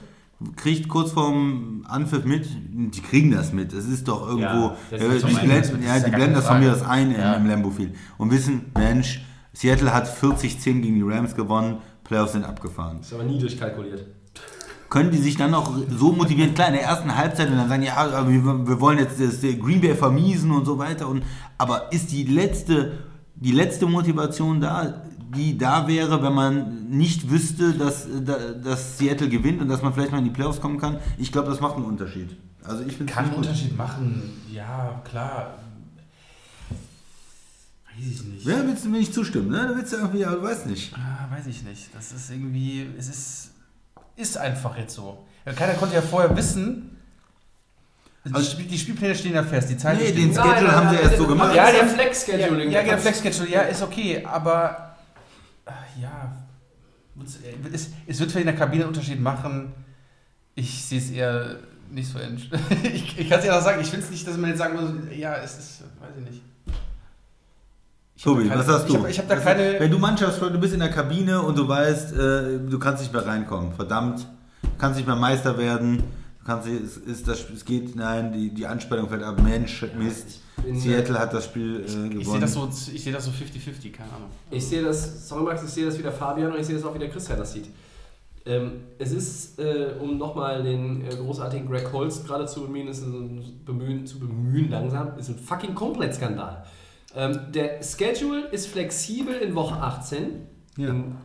[0.57, 3.73] kriegt kurz vorm Anpfiff mit, die kriegen das mit.
[3.73, 6.61] Es ist doch irgendwo, Ja, das äh, die blenden, das ja, die blenden das von
[6.61, 7.35] mir aus ein Ja.
[7.35, 12.45] im Lambeau Field und wissen, Mensch, Seattle hat 40-10 gegen die Rams gewonnen, Playoffs sind
[12.45, 13.01] abgefahren.
[13.01, 14.07] Ist aber nie durchkalkuliert.
[14.89, 17.83] Können die sich dann noch so motivieren, klar, in der ersten Halbzeit und dann sagen,
[17.83, 21.09] ja, wir, wir wollen jetzt das Green Bay vermiesen und so weiter.
[21.09, 21.25] Und,
[21.59, 22.93] aber ist die letzte,
[23.35, 25.03] die letzte Motivation da,
[25.35, 29.93] die da wäre, wenn man nicht wüsste, dass, da- dass Seattle gewinnt und dass man
[29.95, 30.99] vielleicht mal in die Playoffs kommen kann?
[31.19, 32.37] Ich glaube, das macht einen Unterschied.
[32.65, 35.55] Also ich Kann einen Unterschied machen, ja, klar.
[36.71, 38.45] Weiß ich nicht.
[38.47, 39.67] Ja, willst du mir nicht zustimmen, ne?
[39.69, 40.93] Du willst ja irgendwie, aber du weißt nicht.
[40.95, 41.89] Ah, weiß ich nicht.
[41.95, 43.51] Das ist irgendwie, es ist,
[44.17, 45.27] ist einfach jetzt so.
[45.45, 46.97] Ja, keiner konnte ja vorher wissen.
[48.25, 50.91] Die, Also- Spiel, die Spielpläne stehen ja fest, die Zeit Nee, steht den Schedule haben
[50.91, 51.55] sie erst so gemacht.
[51.55, 52.71] Ja, Ja, die haben Flex-Scheduling.
[52.71, 54.88] Ja, genau, Flex-Schedule, ja, ist okay, aber äh,
[56.01, 56.37] ja,
[57.73, 59.73] es, es wird vielleicht in der Kabine einen Unterschied machen.
[60.55, 61.57] Ich sehe es eher
[61.91, 62.47] nicht so ernst.
[62.83, 64.75] ich ich kann es ja auch sagen, ich finde es nicht, dass man jetzt sagen
[64.77, 66.43] muss, ja, es ist, weiß ich nicht.
[68.17, 68.93] Ich Tobi, keine- was sagst du?
[68.95, 69.79] Ich habe ich hab da Was- keine.
[69.79, 73.13] Wenn du Mannschaftsfreund, du bist in der Kabine und du weißt, äh, du kannst nicht
[73.13, 73.73] mehr reinkommen.
[73.75, 74.27] Verdammt,
[74.63, 76.03] du kannst nicht mehr Meister werden.
[76.41, 79.43] Du kannst es, ist das, es geht, nein, die, die Anspannung fällt ab.
[79.43, 80.41] Mensch, Mist.
[80.67, 82.21] äh, Seattle hat das Spiel äh, gewonnen.
[82.21, 84.31] Ich sehe das so, ich sehe das so 50-50, keine Ahnung.
[84.51, 86.85] Ich sehe das, sorry Max, ich sehe das wie der Fabian und ich sehe das
[86.85, 87.69] auch wie der Christian das sieht.
[88.47, 93.03] Ähm, es ist, äh, um nochmal den äh, großartigen Greg Holst gerade zu bemühen, ist
[93.03, 96.65] ein, bemühen, zu bemühen langsam, ist ein fucking Komplettskandal.
[97.15, 100.47] Ähm, der Schedule ist flexibel in Woche 18.
[100.79, 100.89] Ja.
[100.89, 101.17] In,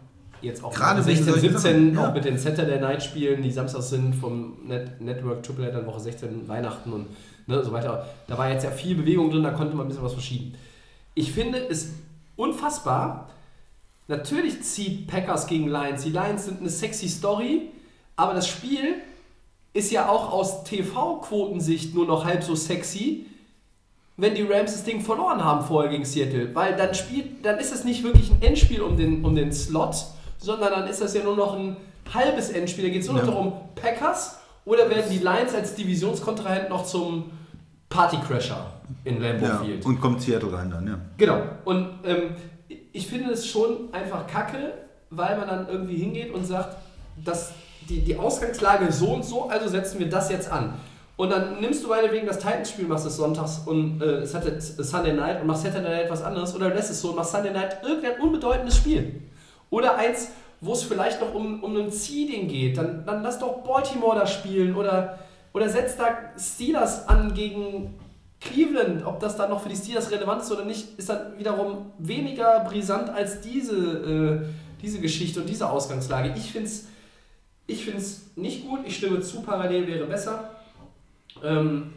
[0.43, 2.09] jetzt auch Gerade Woche wegen 16, solchen 17, Sachen, ja.
[2.09, 5.99] auch mit den Saturday Night Spielen, die samstags sind vom Net Network Triple dann Woche
[5.99, 7.07] 16 Weihnachten und
[7.47, 8.07] ne, so weiter.
[8.27, 10.53] Da war jetzt ja viel Bewegung drin, da konnte man ein bisschen was verschieben.
[11.15, 11.91] Ich finde es
[12.35, 13.29] unfassbar.
[14.07, 16.03] Natürlich zieht Packers gegen Lions.
[16.03, 17.69] Die Lions sind eine sexy Story,
[18.15, 18.95] aber das Spiel
[19.73, 23.25] ist ja auch aus TV-Quotensicht nur noch halb so sexy,
[24.17, 26.53] wenn die Rams das Ding verloren haben vorher gegen Seattle.
[26.53, 29.95] Weil dann spielt, dann ist es nicht wirklich ein Endspiel um den, um den Slot,
[30.43, 31.77] sondern dann ist das ja nur noch ein
[32.13, 32.85] halbes Endspiel.
[32.85, 33.31] Da geht es nur noch Ja.
[33.31, 37.31] darum, Packers oder werden die Lions als Divisionskontrahent noch zum
[37.89, 38.65] Partycrasher
[39.05, 39.85] in Lambeau Ja, Field?
[39.85, 40.99] und kommt Seattle rein dann, ja.
[41.17, 41.41] Genau.
[41.63, 42.35] Und ähm,
[42.91, 44.73] ich finde es schon einfach kacke,
[45.09, 46.75] weil man dann irgendwie hingeht und sagt,
[47.23, 47.51] dass
[47.87, 50.73] die, die Ausgangslage so und so, also setzen wir das jetzt an.
[51.15, 54.83] Und dann nimmst du meinetwegen das Titans-Spiel, machst es sonntags und äh, es hat jetzt
[54.83, 57.51] Sunday Night und machst Saturday Night was anderes oder lässt es so und machst Sunday
[57.53, 59.21] Night irgendein unbedeutendes Spiel.
[59.73, 60.29] Oder eins,
[60.61, 64.27] wo es vielleicht noch um, um ein Seeding geht, dann, dann lass doch Baltimore da
[64.27, 65.17] spielen oder,
[65.51, 67.95] oder setz da Steelers an gegen
[68.39, 71.91] Cleveland, ob das dann noch für die Steelers relevant ist oder nicht, ist dann wiederum
[71.97, 74.45] weniger brisant als diese, äh,
[74.79, 76.33] diese Geschichte und diese Ausgangslage.
[76.37, 76.85] Ich finde es
[77.65, 80.51] ich find's nicht gut, ich stimme zu, parallel wäre besser.
[81.43, 81.93] Ähm,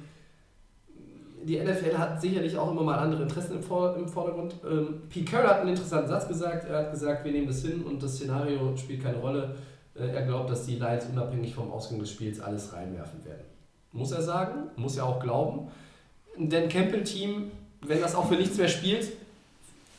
[1.46, 4.54] die NFL hat sicherlich auch immer mal andere Interessen im, Vor im Vordergrund.
[4.68, 6.68] Ähm, Pete Carroll hat einen interessanten Satz gesagt.
[6.68, 9.54] Er hat gesagt, wir nehmen das hin und das Szenario spielt keine Rolle.
[9.94, 13.44] Äh, er glaubt, dass die Lions unabhängig vom Ausgang des Spiels alles reinwerfen werden.
[13.92, 15.68] Muss er sagen, muss er auch glauben.
[16.36, 17.50] Denn Campbell-Team,
[17.86, 19.12] wenn das auch für nichts mehr spielt,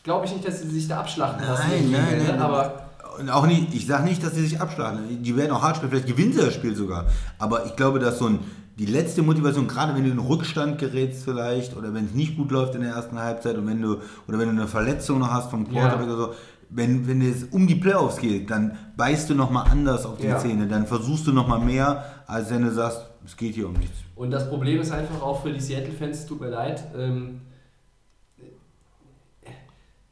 [0.03, 1.69] glaube ich nicht, dass sie sich da abschlachten lassen.
[1.69, 2.23] Nein, nein, ne?
[2.27, 2.39] nein.
[2.39, 2.89] Aber
[3.19, 5.23] Und auch nicht, ich sage nicht, dass sie sich abschlagen.
[5.23, 7.07] Die werden auch hart spielen, vielleicht gewinnen sie das Spiel sogar.
[7.39, 8.39] Aber ich glaube, dass so ein,
[8.79, 12.51] die letzte Motivation, gerade wenn du in Rückstand gerätst vielleicht oder wenn es nicht gut
[12.51, 13.97] läuft in der ersten Halbzeit und wenn du
[14.27, 16.13] oder wenn du eine Verletzung noch hast vom Quarterback Ja.
[16.13, 16.33] oder so,
[16.69, 20.37] wenn, wenn es um die Playoffs geht, dann beißt du nochmal anders auf die Ja.
[20.37, 23.97] Zähne, dann versuchst du nochmal mehr, als wenn du sagst, es geht hier um nichts.
[24.15, 27.41] Und das Problem ist einfach auch für die Seattle-Fans, tut mir leid, ähm,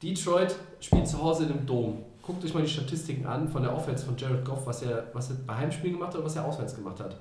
[0.01, 1.99] Detroit spielt zu Hause in einem Dom.
[2.21, 5.29] Guckt euch mal die Statistiken an von der Offense von Jared Goff, was er, was
[5.29, 7.17] er bei Heimspielen gemacht hat und was er auswärts gemacht hat.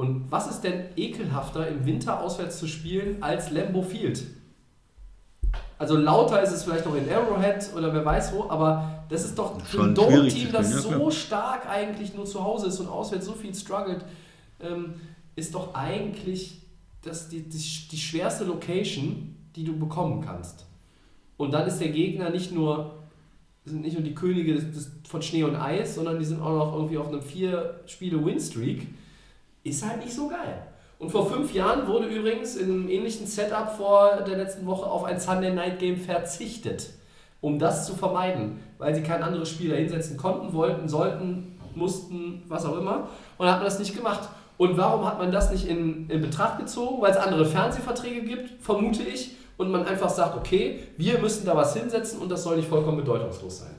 [0.00, 4.22] Und was ist denn ekelhafter im Winter auswärts zu spielen als Lambeau Field?
[5.78, 9.38] Also lauter ist es vielleicht noch in Arrowhead oder wer weiß wo, aber das ist
[9.38, 12.80] doch für ein Schon schwierig Dome-Team, das ja, so stark eigentlich nur zu Hause ist
[12.80, 14.02] und auswärts so viel struggelt,
[14.62, 14.94] ähm,
[15.36, 16.62] ist doch eigentlich
[17.02, 20.64] das die, die, die schwerste Location, die du bekommen kannst.
[21.36, 23.00] Und dann ist der Gegner nicht nur,
[23.66, 26.56] sind nicht nur die Könige des, des, von Schnee und Eis, sondern die sind auch
[26.56, 28.86] noch irgendwie auf einem Vier-Spiele-Win-Streak.
[29.62, 30.66] Ist halt nicht so geil.
[30.98, 35.04] Und vor fünf Jahren wurde übrigens in einem ähnlichen Setup vor der letzten Woche auf
[35.04, 36.90] ein Sunday Night Game verzichtet,
[37.40, 42.42] um das zu vermeiden, weil sie kein anderes Spiel da hinsetzen konnten, wollten, sollten, mussten,
[42.48, 43.08] was auch immer.
[43.38, 44.28] Und dann hat man das nicht gemacht.
[44.58, 47.00] Und warum hat man das nicht in, in Betracht gezogen?
[47.00, 51.54] Weil es andere Fernsehverträge gibt, vermute ich, und man einfach sagt, okay, wir müssen da
[51.54, 53.76] was hinsetzen und das soll nicht vollkommen bedeutungslos sein.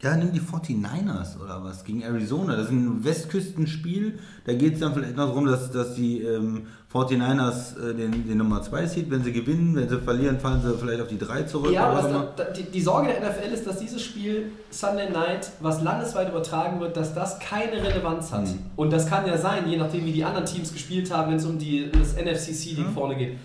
[0.00, 2.54] Ja, nimm die 49ers oder was gegen Arizona.
[2.54, 4.20] Das ist ein Westküstenspiel.
[4.44, 8.38] Da geht es dann vielleicht noch darum, dass, dass die ähm, 49ers äh, den, den
[8.38, 9.10] Nummer 2 sieht.
[9.10, 11.72] Wenn sie gewinnen, wenn sie verlieren, fallen sie vielleicht auf die 3 zurück.
[11.72, 15.50] Ja, was da, da, die, die Sorge der NFL ist, dass dieses Spiel Sunday Night,
[15.60, 18.42] was landesweit übertragen wird, dass das keine Relevanz hat.
[18.46, 18.58] Mhm.
[18.76, 21.44] Und das kann ja sein, je nachdem wie die anderen Teams gespielt haben, wenn es
[21.44, 22.94] um die, das NFC-Seeding Mhm.
[22.94, 23.36] vorne geht.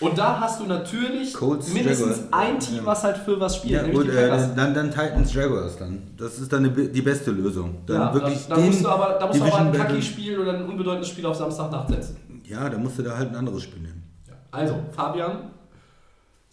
[0.00, 2.32] Und da hast du natürlich Colts, mindestens Jaguars.
[2.32, 5.76] ein Team, was halt für was spielt, Ja, gut, die äh, dann, dann Titans Jaguars
[5.76, 6.02] dann.
[6.16, 7.78] Das ist dann die, die beste Lösung.
[7.86, 10.38] Dann ja, wirklich da, da musst du aber, da musst du aber ein Division Kacki-Spiel
[10.38, 12.16] oder ein unbedeutendes Spiel auf Samstagnacht setzen.
[12.44, 14.02] Ja, da musst du da halt ein anderes Spiel nehmen.
[14.50, 15.50] Also, Fabian,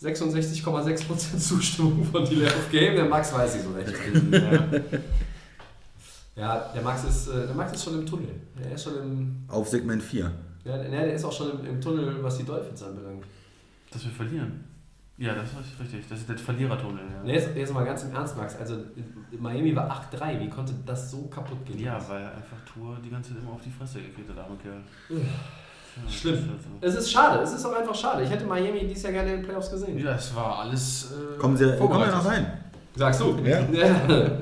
[0.01, 2.95] 66,6% Zustimmung von Delay of Game.
[2.95, 3.93] Der Max weiß nicht so recht.
[6.35, 8.29] ja, der Max, ist, äh, der Max ist schon im Tunnel.
[8.61, 9.35] Der ist schon im.
[9.47, 10.31] Auf Segment 4.
[10.65, 13.23] Ja, der, der ist auch schon im, im Tunnel, was die Dolphins anbelangt.
[13.91, 14.63] Dass wir verlieren.
[15.17, 16.05] Ja, das ist richtig.
[16.09, 16.99] Das ist der Verlierertunnel.
[17.23, 18.57] Nee, Ja, jetzt, jetzt mal ganz im Ernst, Max.
[18.57, 18.77] Also,
[19.39, 20.39] Miami war 8-3.
[20.41, 21.79] Wie konnte das so kaputt gehen?
[21.79, 24.81] ja weil einfach Tour die ganze Zeit immer auf die Fresse gekriegt hat, arme Kerl.
[25.09, 26.33] Ja, Schlimm.
[26.33, 26.69] ist halt so.
[26.81, 27.41] Es ist schade.
[27.41, 28.23] Es ist auch einfach schade.
[28.23, 29.97] Ich hätte Miami dieses Jahr gerne in den Playoffs gesehen.
[29.97, 31.13] Ja, es war alles.
[31.13, 32.45] Äh, Kommen Sie, kommen wir noch rein.
[32.95, 33.37] Sagst du?
[33.45, 33.59] Ja.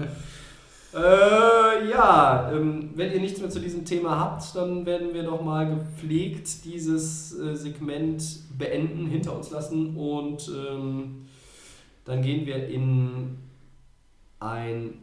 [0.95, 5.41] äh, ja, ähm, wenn ihr nichts mehr zu diesem Thema habt, dann werden wir doch
[5.41, 8.23] mal gepflegt dieses äh, Segment
[8.57, 11.25] beenden, hinter uns lassen und ähm,
[12.05, 13.37] dann gehen wir in
[14.39, 14.99] ein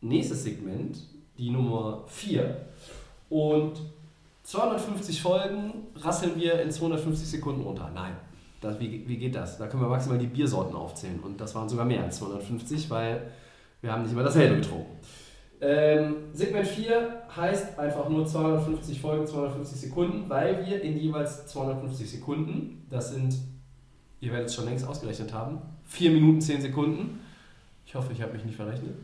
[0.00, 0.98] nächstes Segment,
[1.38, 2.56] die Nummer 4.
[3.30, 3.80] Und
[4.42, 7.90] 250 Folgen rasseln wir in 250 Sekunden runter.
[7.94, 8.14] Nein.
[8.60, 9.58] Das, wie, wie geht das?
[9.58, 11.20] Da können wir maximal die Biersorten aufzählen.
[11.20, 13.30] Und das waren sogar mehr als 250, weil
[13.84, 14.96] wir haben nicht mal dasselbe getrunken.
[15.60, 22.10] Ähm, Segment 4 heißt einfach nur 250 Folgen, 250 Sekunden, weil wir in jeweils 250
[22.10, 23.34] Sekunden, das sind,
[24.20, 27.20] ihr werdet es schon längst ausgerechnet haben, 4 Minuten 10 Sekunden.
[27.86, 28.94] Ich hoffe, ich habe mich nicht verrechnet.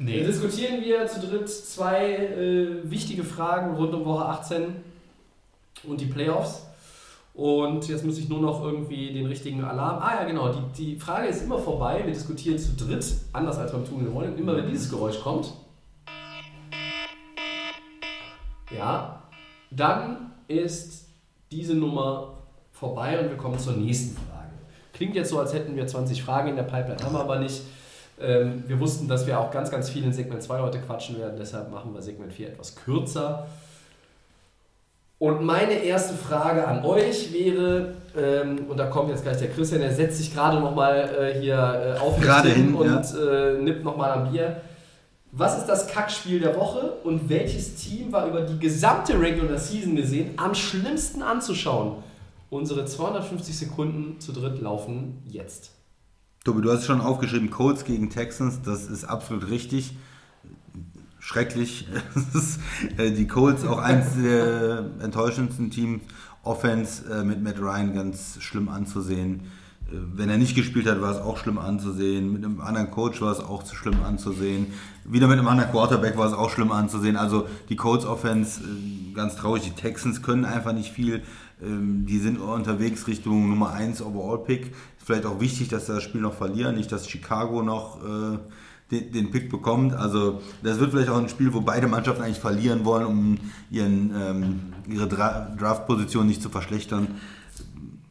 [0.00, 0.24] Nee.
[0.24, 4.74] Diskutieren wir zu dritt zwei äh, wichtige Fragen rund um Woche 18
[5.84, 6.66] und die Playoffs.
[7.34, 10.00] Und jetzt muss ich nur noch irgendwie den richtigen Alarm.
[10.00, 10.52] Ah ja, genau.
[10.52, 12.00] Die, die Frage ist immer vorbei.
[12.04, 14.38] Wir diskutieren zu dritt, anders als beim Tun Morning.
[14.38, 15.52] Immer wenn dieses Geräusch kommt.
[18.76, 19.24] Ja,
[19.72, 21.08] dann ist
[21.50, 22.34] diese Nummer
[22.70, 24.50] vorbei und wir kommen zur nächsten Frage.
[24.92, 27.62] Klingt jetzt so, als hätten wir 20 Fragen in der Pipeline, haben wir aber nicht.
[28.20, 31.36] Ähm, wir wussten, dass wir auch ganz, ganz viel in Segment 2 heute quatschen werden,
[31.36, 33.48] deshalb machen wir Segment 4 etwas kürzer.
[35.24, 39.80] Und meine erste Frage an euch wäre, ähm, und da kommt jetzt gleich der Christian,
[39.80, 43.00] der setzt sich gerade nochmal äh, hier äh, auf Gerade hin, und ja.
[43.00, 44.60] äh, nippt nochmal am Bier.
[45.32, 49.96] Was ist das Kackspiel der Woche und welches Team war über die gesamte Regular Season
[49.96, 52.02] gesehen am schlimmsten anzuschauen?
[52.50, 55.70] Unsere 250 Sekunden zu dritt laufen jetzt.
[56.44, 59.96] Tobi, du hast schon aufgeschrieben, Colts gegen Texans, das ist absolut richtig.
[61.24, 61.86] Schrecklich.
[62.34, 62.60] Ist,
[62.98, 66.02] äh, die Colts auch eins der enttäuschendsten Teams.
[66.42, 69.40] Offense äh, mit Matt Ryan ganz schlimm anzusehen.
[69.90, 72.30] Äh, Wenn er nicht gespielt hat, war es auch schlimm anzusehen.
[72.30, 74.66] Mit einem anderen Coach war es auch zu schlimm anzusehen.
[75.06, 77.16] Wieder mit einem anderen Quarterback war es auch schlimm anzusehen.
[77.16, 78.60] Also die Colts Offense
[79.14, 79.62] ganz traurig.
[79.62, 81.22] Die Texans können einfach nicht viel.
[81.62, 84.74] Ähm, Die sind unterwegs Richtung Nummer 1 Overall Pick.
[85.02, 87.98] Vielleicht auch wichtig, dass sie das Spiel noch verlieren, nicht dass Chicago noch
[88.94, 89.94] den, den Pick bekommt.
[89.94, 93.38] Also das wird vielleicht auch ein Spiel, wo beide Mannschaften eigentlich verlieren wollen, um
[93.70, 97.08] ihren, ähm, ihre Dra Draft-Position nicht zu verschlechtern.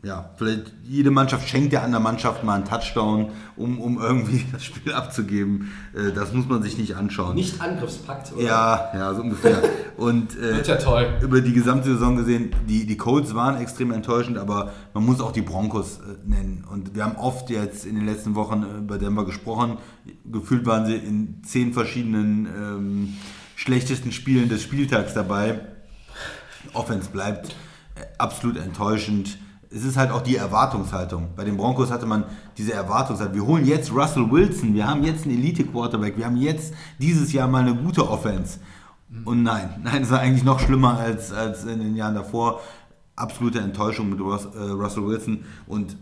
[0.03, 4.65] Ja, vielleicht jede Mannschaft schenkt der anderen Mannschaft mal einen Touchdown, um, um irgendwie das
[4.65, 5.71] Spiel abzugeben.
[5.95, 7.35] Äh, das muss man sich nicht anschauen.
[7.35, 8.43] Nicht Angriffspakt, oder?
[8.43, 9.63] Ja, ja, so ungefähr.
[9.95, 11.07] Und äh, ja toll.
[11.21, 15.31] über die gesamte Saison gesehen, die, die Colts waren extrem enttäuschend, aber man muss auch
[15.31, 16.65] die Broncos äh, nennen.
[16.69, 19.77] Und wir haben oft jetzt in den letzten Wochen äh, über Denver gesprochen.
[20.25, 23.13] Gefühlt waren sie in zehn verschiedenen ähm,
[23.55, 25.61] schlechtesten Spielen des Spieltags dabei.
[26.73, 27.55] Offense bleibt
[27.95, 29.38] äh, absolut enttäuschend.
[29.75, 31.29] Es ist halt auch die Erwartungshaltung.
[31.35, 32.25] Bei den Broncos hatte man
[32.57, 33.35] diese Erwartungshaltung.
[33.35, 37.47] Wir holen jetzt Russell Wilson, wir haben jetzt einen Elite-Quarterback, wir haben jetzt dieses Jahr
[37.47, 38.59] mal eine gute Offense.
[39.25, 42.61] Und nein, nein, es war eigentlich noch schlimmer als, als in den Jahren davor.
[43.15, 45.43] Absolute Enttäuschung mit Rus, äh, Russell Wilson.
[45.67, 45.95] Und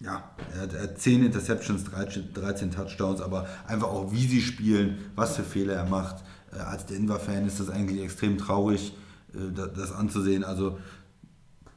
[0.00, 0.22] ja,
[0.54, 4.98] er hat, er hat 10 Interceptions, 13, 13 Touchdowns, aber einfach auch, wie sie spielen,
[5.16, 6.16] was für Fehler er macht.
[6.56, 8.94] Äh, als Denver-Fan ist das eigentlich extrem traurig,
[9.34, 10.44] äh, da- das anzusehen.
[10.44, 10.78] Also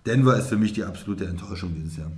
[0.06, 2.12] Denver ist für mich die absolute Enttäuschung dieses Jahr.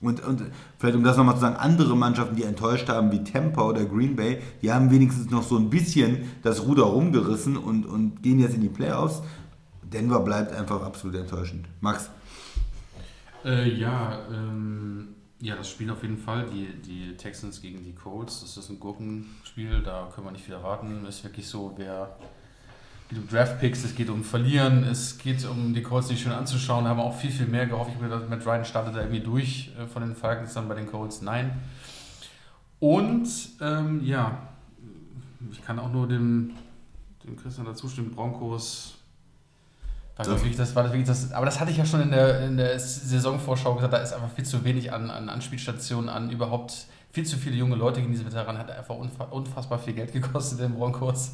[0.00, 0.42] Und, und
[0.78, 4.16] vielleicht um das nochmal zu sagen, andere Mannschaften, die enttäuscht haben, wie Tampa oder Green
[4.16, 8.54] Bay, die haben wenigstens noch so ein bisschen das Ruder rumgerissen und, und gehen jetzt
[8.54, 9.22] in die Playoffs.
[9.82, 11.66] Denver bleibt einfach absolut enttäuschend.
[11.80, 12.10] Max?
[13.44, 15.08] Äh, ja, ähm,
[15.40, 16.46] ja, das Spiel auf jeden Fall.
[16.52, 20.54] Die, die Texans gegen die Colts, das ist ein Gurkenspiel, da können wir nicht viel
[20.54, 21.06] erwarten.
[21.06, 22.16] Ist wirklich so, wer
[23.08, 26.86] geht um Draftpicks, es geht um Verlieren, es geht um die Colts nicht schön anzuschauen.
[26.86, 27.90] Haben auch viel, viel mehr gehofft.
[27.90, 30.74] Ich habe gedacht, Matt Ryan startet da irgendwie durch äh, von den Falcons, dann bei
[30.74, 31.52] den Colts nein.
[32.80, 33.28] Und
[33.60, 34.48] ähm, ja,
[35.52, 36.52] ich kann auch nur dem,
[37.24, 38.98] dem Christian dazu stimmen, Broncos.
[40.16, 42.46] War das wirklich, das war wirklich das, aber das hatte ich ja schon in der,
[42.46, 46.86] in der Saisonvorschau gesagt, da ist einfach viel zu wenig an, an Anspielstationen, an überhaupt
[47.14, 50.58] viel zu viele junge Leute gegen diese Veteranen, hat einfach unfa- unfassbar viel Geld gekostet
[50.60, 51.32] im Broncos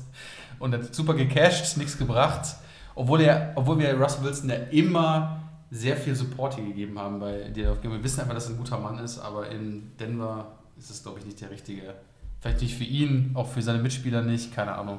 [0.59, 2.55] und hat super gecasht, nichts gebracht,
[2.95, 5.41] obwohl, er, obwohl wir Russell Wilson ja immer
[5.71, 7.77] sehr viel Support hier gegeben haben bei dir.
[7.83, 11.19] Wir wissen einfach, dass er ein guter Mann ist, aber in Denver ist es, glaube
[11.21, 11.95] ich, nicht der richtige.
[12.41, 14.99] Vielleicht nicht für ihn, auch für seine Mitspieler nicht, keine Ahnung.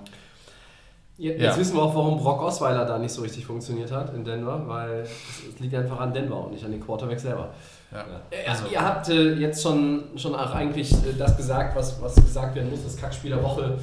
[1.17, 1.57] Jetzt Ja.
[1.57, 5.01] wissen wir auch, warum Brock Osweiler da nicht so richtig funktioniert hat in Denver, weil
[5.01, 5.09] es,
[5.53, 7.53] es liegt einfach an Denver und nicht an den Quarterback selber.
[7.91, 8.05] Ja.
[8.30, 12.15] Äh, Also- ihr habt äh, jetzt schon, schon auch eigentlich äh, das gesagt, was, was
[12.15, 13.77] gesagt werden muss, das Kackspiel der Woche.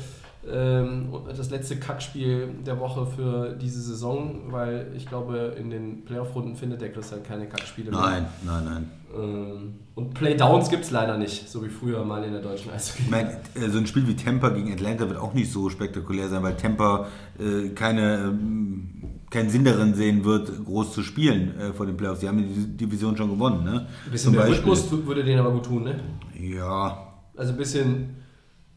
[0.51, 6.56] Ähm, das letzte Kackspiel der Woche für diese Saison, weil ich glaube, in den Playoff-Runden
[6.56, 8.01] findet der Christian keine Kackspiele mehr.
[8.01, 8.90] Nein, nein, nein.
[9.14, 13.02] Ähm, und Playdowns gibt es leider nicht, so wie früher mal in der deutschen Eishockey.
[13.02, 16.28] Ich meine, äh, so ein Spiel wie Tampa gegen Atlanta wird auch nicht so spektakulär
[16.28, 17.09] sein, weil Tampa
[17.39, 22.20] äh, keine, ähm, keinen Sinn darin sehen wird, groß zu spielen äh, vor den Playoffs.
[22.20, 23.86] Die haben die Division schon gewonnen, ne?
[24.06, 26.00] Ein bisschen mehr Rhythmus würde denen aber gut tun, ne?
[26.38, 27.06] Ja,
[27.36, 28.16] Also ein bisschen,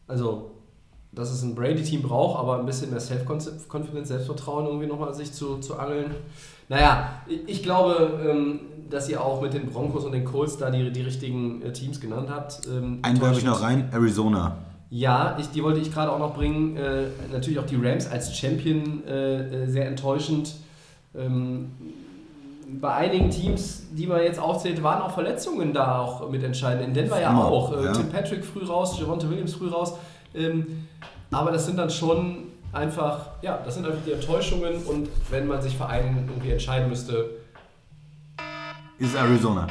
[0.06, 0.50] also,
[1.12, 5.58] dass es ein Brady-Team braucht, aber ein bisschen mehr Self-Confidence, Selbstvertrauen irgendwie nochmal sich zu,
[5.58, 6.10] zu angeln.
[6.68, 8.60] Naja, ich- ich glaube, ähm,
[8.90, 12.00] dass ihr auch mit den Broncos und den Colts da die, die richtigen äh, Teams
[12.00, 12.60] genannt habt.
[12.66, 14.56] Ähm, einen werfe ich noch rein, Arizona.
[14.94, 16.76] Ja, ich, die wollte ich gerade auch noch bringen.
[16.76, 20.54] Äh, natürlich auch die Rams als Champion äh, äh, sehr enttäuschend.
[21.16, 21.72] Ähm,
[22.78, 26.88] bei einigen Teams, die man jetzt aufzählt, waren auch Verletzungen da auch mitentscheidend.
[26.88, 27.72] In Denver ja auch.
[27.74, 27.92] Äh, ja.
[27.92, 29.94] Tim Patrick früh raus, Javonte Williams früh raus.
[30.34, 30.86] Ähm,
[31.30, 35.62] aber das sind dann schon einfach, ja, das sind einfach die Enttäuschungen und wenn man
[35.62, 37.30] sich für einen irgendwie entscheiden müsste,
[39.02, 39.66] Ist Arizona.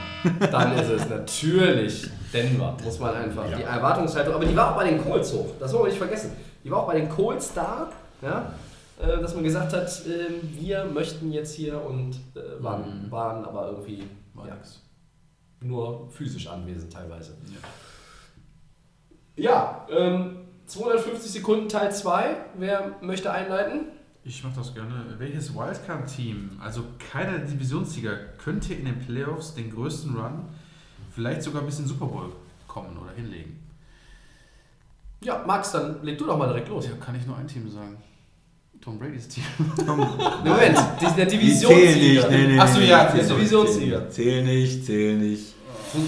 [0.52, 3.46] dann ist es natürlich Denver, muss man einfach.
[3.56, 6.32] Die Erwartungshaltung, aber die war auch bei den Colts hoch, das wollen wir nicht vergessen.
[6.64, 7.90] Die war auch bei den Colts da,
[8.22, 8.54] ja.
[9.02, 10.30] äh, dass man gesagt hat, äh,
[10.60, 13.12] wir möchten jetzt hier und äh, waren, Mhm.
[13.12, 14.04] waren aber irgendwie
[14.34, 14.58] War ja,
[15.62, 17.34] nur physisch anwesend teilweise.
[19.38, 22.36] Ja, ähm, 250 Sekunden Teil 2.
[22.58, 23.86] Wer möchte einleiten?
[24.24, 25.16] Ich mache das gerne.
[25.18, 30.44] Welches Wildcard-Team, also keiner der Divisionssieger, könnte in den Playoffs den größten Run,
[31.12, 32.32] vielleicht sogar bis in den Super Bowl
[32.68, 33.60] kommen oder hinlegen?
[35.24, 36.86] Ja, Max, dann leg du doch mal direkt los.
[36.86, 37.98] Ja, kann ich nur ein Team sagen.
[38.80, 39.44] Tom Brady's Team.
[39.86, 41.70] Moment, die- der Divisionssieger.
[41.84, 44.00] zählen nicht, nee, nee, Ach so, nee, ja, nee, der zählen Divisionssieger.
[44.02, 44.14] nicht.
[44.14, 45.54] Zähl nicht, zähl nicht.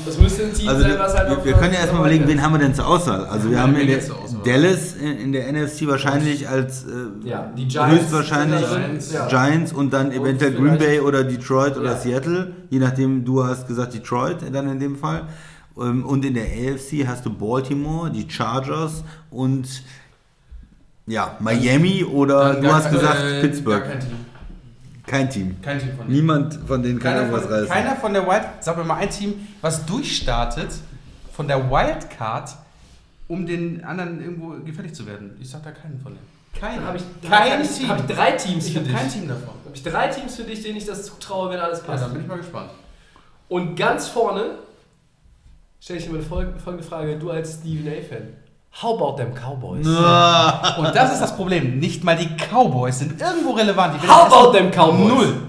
[0.06, 2.54] Das müsste ein Team Also sein, wir, halt wir, können ja erstmal überlegen, wen haben
[2.54, 3.26] wir denn zur Auswahl?
[3.26, 4.00] Also wir haben in der?
[4.46, 9.28] Dallas in, der NFC wahrscheinlich als äh, Ja, die Giants höchstwahrscheinlich Giants, ja.
[9.28, 11.98] Giants und dann Und eventuell Green Bay oder Detroit oder Ja.
[11.98, 15.24] Seattle, je nachdem, du hast gesagt Detroit dann in dem Fall.
[15.78, 19.68] Ähm, Und in der AFC hast du Baltimore, die Chargers und
[21.08, 23.84] ja, Miami oder du hast gesagt äh, Pittsburgh.
[25.06, 25.62] Kein Team.
[25.62, 25.88] Kein Team.
[25.90, 26.16] Kein von denen.
[26.16, 27.68] Niemand von denen kann Keiner irgendwas von, reißen.
[27.70, 30.70] keiner von der Wild, sag mir mal ein Team, was durchstartet
[31.34, 32.56] von der Wildcard,
[33.28, 35.36] um den anderen irgendwo gefällig zu werden.
[35.42, 36.28] Ich sag da keinen von denen.
[36.60, 36.78] Keinen.
[36.78, 37.90] Dann habe ich, kein hab ich, Team.
[37.90, 38.98] hab ich drei Teams Ich für habe dich.
[38.98, 39.54] kein Team davon.
[39.66, 42.04] Habe ich drei Teams für dich, denen ich das zutraue, wenn alles Ja, passt.
[42.04, 42.70] dann bin ich mal gespannt.
[43.50, 44.60] Und ganz vorne
[45.82, 48.28] stelle ich dir mal folgende, Frage, du als Stephen A-Fan.
[48.82, 49.86] How about them Cowboys?
[50.78, 51.80] Und das ist das Problem.
[51.80, 53.96] Nicht mal die Cowboys sind irgendwo relevant.
[54.08, 55.10] How about them Cowboys?
[55.10, 55.42] Null.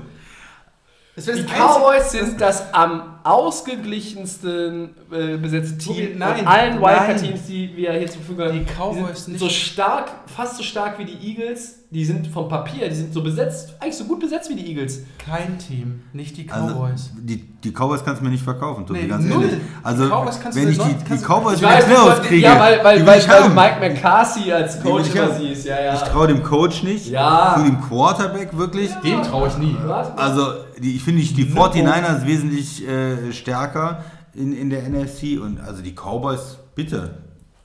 [1.17, 6.83] Die Cowboys sind das am ausgeglichensten äh, besetzte Team Nein, von allen nein.
[6.83, 8.59] Wildcard-Teams, die wir hier zur Verfügung haben.
[8.59, 9.41] Die Cowboys sind nicht.
[9.43, 11.81] so stark, fast so stark wie die Eagles.
[11.91, 15.03] Die sind vom Papier, die sind so besetzt, eigentlich so gut besetzt wie die Eagles.
[15.25, 16.03] Kein Team.
[16.13, 17.11] Nicht die Also, Cowboys.
[17.17, 19.45] die, die Cowboys kannst du mir nicht verkaufen, Tobi, Nee, ganz null.
[19.45, 19.61] ehrlich.
[19.83, 23.07] Also, Die wenn ich die, die Cowboys die weiß, Playoffs kriege, ja, weil, weil, die
[23.07, 23.49] weil, ich weil.
[23.51, 25.67] Mike McCarthy als Coach ich immer siehst.
[25.67, 25.95] Ja, ja.
[25.95, 27.55] Ich traue dem Coach nicht, Ja.
[27.57, 28.91] zu dem Quarterback wirklich.
[29.05, 29.77] Dem traue ich nie.
[29.87, 30.19] Was?
[30.19, 30.47] Also,
[30.85, 34.05] die, ich finde die, die 49ers wesentlich äh, stärker
[34.35, 37.19] in, in der NFC und also die Cowboys, bitte.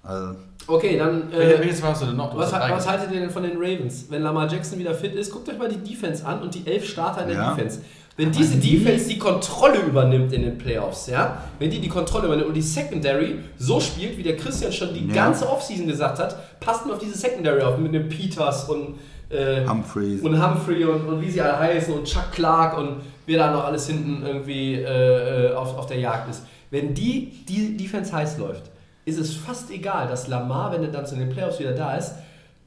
[0.04, 0.36] Also,
[0.68, 1.32] Okay, dann.
[1.34, 2.32] Äh, welches warst du denn noch?
[2.32, 4.06] Du was, was haltet ihr denn von den Ravens?
[4.10, 6.88] Wenn Lamar Jackson wieder fit ist, guckt euch mal die Defense an und die elf
[6.88, 7.54] Starter in der Ja.
[7.54, 7.82] Defense.
[8.18, 12.50] Wenn diese Defense die Kontrolle übernimmt in den Playoffs, ja, wenn die die Kontrolle übernimmt
[12.50, 15.14] und die Secondary so spielt, wie der Christian schon die Ja.
[15.26, 18.96] ganze Offseason gesagt hat, passt nur auf diese Secondary auf mit dem Peters und
[19.30, 20.22] äh, Humphreys.
[20.22, 23.66] und Humphrey und, und wie sie alle heißen und Chuck Clark und wer da noch
[23.66, 26.44] alles hinten irgendwie äh, äh, auf, auf der Jagd ist.
[26.72, 28.64] Wenn die, die Defense heiß läuft,
[29.06, 32.14] ist es fast egal, dass Lamar, wenn er dann zu den Playoffs wieder da ist,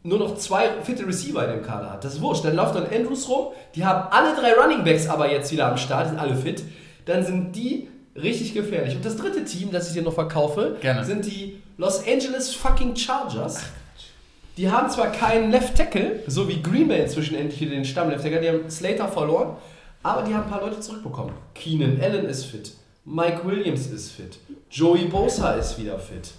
[0.05, 2.05] nur noch zwei fitte Receiver in dem Kader hat.
[2.05, 2.45] Das ist wurscht.
[2.45, 5.77] Dann läuft dann Andrews rum, die haben alle drei Running Backs aber jetzt wieder am
[5.77, 6.65] Start, die sind alle fit.
[7.05, 8.97] Dann sind die richtig gefährlich.
[8.97, 11.05] Und das dritte Team, das ich dir noch verkaufe, Gerne.
[11.05, 13.63] sind die Los Angeles fucking Chargers.
[14.57, 18.11] Die haben zwar keinen Left Tackle, so wie Green Bay inzwischen endlich wieder den Stamm
[18.11, 19.57] Left Tackle, die haben Slater verloren,
[20.03, 21.33] aber die haben ein paar Leute zurückbekommen.
[21.55, 22.73] Keenan Allen ist fit,
[23.05, 24.39] Mike Williams ist fit,
[24.71, 26.33] Joey Bosa ist wieder fit.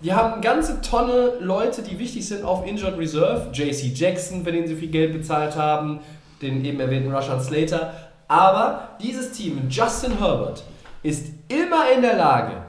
[0.00, 3.48] Die haben eine ganze Tonne Leute, die wichtig sind auf Injured Reserve.
[3.54, 6.00] JC Jackson, für den sie viel Geld bezahlt haben,
[6.42, 7.94] den eben erwähnten Rushan Slater.
[8.28, 10.64] Aber dieses Team, Justin Herbert,
[11.02, 12.62] ist immer in der Lage,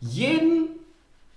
[0.00, 0.68] jeden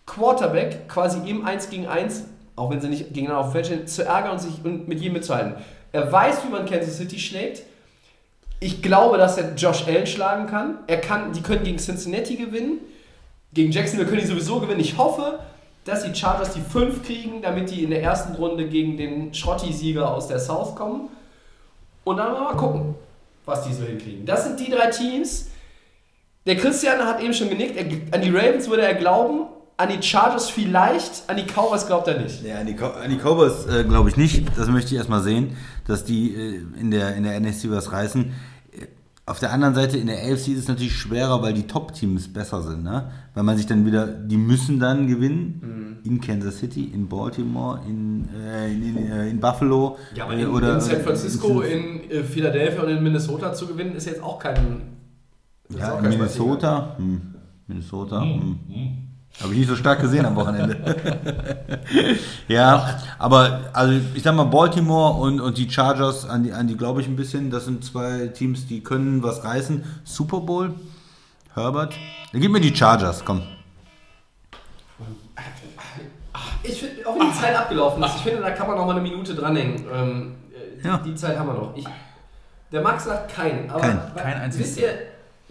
[0.05, 2.23] Quarterback quasi im 1 gegen 1,
[2.55, 4.99] auch wenn sie nicht gegeneinander auf dem Feld stehen, zu ärgern und sich und mit
[4.99, 5.55] jedem mitzuhalten.
[5.91, 7.63] Er weiß, wie man Kansas City schlägt.
[8.59, 10.79] Ich glaube, dass er Josh Allen schlagen kann.
[10.87, 11.33] Er kann.
[11.33, 12.79] Die können gegen Cincinnati gewinnen.
[13.53, 14.79] Gegen Jacksonville können die sowieso gewinnen.
[14.79, 15.39] Ich hoffe,
[15.85, 20.09] dass die Chargers die 5 kriegen, damit die in der ersten Runde gegen den Schrotti-Sieger
[20.09, 21.09] aus der South kommen.
[22.03, 22.95] Und dann mal gucken,
[23.45, 24.25] was die so hinkriegen.
[24.25, 25.47] Das sind die drei Teams.
[26.45, 27.75] Der Christian hat eben schon genickt.
[27.75, 29.47] Er, an die Ravens würde er glauben,
[29.77, 32.43] an die Chargers vielleicht, an die Cowboys glaubt er nicht.
[32.43, 34.45] Ja, an die, Cow- an die Cowboys äh, glaube ich nicht.
[34.57, 35.55] Das möchte ich erstmal sehen,
[35.87, 38.25] dass die äh, in, der, in der NFC was reißen.
[38.71, 38.85] Äh,
[39.25, 42.61] Auf der anderen Seite, in der AFC ist es natürlich schwerer, weil die Top-Teams besser
[42.61, 42.83] sind.
[42.83, 43.09] Ne?
[43.33, 45.99] Weil man sich dann wieder, die müssen dann gewinnen.
[46.05, 49.97] In Kansas City, in Baltimore, in, äh, in, in, äh, in Buffalo.
[50.13, 53.53] Ja, aber äh, in, oder in San Francisco, in, in äh, Philadelphia und in Minnesota
[53.53, 54.81] zu gewinnen, ist jetzt auch kein.
[55.69, 56.95] ja, auch in kein Minnesota.
[56.97, 57.21] Hm.
[57.67, 58.21] Minnesota.
[58.21, 58.59] Hm.
[59.41, 60.77] Habe ich nicht so stark gesehen am Wochenende.
[62.47, 66.77] ja, aber also ich sag mal Baltimore und, und die Chargers, an die, an die
[66.77, 67.49] glaube ich ein bisschen.
[67.49, 69.83] Das sind zwei Teams, die können was reißen.
[70.03, 70.73] Super Bowl,
[71.55, 71.95] Herbert.
[72.31, 73.41] Dann gib mir die Chargers, komm.
[76.63, 78.93] Ich finde, auch wenn die Zeit abgelaufen ist, ich finde, da kann man noch mal
[78.93, 79.83] eine Minute dranhängen.
[79.93, 80.35] Ähm,
[80.81, 80.97] äh, Ja.
[80.97, 81.75] Die Zeit haben wir noch.
[81.75, 81.85] Ich,
[82.71, 83.69] der Max sagt kein.
[83.69, 83.99] Aber Kein.
[84.15, 84.67] Kein einziges.
[84.67, 84.93] Wisst ihr,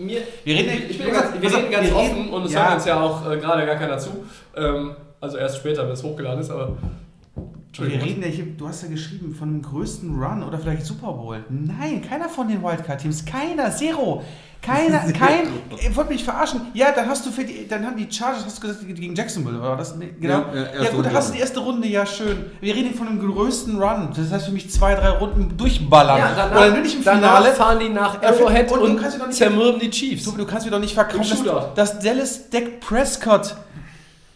[0.06, 2.64] mir, Wir reden- ich, bin ganz, wir reden ganz wir offen reden- und es ja.
[2.64, 4.24] hört uns ja auch äh, gerade gar keiner zu.
[4.56, 6.76] Ähm, also erst später, wenn es hochgeladen ist, aber
[7.74, 11.12] Wir reden ja hier, du hast ja geschrieben von dem größten Run oder vielleicht Super
[11.12, 11.42] Bowl.
[11.48, 13.24] Nein, keiner von den Wildcard-Teams.
[13.24, 14.22] Keiner, zero.
[14.60, 15.46] Keiner, kein.
[15.82, 16.60] Ihr wollt mich verarschen.
[16.74, 19.58] Ja, dann hast du für die, dann haben die Chargers, hast du gesagt, gegen Jacksonville,
[19.58, 19.94] oder das?
[20.20, 20.44] Genau.
[20.54, 22.44] Ja, ja, gut, dann hast du die erste Runde, ja, schön.
[22.60, 24.10] Wir reden von einem größten Run.
[24.14, 26.18] Das heißt für mich zwei, drei Runden durchballern.
[26.18, 27.52] Ja, danach, oder bin ich im Finale.
[27.54, 30.24] fahren die nach Arrowhead und du und, kannst sie doch nicht- zermürben die Chiefs.
[30.24, 33.56] Du, du kannst mir doch nicht verkaufen, dass, dass Dallas Dak Prescott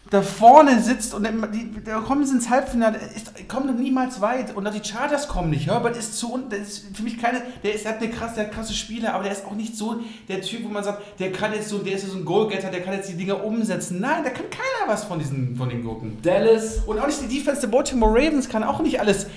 [0.09, 4.65] da vorne sitzt und die, da kommen sie ins Halbfinale, ist, kommen niemals weit und
[4.65, 5.67] auch die Chargers kommen nicht.
[5.67, 8.35] Herbert ist zu un- der ist für mich keine, der ist der hat eine krasse,
[8.35, 11.19] der hat krasse Spieler, aber der ist auch nicht so der Typ, wo man sagt,
[11.19, 13.99] der kann jetzt so, der ist so ein Goalgetter, der kann jetzt die Dinger umsetzen.
[13.99, 16.21] Nein, da kann keiner was von diesen, von den Gurken.
[16.21, 16.77] Dallas.
[16.85, 19.27] Und auch nicht die Defense der Baltimore Ravens kann auch nicht alles,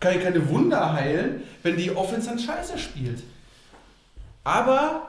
[0.00, 3.22] kann keine Wunder heilen, wenn die Offense dann scheiße spielt.
[4.42, 5.06] Aber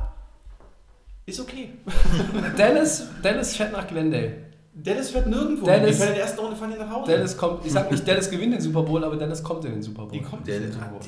[1.25, 1.69] ist okay.
[2.57, 4.44] Dallas, Dallas fährt nach Glendale.
[4.77, 5.65] Dennis fährt nirgendwo.
[5.65, 7.11] Dallas- die in der ersten Runde fahren die nach Hause.
[7.11, 9.81] Dallas kommt, ich sag nicht, Dallas gewinnt den Super Bowl, aber Dallas kommt in den
[9.81, 10.11] Super Bowl.
[10.11, 10.99] die kommt Dallas, nicht in den Super Bowl.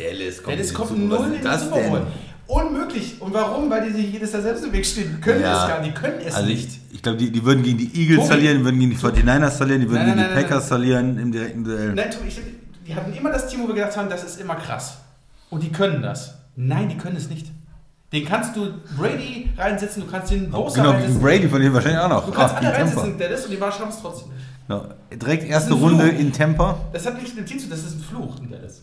[0.55, 2.01] Dallas kommt, in kommt null in den Super Bowl.
[2.47, 3.21] Unmöglich.
[3.21, 3.69] Und warum?
[3.69, 5.15] Weil die sich jedes Jahr selbst im Weg stehen.
[5.17, 5.63] Die können Ja.
[5.63, 5.97] es gar nicht.
[5.97, 6.69] Die können es Also nicht.
[6.69, 8.27] ich, ich glaube, die, die würden gegen die Eagles Tobi.
[8.29, 10.67] verlieren, die würden gegen die 49ers verlieren, die würden Nein, gegen nein, die nein, Packers
[10.69, 11.93] verlieren im direkten Duell.
[11.93, 12.39] Nein, Tobi, ich,
[12.87, 14.97] die hatten immer das Team, wo wir gedacht haben, das ist immer krass.
[15.49, 16.35] Und die können das.
[16.55, 17.47] Nein, die können es nicht.
[18.13, 21.21] Den kannst du Brady reinsetzen, du kannst den Bosa Genau, reinsetzen.
[21.21, 22.25] Brady von denen wahrscheinlich auch noch.
[22.25, 24.31] Du kannst Ah, alle reinsetzen, Dallas, und die war schaffen es trotzdem.
[24.67, 24.85] Genau.
[25.13, 26.19] Direkt erste ist Runde Fluch.
[26.19, 26.77] in Tampa.
[26.93, 28.81] Das hat nichts mit dem Team zu tun, das ist ein Fluch in Dallas.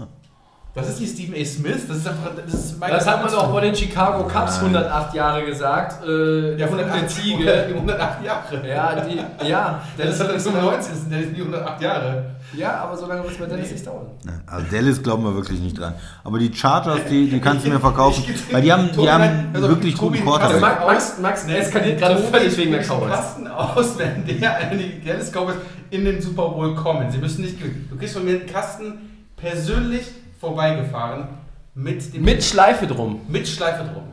[0.76, 1.44] Das ist nicht Stephen A.
[1.44, 2.32] Smith, das ist einfach.
[2.44, 6.04] Das, ist Mike Das hat man auch bei den Chicago Cubs 108 Jahre gesagt.
[6.04, 7.64] Äh, Ja, 108 der Ziege.
[7.68, 8.68] 108 Jahre.
[8.68, 12.24] Ja, die, ja, Das hat er 95, das sind ja nicht 108 Jahre.
[12.56, 14.06] ja, aber so lange wird es bei Dallas nicht dauern.
[14.46, 15.94] Also Dallas glauben wir wirklich nicht dran.
[16.24, 18.24] Aber die Chargers, die, die kannst du mir verkaufen.
[18.50, 20.60] Weil die haben, die Tobi, haben also, wirklich Tobi, guten Quarterback.
[20.60, 23.12] Max, Max, Max eskaliert gerade völlig wegen der Cowboys.
[23.12, 25.54] Kasten aus, wenn der, die Dallas Cowboys
[25.90, 27.08] in den Super Bowl kommen.
[27.12, 27.86] Sie müssen nicht gewinnen.
[27.88, 28.94] Du kriegst von mir einen Kasten
[29.36, 30.06] persönlich
[30.44, 31.26] vorbeigefahren
[31.74, 33.20] mit dem Mit Schleife drum.
[33.28, 34.04] mit Schleife drum.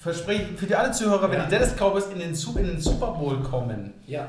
[0.00, 3.08] Verspreche ich für die alle Zuhörer, wenn die Dallas Cowboys in den, in den Super
[3.12, 4.28] Bowl kommen, Ja.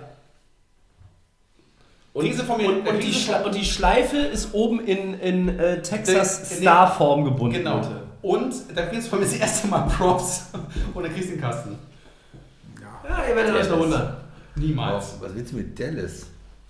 [2.13, 2.23] Von
[2.57, 5.81] mir- und, und, die sie Schla von- und die Schleife ist oben in, in äh,
[5.81, 7.55] Texas In- Starform gebunden.
[7.57, 7.79] Genau.
[7.79, 8.03] bitte.
[8.21, 10.45] Und dann kriegst du von mir das erste Mal Props
[10.93, 11.75] und dann kriegst du den Kasten.
[12.81, 14.15] Ja, ihr werdet euch noch wundern.
[14.55, 15.15] Niemals.
[15.19, 16.27] Was willst du mit Dallas?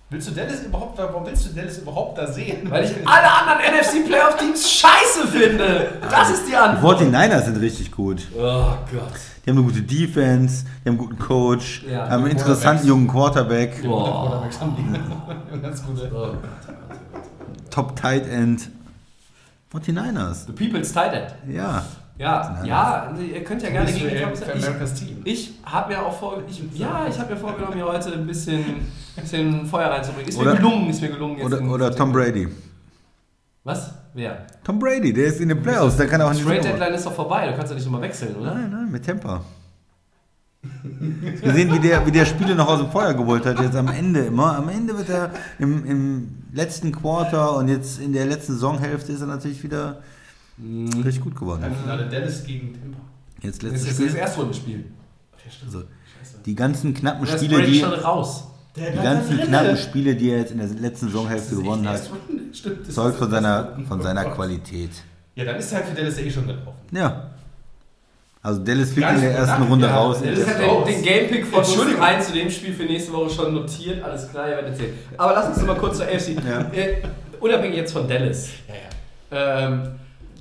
[0.08, 2.70] Willst du Dallas überhaupt, warum willst du Dallas überhaupt da sehen?
[2.70, 5.94] Weil ich alle anderen NFC Playoff Teams scheiße finde.
[6.08, 7.00] Das ist die Die Antwort.
[7.00, 8.22] 49ers sind richtig gut.
[8.36, 8.40] Oh
[8.92, 9.12] Gott.
[9.44, 13.08] Die haben eine gute Defense, die haben einen guten Coach, Ja, haben einen interessanten jungen
[13.08, 14.28] Quarterback, Boah.
[14.28, 15.58] Quarterbacks haben die.
[15.62, 16.10] Ganz gute.
[16.14, 16.34] Oh.
[17.70, 18.68] Top Tight End.
[19.72, 20.46] 49ers.
[20.46, 21.34] The People's Tight End.
[21.54, 21.84] Ja.
[22.18, 25.20] Ja, ja, ihr könnt ja gerne gegen Cowboys für ich, America's Team.
[25.24, 28.64] ich habe mir auch vor, ich, ja, ich habe mir vorgenommen, hier heute ein bisschen,
[29.16, 30.28] bisschen Feuer reinzubringen.
[30.28, 31.36] Ist Oder- mir gelungen, ist mir gelungen.
[31.36, 32.48] Jetzt Oder, oder Tom Brady.
[33.64, 33.90] Was?
[34.14, 34.46] Wer?
[34.64, 36.46] Tom Brady, der ist in den Playoffs, der kann auch Die nicht.
[36.46, 38.54] Trade Deadline ist doch vorbei, du kannst ja nicht nochmal wechseln, oder?
[38.54, 39.42] Nein, nein, mit Tampa.
[40.82, 43.88] Wir sehen, wie der, wie der Spiele noch aus dem Feuer geholt hat, jetzt am
[43.88, 44.56] Ende immer.
[44.56, 49.20] Am Ende wird er im, im letzten Quarter und jetzt in der letzten Saisonhälfte ist
[49.20, 49.98] er natürlich wieder
[50.58, 51.62] richtig gut geworden.
[51.62, 52.98] Halbfinale Dallas gegen Tampa.
[53.42, 54.20] Jetzt Das letztes ist das Spiel.
[54.20, 54.84] Erstrundenspiel.
[55.64, 55.82] Also,
[56.44, 58.44] die ganzen knappen ist Spiele, die, schon raus.
[58.74, 62.00] Der die ganzen knappen Spiele, die er jetzt in der letzten Saisonhälfte gewonnen hat,
[62.52, 64.90] Stimmt, das zeugt ist- von seiner, von seiner Qualität.
[65.34, 66.72] Ja, dann ist halt für Dallas eh schon gelaufen.
[66.92, 67.30] Ja.
[68.42, 69.96] Also Dallas fliegt in der ersten gedacht, Runde ja.
[69.96, 70.18] raus.
[70.22, 70.86] Dallas Ich ist habe raus.
[70.86, 72.00] den, den Gamepick von Entschuldigung.
[72.02, 74.02] rein zu dem Spiel für nächste Woche schon notiert.
[74.02, 74.94] Alles klar, ihr werdet sehen.
[75.18, 76.36] Aber lass uns noch mal kurz zur AFC.
[76.46, 76.60] Ja.
[76.72, 77.02] Äh,
[77.40, 78.48] unabhängig jetzt von Dallas.
[78.68, 78.74] Ja,
[79.38, 79.68] ja.
[79.68, 79.82] Ähm,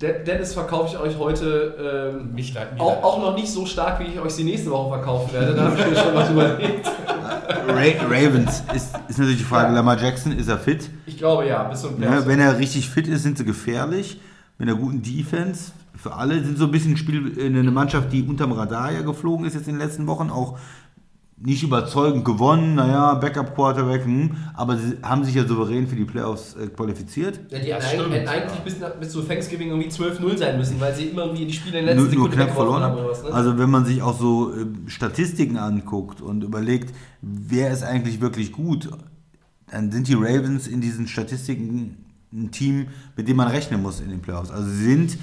[0.02, 3.04] Dennis verkaufe ich euch heute ähm, Mich leid, mir auch, leid.
[3.04, 5.54] auch noch nicht so stark, wie ich euch sie nächste Woche verkaufen werde.
[5.56, 6.88] Da habe ich mir schon was überlegt.
[6.88, 9.76] Ra Ravens ist, ist natürlich die Frage, Ja.
[9.76, 10.90] Lamar Jackson, ist er fit?
[11.06, 14.20] Ich glaube ja, bis zum Ja, wenn er richtig fit ist, sind sie gefährlich.
[14.58, 15.72] Mit einer guten Defense.
[15.96, 19.02] Für alle sind so ein bisschen ein Spiel, äh, eine Mannschaft, die unterm Radar ja
[19.02, 20.30] geflogen ist jetzt in den letzten Wochen.
[20.30, 20.58] Auch
[21.38, 22.76] nicht überzeugend gewonnen.
[22.76, 24.06] Naja, Backup-Quarterback.
[24.06, 27.40] Hm, aber sie haben sich ja souverän für die Playoffs äh, qualifiziert.
[27.52, 28.16] Ja, die Das hätten stimmt.
[28.16, 31.46] hätten eigentlich bis, nach- bis zu Thanksgiving irgendwie 12-0 sein müssen, weil sie immer irgendwie
[31.46, 33.06] die Spiele in der Nur, letzten nur Sekunde knapp weggeworfen verloren haben haben.
[33.06, 33.24] oder was.
[33.24, 33.34] Ne?
[33.34, 38.52] Also wenn man sich auch so äh, Statistiken anguckt und überlegt, wer ist eigentlich wirklich
[38.54, 38.90] gut,
[39.70, 41.98] dann sind die Ravens in diesen Statistiken
[42.32, 42.88] ein Team,
[43.18, 44.52] mit dem man rechnen muss in den Playoffs.
[44.52, 45.18] Also sie sind,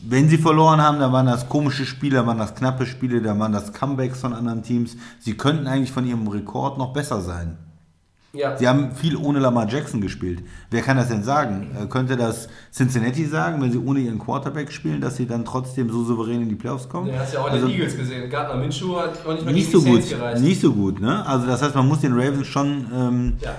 [0.00, 3.38] wenn sie verloren haben, dann waren das komische Spiele, dann waren das knappe Spiele, dann
[3.40, 4.96] waren das Comebacks von anderen Teams.
[5.20, 7.58] Sie könnten eigentlich von ihrem Rekord noch besser sein.
[8.32, 8.56] ja.
[8.56, 10.44] Sie haben viel ohne Lamar Jackson gespielt.
[10.70, 11.70] Wer kann das denn sagen?
[11.82, 15.90] Äh, könnte das Cincinnati sagen, wenn sie ohne ihren Quarterback spielen, dass sie dann trotzdem
[15.90, 17.08] so souverän in die Playoffs kommen?
[17.08, 18.30] Du hast ja auch in Also- den Eagles gesehen.
[18.30, 20.42] Gardner Minshew hat auch nicht mehr nicht so gut, gereist.
[20.42, 21.26] nicht so gut, ne?
[21.26, 23.54] Also das heißt, man muss den Ravens schon, ähm, Ja.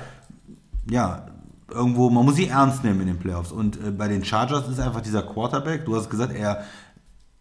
[0.90, 1.26] ja,
[1.74, 3.52] irgendwo, man muss sie ernst nehmen in den Playoffs.
[3.52, 6.64] Und äh, bei den Chargers ist einfach dieser Quarterback, du hast gesagt, er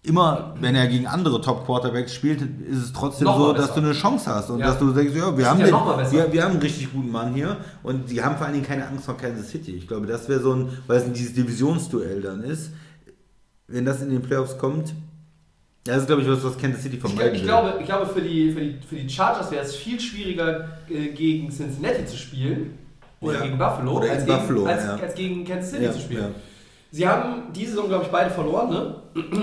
[0.02, 3.92] immer, wenn er gegen andere Top-Quarterbacks spielt, ist es trotzdem Noch so, dass du eine
[3.92, 4.66] Chance hast und Ja.
[4.68, 7.34] dass du denkst, ja, wir haben, ja den, wir, wir haben einen richtig guten Mann
[7.34, 9.72] hier und die haben vor allen Dingen keine Angst vor Kansas City.
[9.72, 12.70] Ich glaube, das wäre so ein, weil es dieses Divisionsduell dann ist,
[13.66, 14.94] wenn das in den Playoffs kommt,
[15.86, 17.48] ja, das ist, glaube ich, was, was Kansas City Ich, vermeiden ich, will.
[17.48, 21.09] glaube, ich glaube für, die, für, die, für die Chargers wäre es viel schwieriger, äh,
[21.09, 22.78] gegen Cincinnati zu spielen
[23.20, 23.42] oder Ja.
[23.44, 24.96] gegen Buffalo, Oder als, gegen, Buffalo, als, ja.
[24.96, 26.34] als gegen Kansas City Ja, zu spielen.
[26.90, 28.94] Sie haben diese Saison, glaube ich, beide verloren, ne?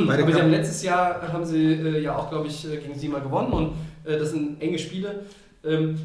[0.08, 2.98] Beide Aber sie haben letztes Jahr haben sie äh, ja auch, glaube ich, äh, gegen
[2.98, 3.72] sie mal gewonnen und
[4.04, 5.26] äh, das sind enge Spiele.
[5.64, 5.96] Ähm,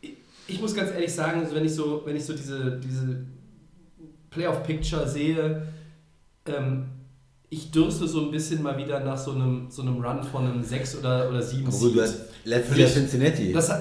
[0.00, 0.14] ich,
[0.48, 3.24] ich muss ganz ehrlich sagen, also wenn ich so, wenn ich so diese, diese
[4.30, 5.62] Playoff-Picture sehe,
[6.46, 6.86] ähm,
[7.48, 10.62] ich dürste so ein bisschen mal wieder nach so einem, so einem Run von einem
[10.64, 13.52] 6 oder, oder 7 Obwohl, du hast letztes Jahr Cincinnati.
[13.52, 13.80] das, das,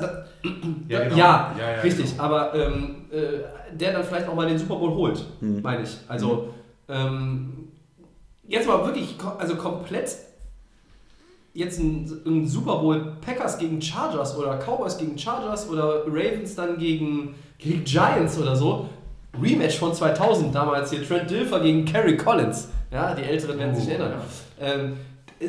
[0.87, 1.15] Ja, genau.
[1.17, 2.11] ja, Ja, ja, richtig.
[2.11, 2.23] genau.
[2.23, 5.61] Aber ähm, äh, der dann vielleicht auch mal den Super Bowl holt, Hm.
[5.61, 5.97] meine ich.
[6.07, 6.53] Also
[6.89, 7.67] ähm,
[8.47, 10.15] jetzt mal wirklich, also komplett
[11.53, 16.77] jetzt ein, ein Super Bowl Packers gegen Chargers oder Cowboys gegen Chargers oder Ravens dann
[16.77, 18.87] gegen, gegen Giants oder so.
[19.41, 22.69] Rematch von 2000 damals hier Trent Dilfer gegen Kerry Collins.
[22.91, 24.13] Ja, die Älteren werden sich Oh, erinnern.
[24.59, 24.65] ja.
[24.67, 24.93] Ähm,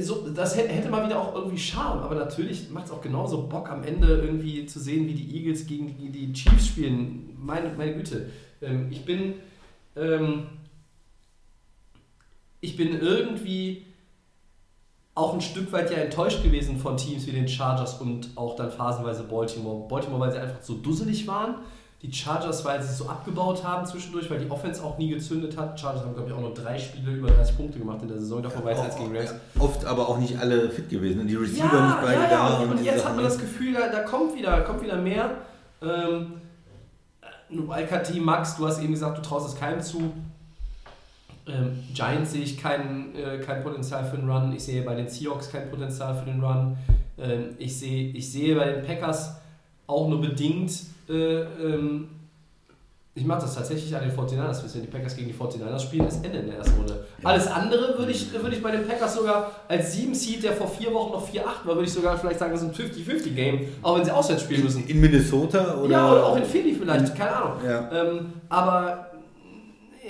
[0.00, 3.70] so, das hätte, mal wieder auch irgendwie Charme, aber natürlich macht es auch genauso Bock
[3.70, 7.36] am Ende irgendwie zu sehen, wie die Eagles gegen die, die Chiefs spielen.
[7.38, 8.30] Meine, meine Güte.
[8.62, 9.34] Ähm, ich bin
[9.96, 10.46] ähm,
[12.62, 13.84] ich bin irgendwie
[15.14, 18.70] auch ein Stück weit ja enttäuscht gewesen von Teams wie den Chargers und auch dann
[18.70, 19.86] phasenweise Baltimore.
[19.88, 21.56] Baltimore, weil sie einfach so dusselig waren.
[22.02, 25.56] Die Chargers, weil sie es so abgebaut haben zwischendurch, weil die Offense auch nie gezündet
[25.56, 25.78] hat.
[25.78, 28.42] Chargers haben, glaube ich, auch nur drei Spiele über 30 Punkte gemacht in der Saison.
[28.42, 29.34] Davon weiß als gegen Rams.
[29.58, 31.18] Oft aber auch nicht alle fit gewesen.
[31.18, 31.26] ne?
[31.26, 32.56] Die Receiver Ja, nicht beide ja, da.
[32.58, 33.46] Und, und jetzt Sachen hat man das nicht.
[33.46, 35.30] Gefühl, da, da kommt, wieder, kommt wieder mehr.
[35.80, 36.32] Ähm,
[37.50, 40.12] Wildcard Team Max, du hast eben gesagt, du traust es keinem zu.
[41.46, 44.52] Ähm, Giants sehe ich kein, äh, kein Potenzial für den Run.
[44.52, 46.76] Ich sehe bei den Seahawks kein Potenzial für den Run.
[47.18, 49.36] Ähm, ich, sehe, ich sehe bei den Packers
[49.92, 50.72] auch nur bedingt.
[51.08, 52.08] Äh, ähm,
[53.14, 56.24] ich mache das tatsächlich an den 49ers, wenn die Packers gegen die 49ers spielen, ist
[56.24, 57.06] Ende in der ersten Runde.
[57.22, 60.66] Alles andere würde ich, würde ich bei den Packers sogar als 7 Seed, der vor
[60.66, 63.98] vier Wochen noch 4-8 war, würde ich sogar vielleicht sagen, das ist ein 50-50-Game, auch
[63.98, 64.86] wenn sie auswärts spielen müssen.
[64.86, 65.90] In Minnesota oder.
[65.90, 67.56] ja, oder auch in Philly vielleicht, keine Ahnung.
[67.62, 67.92] Ja.
[67.92, 69.10] Ähm, aber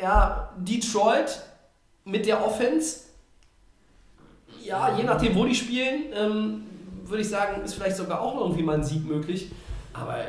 [0.00, 1.42] ja, Detroit
[2.04, 3.00] mit der Offense,
[4.64, 6.62] ja, je nachdem, wo die spielen, ähm,
[7.04, 9.50] würde ich sagen, ist vielleicht sogar auch noch irgendwie mal ein Sieg möglich.
[9.92, 10.24] Aber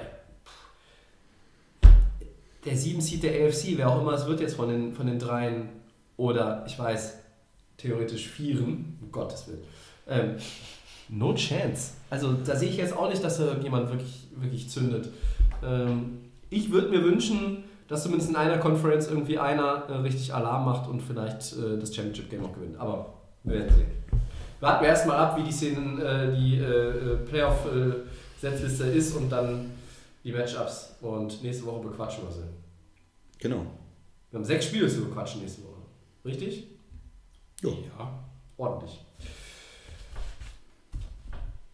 [2.66, 5.20] der 7 Seed der AFC, wer auch immer es wird jetzt von den, von den
[5.20, 5.70] dreien,
[6.18, 7.18] oder ich weiß,
[7.78, 9.62] theoretisch vieren, um Gottes Willen.
[10.08, 10.36] Ähm,
[11.10, 11.94] no chance.
[12.10, 15.10] Also da sehe ich jetzt auch nicht, dass da irgendjemand wirklich, wirklich zündet.
[15.64, 16.20] Ähm,
[16.50, 20.90] ich würde mir wünschen, dass zumindest in einer Conference irgendwie einer äh, richtig Alarm macht
[20.90, 22.78] und vielleicht äh, das Championship Game auch gewinnt.
[22.80, 23.14] Aber
[23.44, 23.88] wir werden sehen.
[24.60, 27.16] Warten wir erstmal ab, wie die Szenen, äh, die äh,
[27.66, 27.94] äh,
[28.44, 29.72] Playoff-Setzliste ist und dann
[30.24, 30.96] die Matchups.
[31.02, 32.44] Und nächste Woche bequatschen wir sie.
[33.40, 33.66] Genau.
[34.30, 35.82] Wir haben sechs Spiele zu bequatschen nächste Woche.
[36.26, 36.68] Richtig?
[37.62, 37.72] Jo.
[37.98, 38.24] Ja,
[38.58, 39.00] ordentlich.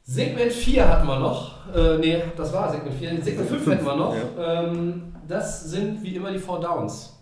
[0.03, 1.67] Segment 4 hatten wir noch.
[1.73, 3.23] Äh, ne, das war Segment 4.
[3.23, 4.15] Segment 5 hätten wir noch.
[4.39, 7.13] Ähm, das sind wie immer die Four Downs.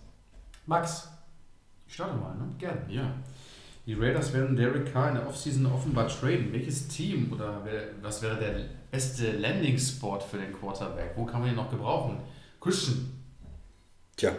[0.66, 1.10] Max,
[1.88, 2.48] Ich starte mal, ne?
[2.58, 2.78] gern.
[2.90, 3.14] Ja.
[3.86, 6.52] Die Raiders werden Derek Carr in der Offseason offenbar traden.
[6.52, 8.56] Welches Team oder wer, was wäre der
[8.92, 11.12] beste Landing-Spot für den Quarterback?
[11.16, 12.18] Wo kann man ihn noch gebrauchen?
[12.62, 13.10] Christian.
[14.16, 14.32] Tja,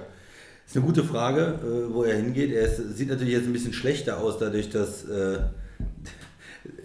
[0.66, 2.52] ist eine gute Frage, äh, wo er hingeht.
[2.52, 5.38] Er ist, sieht natürlich jetzt ein bisschen schlechter aus, dadurch, dass äh,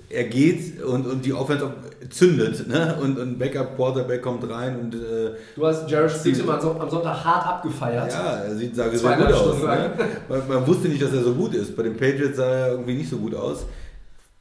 [0.09, 1.73] er geht und, und die Offense
[2.11, 2.67] zündet.
[2.67, 2.95] Ne?
[3.01, 7.23] Und ein Backup-Quarterback kommt rein und äh, Du hast Jared Stidham am Son- am Sonntag
[7.25, 8.11] hart abgefeiert.
[8.11, 9.57] ja, er sieht sah sehr gut aus.
[9.63, 9.91] Ne?
[10.29, 11.75] Man, man wusste nicht, dass er so gut ist.
[11.75, 13.65] Bei den Patriots sah er irgendwie nicht so gut aus.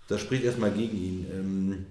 [0.08, 1.26] Das spricht erstmal gegen ihn.
[1.32, 1.86] Ähm,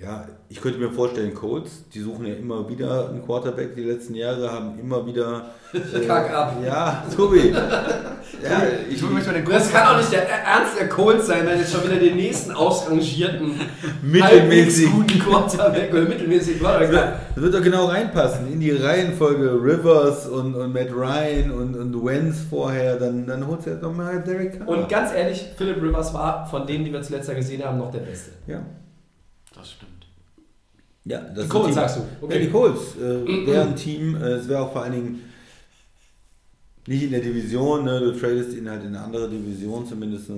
[0.00, 4.14] ja, ich könnte mir vorstellen, Colts, die suchen ja immer wieder einen Quarterback die letzten
[4.14, 5.46] Jahre, haben immer wieder.
[5.72, 6.56] Äh, Kack ab.
[6.64, 7.48] Ja, Tobi.
[7.52, 11.44] ja, ich, Ich möchte mal den Das kann auch nicht der Ernst der Colts sein,
[11.46, 13.60] wenn jetzt schon wieder den nächsten ausrangierten,
[14.02, 14.88] Mittelmäßig.
[14.92, 17.14] guten Quarterback oder mittelmäßig Quarterback.
[17.34, 22.06] Das wird doch genau reinpassen in die Reihenfolge Rivers und, und Matt Ryan und, und
[22.06, 24.68] Wentz vorher, dann, dann holt er doch mal Derek Carr.
[24.68, 27.90] Und ganz ehrlich, Philip Rivers war von denen, die wir zuletzt ja gesehen haben, noch
[27.90, 28.30] der Beste.
[28.46, 28.62] ja.
[29.58, 29.87] Das stimmt.
[31.08, 32.24] Ja, das Die Colts, sagst du.
[32.24, 32.34] Okay.
[32.34, 35.22] Ja, die Colts äh, wäre ein Team, äh, es wäre auch vor allen Dingen
[36.86, 38.00] nicht in der Division, ne?
[38.00, 40.30] du tradest ihn halt in eine andere Division zumindest.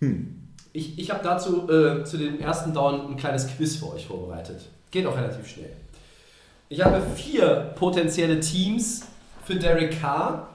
[0.00, 0.38] Hm.
[0.72, 4.68] Ich, ich habe dazu äh, zu dem ersten Down ein kleines Quiz für euch vorbereitet.
[4.90, 5.72] Geht auch relativ schnell.
[6.68, 9.02] Ich habe vier potenzielle Teams
[9.44, 10.48] für Derek Carr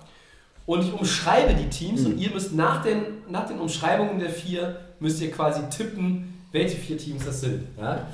[0.65, 4.79] und ich umschreibe die Teams und ihr müsst nach den, nach den Umschreibungen der vier,
[4.99, 7.63] müsst ihr quasi tippen, welche vier Teams das sind.
[7.79, 8.07] Ja?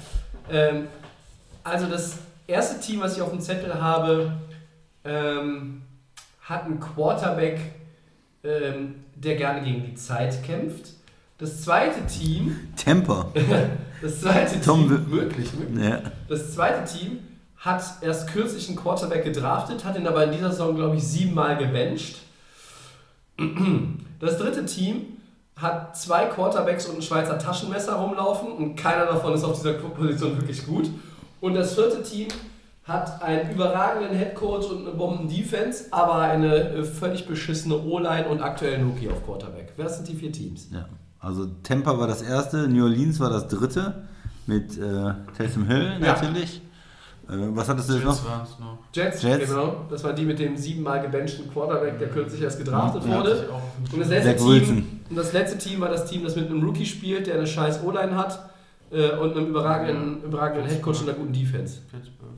[0.50, 0.88] Ähm,
[1.64, 2.18] also das
[2.48, 4.34] erste Team, was ich auf dem Zettel habe,
[5.06, 5.82] ähm,
[6.42, 7.60] hat einen Quarterback,
[8.44, 10.92] ähm, der gerne gegen die Zeit kämpft.
[11.38, 13.32] Das zweite Team, Temper.
[14.02, 15.86] das zweite Tom Team, wirklich, wirklich.
[15.86, 16.02] Ja.
[16.28, 17.20] Das zweite Team
[17.58, 21.58] hat erst kürzlich einen Quarterback gedraftet, hat ihn aber in dieser Saison, glaube ich, siebenmal
[21.58, 22.18] gebencht.
[24.20, 25.18] Das dritte Team
[25.56, 30.36] hat zwei Quarterbacks und ein Schweizer Taschenmesser rumlaufen und keiner davon ist auf dieser Position
[30.38, 30.90] wirklich gut.
[31.42, 32.28] Und das vierte Team
[32.86, 38.90] hat einen überragenden Headcoach und eine Bomben-Defense, aber eine äh, völlig beschissene O-Line und aktuellen
[38.90, 39.74] Rookie auf Quarterback.
[39.78, 40.68] Wer sind die vier Teams?
[40.72, 40.86] Ja.
[41.20, 44.04] Also Tampa war das erste, New Orleans war das dritte
[44.48, 46.08] mit äh, Taysom Hill Ja.
[46.14, 46.62] natürlich.
[47.30, 48.22] Äh, was hattest du jetzt noch?
[48.60, 48.78] Noch.
[48.94, 49.50] Jets, Jets.
[49.50, 49.86] genau.
[49.90, 53.20] Das war die mit dem siebenmal gebenchten Quarterback, der kürzlich erst gedraftet Ja.
[53.20, 53.48] wurde.
[53.94, 54.93] Und das letzte, Zach Wilson.
[55.14, 57.84] Und das letzte Team war das Team, das mit einem Rookie spielt, der eine scheiß
[57.84, 58.50] O-Line hat
[58.90, 61.82] äh, und einem überragenden, überragenden Headcoach und einer guten Defense.
[61.92, 62.34] Pittsburgh.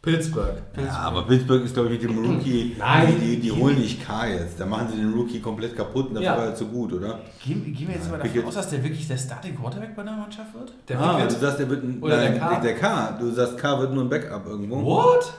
[0.00, 0.62] Pittsburgh.
[0.76, 2.76] Ja, aber Pittsburgh ist, glaube ich, mit dem Rookie.
[2.78, 3.16] Nein.
[3.20, 4.60] Die, die holen nicht K jetzt.
[4.60, 6.36] Da machen sie den Rookie komplett kaputt und dafür Ja.
[6.36, 7.18] war er zu gut, oder?
[7.44, 8.46] Gehen, gehen wir jetzt mal davon Pickett.
[8.46, 10.72] aus, dass der wirklich der Starting Quarterback bei der Mannschaft wird?
[10.86, 11.32] Der ah, Pickett.
[11.32, 12.00] du sagst, der wird ein.
[12.00, 12.60] Oder der nein, K?
[12.60, 13.18] Der K.
[13.18, 14.84] Du sagst, K wird nur ein Backup irgendwo.
[14.84, 15.32] What?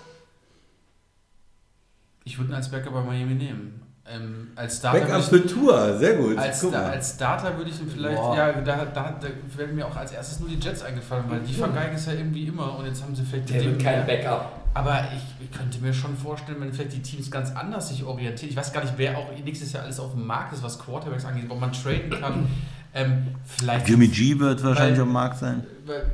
[2.26, 3.83] Ich würde ihn als Backup bei Miami nehmen.
[4.06, 6.34] Ähm, als Starter Backup würde für Tour, sehr gut.
[6.34, 6.76] ich, als, mal.
[6.76, 8.36] als Starter würde ich ihn vielleicht, Boah.
[8.36, 9.28] ja, da, da, da
[9.58, 12.48] werden mir auch als erstes nur die Jets eingefallen, weil die vergeigen es ja irgendwie
[12.48, 14.60] immer und jetzt haben sie vielleicht Der wird kein Backup.
[14.74, 18.50] Aber ich, ich könnte mir schon vorstellen, wenn vielleicht die Teams ganz anders sich orientieren.
[18.50, 21.24] Ich weiß gar nicht, wer auch nächstes Jahr alles auf dem Markt ist, was Quarterbacks
[21.24, 22.48] angeht, ob man traden kann.
[22.96, 25.64] Ähm, vielleicht Jimmy G wird wahrscheinlich Weil- am Markt sein.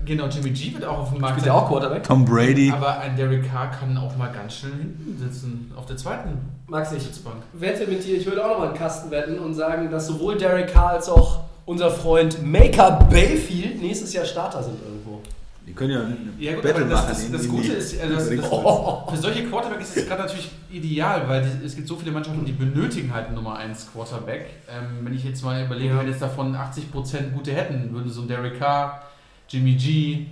[0.05, 2.03] Genau, Jimmy G wird auch auf dem Markt Spielt der auch Quarterback?
[2.03, 2.71] Tom Brady.
[2.71, 6.37] Aber ein Derek Carr kann auch mal ganz schnell hinten sitzen, auf der zweiten
[6.69, 7.37] Max, ich Sitzbank.
[7.53, 10.71] wette mit dir, ich würde auch nochmal einen Kasten wetten und sagen, dass sowohl Derek
[10.71, 15.21] Carr als auch unser Freund Maker Bayfield nächstes Jahr Starter sind irgendwo.
[15.67, 17.09] Die können ja ein Ja gut, Battle aber das, machen.
[17.11, 19.09] das, das in Gute die- ist, äh, das, das, Kreuz.
[19.11, 22.43] für solche Quarterback ist es gerade natürlich ideal, weil die, es gibt so viele Mannschaften,
[22.43, 24.45] die benötigen halt einen Nummer 1 Quarterback.
[24.67, 25.99] Ähm, wenn ich jetzt mal überlege, Ja.
[25.99, 29.03] wenn jetzt davon 80% gute hätten, würden so ein Derek Carr,
[29.47, 30.25] Jimmy G,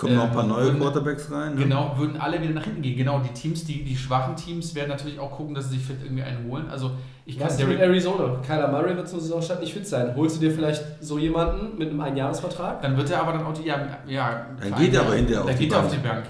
[0.00, 1.54] kommen noch ein paar ähm, neue würden- Quarterbacks rein.
[1.54, 1.62] Ne?
[1.62, 2.96] genau, würden alle wieder nach hinten gehen.
[2.96, 6.02] Genau, die Teams, die, die schwachen Teams werden natürlich auch gucken, dass sie sich vielleicht
[6.04, 6.68] irgendwie einen holen.
[6.70, 6.92] Also
[7.26, 8.40] ich kann Was ist mit Derek, Arizona?
[8.44, 10.14] Kyler Murray wird zur Saisonstart nicht fit sein.
[10.16, 12.80] Holst du dir vielleicht so jemanden mit einem Einjahresvertrag?
[12.82, 15.46] dann wird er aber dann auch die, ja, ja Dann geht er aber hinterher auf
[15.48, 16.02] dann die geht er auf Bank.
[16.02, 16.24] die Bank.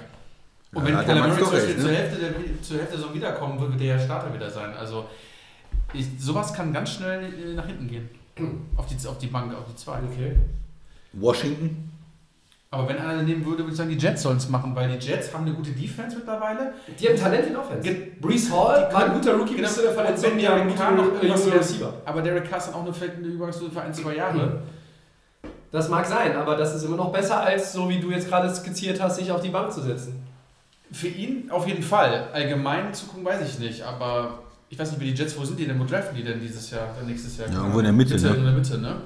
[0.72, 1.96] Und Ja, wenn Kyler Murray zur, doch recht, zur, ne?
[1.96, 4.70] Hälfte der, zur Hälfte so wiederkommen, wird der Starter wieder sein.
[4.78, 5.04] Also
[5.92, 8.08] ich, sowas kann ganz schnell äh, nach hinten gehen.
[8.76, 9.98] auf, die, auf die Bank, auf die zwei.
[10.12, 10.36] Okay.
[11.12, 11.89] Washington.
[12.72, 15.04] Aber wenn einer nehmen würde, würde ich sagen, die Jets sollen es machen, weil die
[15.04, 16.72] Jets haben eine gute Defense mittlerweile.
[17.00, 17.96] Die haben Talent in Offense.
[18.20, 19.66] Brees Hall Die war ein guter Rookie genau.
[19.66, 20.26] bis zu der Verletzung.
[20.26, 21.92] Und wenn Die haben Carr noch äh, Receiver.
[22.04, 24.62] Aber Derek Carr ist dann auch eine, vielleicht eine Übergangsstufe für ein, zwei Jahre.
[25.72, 28.52] Das mag sein, aber das ist immer noch besser, als so wie du jetzt gerade
[28.54, 30.22] skizziert hast, sich auf die Bank zu setzen.
[30.92, 32.28] Für ihn auf jeden Fall.
[32.32, 35.66] Allgemein Zukunft weiß ich nicht, aber ich weiß nicht, wie die Jets, wo sind die
[35.66, 35.78] denn?
[35.80, 37.48] Wo draften die denn dieses Jahr, dann nächstes Jahr?
[37.48, 38.36] Ja, irgendwo in der Mitte, Mitte, ne?
[38.36, 38.96] In der Mitte, ne?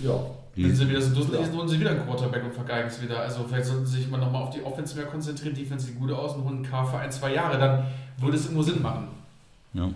[0.00, 0.20] Ja.
[0.56, 1.46] Wenn sie wieder so dusselig Ja.
[1.46, 3.20] ist, holen sie wieder einen Quarterback und vergeigen es wieder.
[3.20, 5.54] Also vielleicht sollten sie sich mal nochmal auf die Offense mehr konzentrieren.
[5.54, 7.58] Defense sieht gut aus und holen einen K für ein, zwei Jahre.
[7.58, 7.84] Dann
[8.18, 9.08] würde es irgendwo Sinn machen.
[9.74, 9.90] Ja.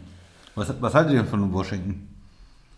[0.55, 2.07] Was, was haltet ihr denn von Washington?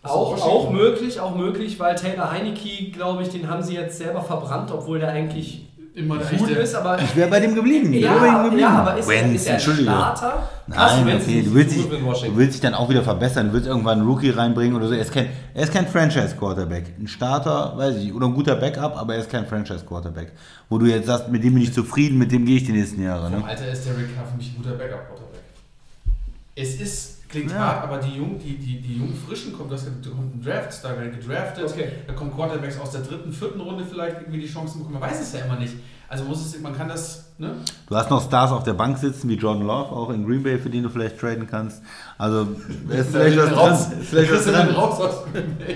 [0.03, 0.49] Auch, Washington.
[0.49, 4.71] auch möglich, auch möglich, weil Taylor Heineke, glaube ich, den haben sie jetzt selber verbrannt,
[4.71, 7.93] obwohl der eigentlich Immer der gut ist, aber Ich wäre bei dem geblieben.
[7.93, 8.59] Ich ja, bei ihm geblieben.
[8.61, 9.59] ja, aber ist, er- Wentz, ist er.
[9.59, 10.49] Starter?
[10.65, 13.47] Nein, Wentz okay, du willst, dich, du willst dich dann auch wieder verbessern.
[13.49, 14.95] Du willst irgendwann einen Rookie reinbringen oder so.
[14.95, 16.93] Er ist kein, er ist kein Franchise-Quarterback.
[16.99, 20.31] Ein Starter, weiß ich, oder ein guter Backup, aber er ist kein Franchise-Quarterback.
[20.67, 23.03] Wo du jetzt sagst, mit dem bin ich zufrieden, mit dem gehe ich die nächsten
[23.03, 23.29] Jahre.
[23.29, 23.45] Vom Ne?
[23.45, 25.41] Alter ist Derek Carr für mich ein guter Backup-Quarterback.
[26.55, 27.57] Es ist, klingt Ja.
[27.59, 30.83] hart, aber die jungen, die, die, die jungen Frischen kommen, das da kommt ein Draft,
[30.83, 31.87] da werden gedraftet, Okay.
[32.07, 34.99] da kommen Quarterbacks aus der dritten, vierten Runde vielleicht irgendwie die Chancen bekommen.
[34.99, 35.73] Man weiß es ja immer nicht.
[36.07, 37.55] Also muss es, man kann das, ne?
[37.89, 40.57] Du hast noch Stars auf der Bank sitzen, wie Jordan Love, auch in Green Bay,
[40.57, 41.81] für den du vielleicht traden kannst.
[42.17, 42.47] Also,
[42.89, 43.89] ist vielleicht was raus.
[43.89, 43.99] dran.
[44.01, 44.69] Ist vielleicht was du dran.
[44.69, 45.75] raus aus Green Bay.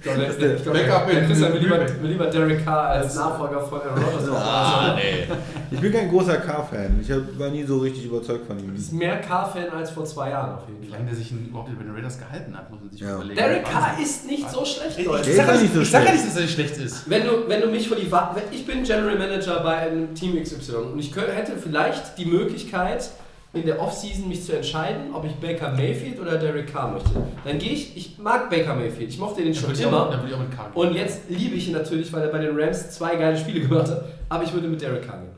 [0.00, 3.14] Glaube, der, der, Backup der, der in- Christian will lieber, will lieber Derek Carr als
[3.16, 5.26] Nachfolger von Aaron Rodgers Ah, nee.
[5.70, 7.00] Ich bin kein großer K-Fan.
[7.02, 8.74] Ich war nie so richtig überzeugt von ihm.
[8.74, 10.98] ist mehr Carr-Fan als vor zwei Jahren auf jeden Wie Fall.
[10.98, 13.16] lange der sich überhaupt über den Raiders gehalten hat, muss man sich Ja.
[13.16, 13.36] überlegen.
[13.36, 15.28] Derek Carr ist nicht so schlecht, Ich, Leute.
[15.30, 17.10] ich, sag nicht so ich sag ja nicht, dass er nicht schlecht ist.
[17.10, 18.36] Wenn du, wenn du mich vor die Wahl...
[18.50, 23.08] Ich bin General Manager bei einem Team XY und ich könnte, hätte vielleicht die Möglichkeit,
[23.52, 27.10] in der Offseason mich zu entscheiden, ob ich Baker Mayfield oder Derek Carr möchte.
[27.44, 27.96] Dann gehe ich...
[27.96, 29.08] Ich mag Baker Mayfield.
[29.10, 30.10] Ich mochte den Dann schon würde ich, auch- immer.
[30.10, 30.74] dann ich auch mit Carr gehen.
[30.82, 33.88] Und jetzt liebe ich ihn natürlich, weil er bei den Rams zwei geile Spiele gemacht
[33.88, 34.04] hat.
[34.28, 35.30] Aber ich würde mit Derek Carr gehen.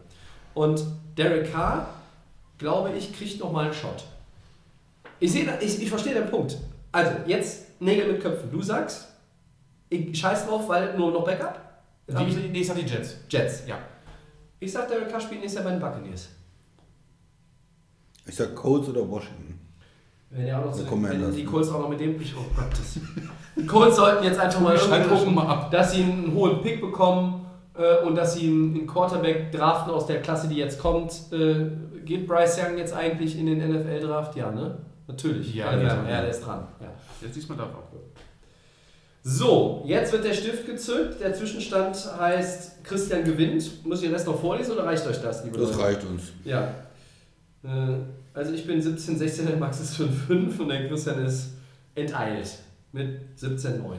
[0.54, 0.82] Und
[1.18, 1.88] Derek Carr,
[2.56, 4.02] glaube ich, kriegt nochmal einen Shot.
[5.20, 6.56] Ich, sehe, ich, ich verstehe den Punkt.
[6.92, 8.50] Also, jetzt Nägel mit Köpfen.
[8.50, 9.08] Du sagst,
[9.90, 11.60] ich scheiß drauf, weil nur noch Backup.
[12.12, 13.18] Hab ich- Die, nee, ich sag die Jets.
[13.28, 13.62] Jets.
[13.66, 13.78] Ja.
[14.60, 16.28] Ich sag, Derek Carr spielt nächstes Jahr bei den Buccaneers.
[18.26, 19.58] Ich sag Colts oder Washington.
[20.28, 21.28] Wenn, die auch noch zu, Commanders.
[21.28, 22.14] wenn die Colts auch noch mit dem.
[22.14, 22.98] Oh Gott, das,
[23.56, 25.70] die Colts sollten jetzt einfach mal gucken, mal ab.
[25.70, 30.06] dass sie einen hohen Pick bekommen äh, und dass sie einen, einen Quarterback draften aus
[30.06, 31.10] der Klasse, die jetzt kommt.
[31.32, 31.70] Äh,
[32.04, 34.36] geht Bryce Young jetzt eigentlich in den NFL-Draft?
[34.36, 34.78] Ja, ne?
[35.08, 35.54] Natürlich.
[35.54, 36.68] Ja, ja, ja, ja, der ist dran.
[36.80, 36.88] Ja.
[37.20, 37.90] Jetzt diesmal darf auch.
[39.22, 41.20] So, jetzt wird der Stift gezückt.
[41.20, 43.84] Der Zwischenstand heißt, Christian gewinnt.
[43.86, 45.82] Muss ich den Rest noch vorlesen oder reicht euch das, liebe Das Leute?
[45.82, 46.22] reicht uns.
[46.44, 46.74] Ja.
[47.62, 47.98] Äh,
[48.32, 51.50] Also ich bin 17, 16, der Max ist 5, 5 und der Christian ist
[51.94, 52.48] enteilt
[52.92, 53.98] mit 17, 9.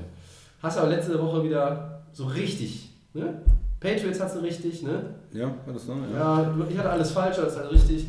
[0.63, 3.41] Hast aber letzte Woche wieder so richtig, ne?
[3.79, 5.15] Patriots hast du richtig, ne?
[5.33, 5.93] Ja, war das so?
[6.13, 6.41] Ja.
[6.41, 8.05] Ja, ich hatte alles falsch, das ist halt richtig.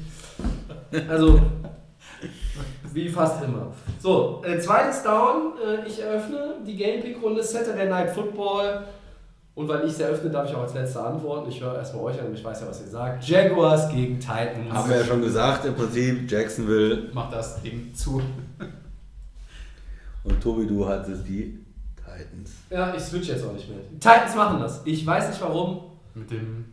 [1.09, 1.41] Also,
[2.95, 3.73] wie fast immer.
[4.01, 5.55] So, äh, zweites Down.
[5.59, 8.85] Äh, ich eröffne die Game Pick Runde Saturday Night Football.
[9.55, 11.51] Und weil ich sie eröffne, darf ich auch als letzter antworten.
[11.51, 13.29] Ich höre erstmal euch an und ich weiß ja, was ihr sagt.
[13.29, 14.73] Jaguars gegen Titans.
[14.73, 18.23] Haben wir ja schon gesagt, im Prinzip Jacksonville Mach das Ding zu.
[20.25, 21.59] und Tobi, du hattest die
[21.97, 22.53] Titans.
[22.71, 23.79] Ja, ich switch jetzt auch nicht mehr.
[24.01, 24.81] Titans machen das.
[24.87, 25.83] Ich weiß nicht warum.
[26.15, 26.65] Mit dem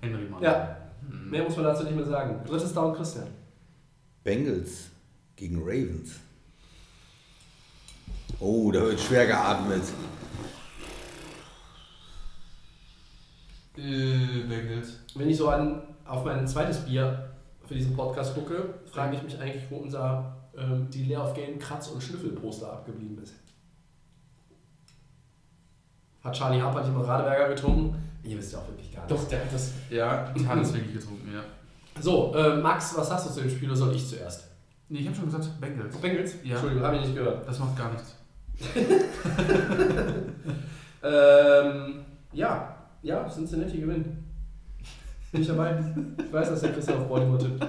[0.00, 0.42] Henry Mann.
[0.42, 0.76] Ja,
[1.10, 2.40] mehr muss man dazu nicht mehr sagen.
[2.46, 3.26] Drittes Down, Christian.
[4.24, 4.90] Bengals
[5.36, 6.16] gegen Ravens.
[8.40, 9.82] Oh, da wird schwer geatmet.
[13.76, 15.00] Äh, Bengals.
[15.14, 17.30] Wenn ich so an, auf mein zweites Bier
[17.66, 21.58] für diesen Podcast gucke, frage ich mich eigentlich, wo unser ähm, die Leer auf Game
[21.58, 23.34] Kratz- und Schnüffelposter abgeblieben ist.
[26.22, 27.94] Hat Charlie Harper nicht mal Radeberger getrunken?
[28.22, 29.10] Ihr wisst ja auch wirklich gar nicht.
[29.12, 29.72] Doch, der hat das.
[29.90, 31.42] Ja, die hat es wirklich getrunken, ja.
[32.00, 34.45] So, äh, Max, was hast du zu dem Spiel oder soll ich zuerst?
[34.88, 35.96] Nee, ich habe schon gesagt, Bengals.
[35.96, 36.34] Bengals?
[36.44, 36.52] Ja.
[36.52, 37.48] Entschuldigung, habe ich nicht gehört.
[37.48, 38.14] Das macht gar nichts.
[41.02, 44.24] Ähm, ja, ja, Cincinnati gewinnen.
[45.30, 45.76] Bin ich dabei?
[46.18, 47.62] Ich weiß, dass der Christian auf Baltimore tippt.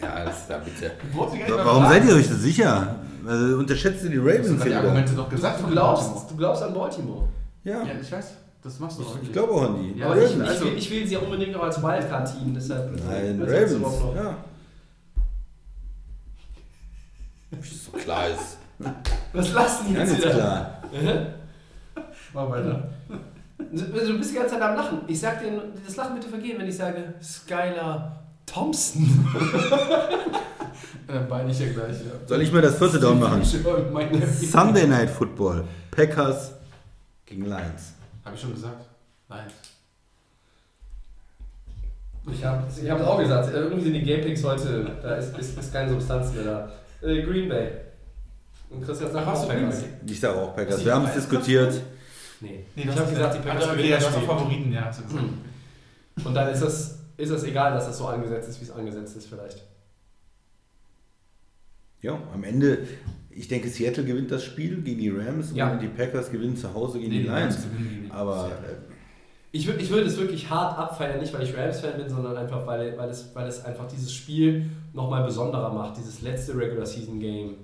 [0.00, 0.92] Ja, das ist da bitte.
[1.12, 2.96] Warum seid ihr euch so sicher?
[3.26, 4.74] Also, unterschätzt ihr die Ravens doch die?
[4.74, 7.28] Argumente doch gesagt Du glaubst, du glaubst an Baltimore.
[7.64, 8.34] Ja, Ja, ich weiß.
[8.62, 9.98] Das machst du auch ich, ich glaube auch an die.
[9.98, 12.90] Ja, Aber ich, ich, will, ich will sie ja unbedingt auch als Wildcard-Team, deshalb.
[13.08, 13.78] Nein, ich Ravens.
[13.78, 14.14] noch.
[14.14, 14.36] Ja.
[17.62, 18.58] So klar ist.
[19.32, 20.30] Was lassen die jetzt ist wieder?
[20.30, 20.82] klar.
[22.32, 22.88] Mal weiter.
[23.58, 25.00] Du bist die ganze Zeit am Lachen.
[25.06, 29.26] Ich sag dir, das Lachen bitte vergehen, wenn ich sage Skylar Thompson.
[31.08, 32.12] Äh, beide ich ja gleich, ja.
[32.24, 33.42] Soll ich mir das vierte Down machen?
[33.44, 35.64] Sunday Night Football.
[35.90, 36.52] Packers
[37.26, 37.94] gegen Lions.
[38.24, 38.86] Habe ich schon gesagt.
[39.28, 39.46] Nein.
[42.32, 45.58] Ich habe ich hab es auch gesagt, irgendwie sind die Gamepicks heute, da ist, ist,
[45.58, 46.68] ist keine Substanz mehr da.
[47.02, 47.68] Äh, Green Bay.
[48.70, 49.80] Und Christian sagt Ach, hast auch Packers.
[49.82, 49.90] Bay?
[50.06, 50.84] Ich sage auch Packers.
[50.84, 51.74] Wir haben es diskutiert.
[52.40, 52.64] Nee.
[52.76, 54.26] Nee, ich habe gesagt, die Packers gewinnen ja, das das Spiel.
[54.28, 55.10] Favoriten, ja, gesagt.
[56.24, 59.16] Und dann ist es, ist es egal, dass das so angesetzt ist, wie es angesetzt
[59.16, 59.62] ist vielleicht.
[62.02, 62.86] Ja, am Ende,
[63.30, 65.70] ich denke, Seattle gewinnt das Spiel gegen die Rams Ja.
[65.72, 67.58] und die Packers gewinnen zu Hause gegen Nee, die Lions.
[67.78, 68.78] die Aber Seattle.
[69.52, 72.64] Ich würde ich würd es wirklich hart abfeiern, nicht weil ich Rams-Fan bin, sondern einfach,
[72.66, 77.56] weil, weil, es, weil es einfach dieses Spiel nochmal besonderer macht, dieses letzte Regular-Season-Game.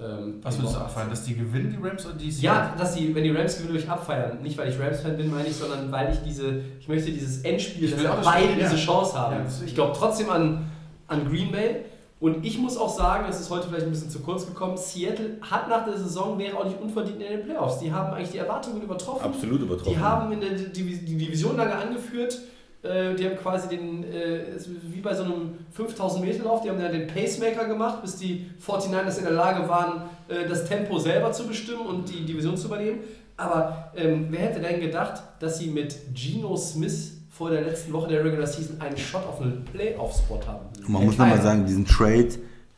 [0.00, 1.10] Ähm, Was würdest du abfallen?
[1.10, 3.84] Dass die gewinnen, die Rams oder die Ja, dass die, wenn die Rams gewinnen, würde
[3.84, 4.42] ich abfeiern.
[4.42, 7.84] Nicht, weil ich Rams-Fan bin, meine ich, sondern weil ich diese, ich möchte dieses Endspiel,
[7.84, 8.68] Ich dass will auch das beide ja.
[8.68, 9.36] diese Chance haben.
[9.36, 10.70] Ja, ich glaube trotzdem an,
[11.08, 11.84] an Green Bay.
[12.20, 15.36] Und ich muss auch sagen, das ist heute vielleicht ein bisschen zu kurz gekommen, Seattle
[15.42, 17.80] hat nach der Saison, wäre auch nicht unverdient in den Playoffs.
[17.80, 19.24] Die haben eigentlich die Erwartungen übertroffen.
[19.24, 19.92] absolut übertroffen.
[19.92, 22.38] Die haben in der Divi- die Division lange angeführt.
[22.82, 26.70] Äh, Die haben quasi den, äh, es wie bei so einem 5000 Meter Lauf, die
[26.70, 30.98] haben ja den Pacemaker gemacht, bis die 49ers in der Lage waren, äh, das Tempo
[30.98, 33.00] selber zu bestimmen und die Division zu übernehmen.
[33.36, 38.08] Aber ähm, wer hätte denn gedacht, dass sie mit Geno Smith vor der letzten Woche
[38.08, 40.66] der Regular Season einen Shot auf einen Playoff-Spot haben?
[40.78, 42.28] Und man muss nochmal sagen, diesen Trade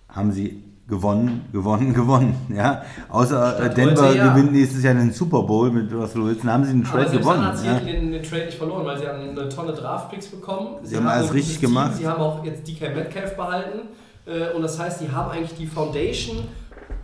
[0.09, 2.35] haben sie gewonnen, gewonnen, gewonnen.
[2.55, 2.83] Ja?
[3.11, 4.33] Außer äh, Stand Denver heute, ja.
[4.33, 7.23] gewinnt nächstes Jahr den Super Bowl mit Russell Wilson, haben sie den Aber Trade selbst
[7.25, 7.43] gewonnen.
[7.43, 7.93] dann hat Ja?
[7.93, 10.77] Den, den Trade nicht verloren, weil sie haben eine Tonne Draftpicks bekommen.
[10.85, 11.93] Sie haben alles richtig gutes gemacht.
[11.97, 13.81] Sie haben auch jetzt DK Metcalf behalten.
[14.27, 16.39] Äh, Und das heißt, die haben eigentlich die Foundation,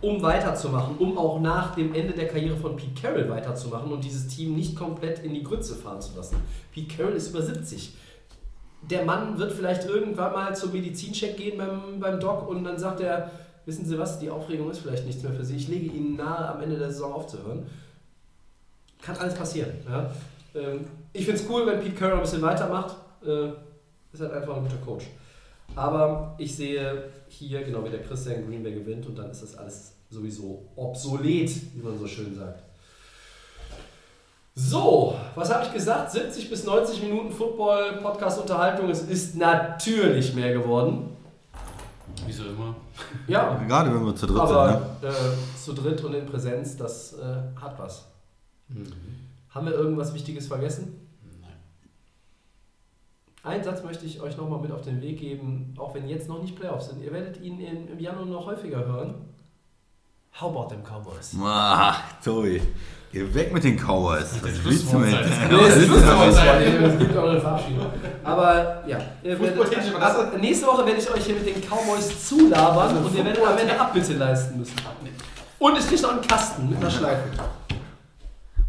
[0.03, 4.27] um weiterzumachen, um auch nach dem Ende der Karriere von Pete Carroll weiterzumachen und dieses
[4.27, 6.35] Team nicht komplett in die Grütze fahren zu lassen.
[6.73, 7.95] Pete Carroll ist über 70.
[8.89, 12.99] Der Mann wird vielleicht irgendwann mal zum Medizincheck gehen beim, beim Doc und dann sagt
[12.99, 13.31] er,
[13.65, 15.55] wissen Sie was, die Aufregung ist vielleicht nichts mehr für Sie.
[15.55, 17.65] Ich lege Ihnen nahe, am Ende der Saison aufzuhören.
[19.01, 19.71] Kann alles passieren.
[19.89, 20.11] Ja?
[20.53, 20.81] Ähm,
[21.13, 22.97] ich finde es cool, wenn Pete Carroll ein bisschen weitermacht.
[23.25, 23.51] Äh,
[24.11, 25.05] ist halt einfach ein guter Coach.
[25.75, 29.55] Aber ich sehe hier, genau wie der Christian Green Bay gewinnt und dann ist das
[29.57, 32.63] alles sowieso obsolet, wie man so schön sagt.
[34.55, 36.11] So, was habe ich gesagt?
[36.11, 38.89] 70 bis 90 Minuten Football, Podcast, Unterhaltung.
[38.89, 41.09] Es ist natürlich mehr geworden.
[42.27, 42.75] Wie so immer.
[43.27, 44.55] Ja, Gerade wenn wir zu dritt sind.
[44.55, 45.07] aber Ne?
[45.09, 48.05] äh, zu dritt und in Präsenz, das äh, hat was.
[49.49, 50.99] Haben wir irgendwas Wichtiges vergessen?
[51.41, 51.51] Nein.
[53.41, 56.41] Einen Satz möchte ich euch nochmal mit auf den Weg geben, auch wenn jetzt noch
[56.41, 57.01] nicht Playoffs sind.
[57.03, 59.15] Ihr werdet ihn im Januar noch häufiger hören.
[60.39, 61.31] How about them Cowboys?
[61.39, 62.59] Ah, Tobi,
[63.11, 64.39] geh weg mit den Cowboys.
[64.41, 65.13] Was willst du mit?
[65.13, 67.85] Es gibt auch eine Verabschiedung.
[68.23, 69.39] Aber ja, das-
[70.01, 73.57] ab, nächste Woche werde ich euch hier mit den Cowboys zulabern und ihr werdet am
[73.57, 74.73] Ende Abbitte leisten müssen.
[75.59, 77.23] Und es kriegt noch einen Kasten mit einer Schleife.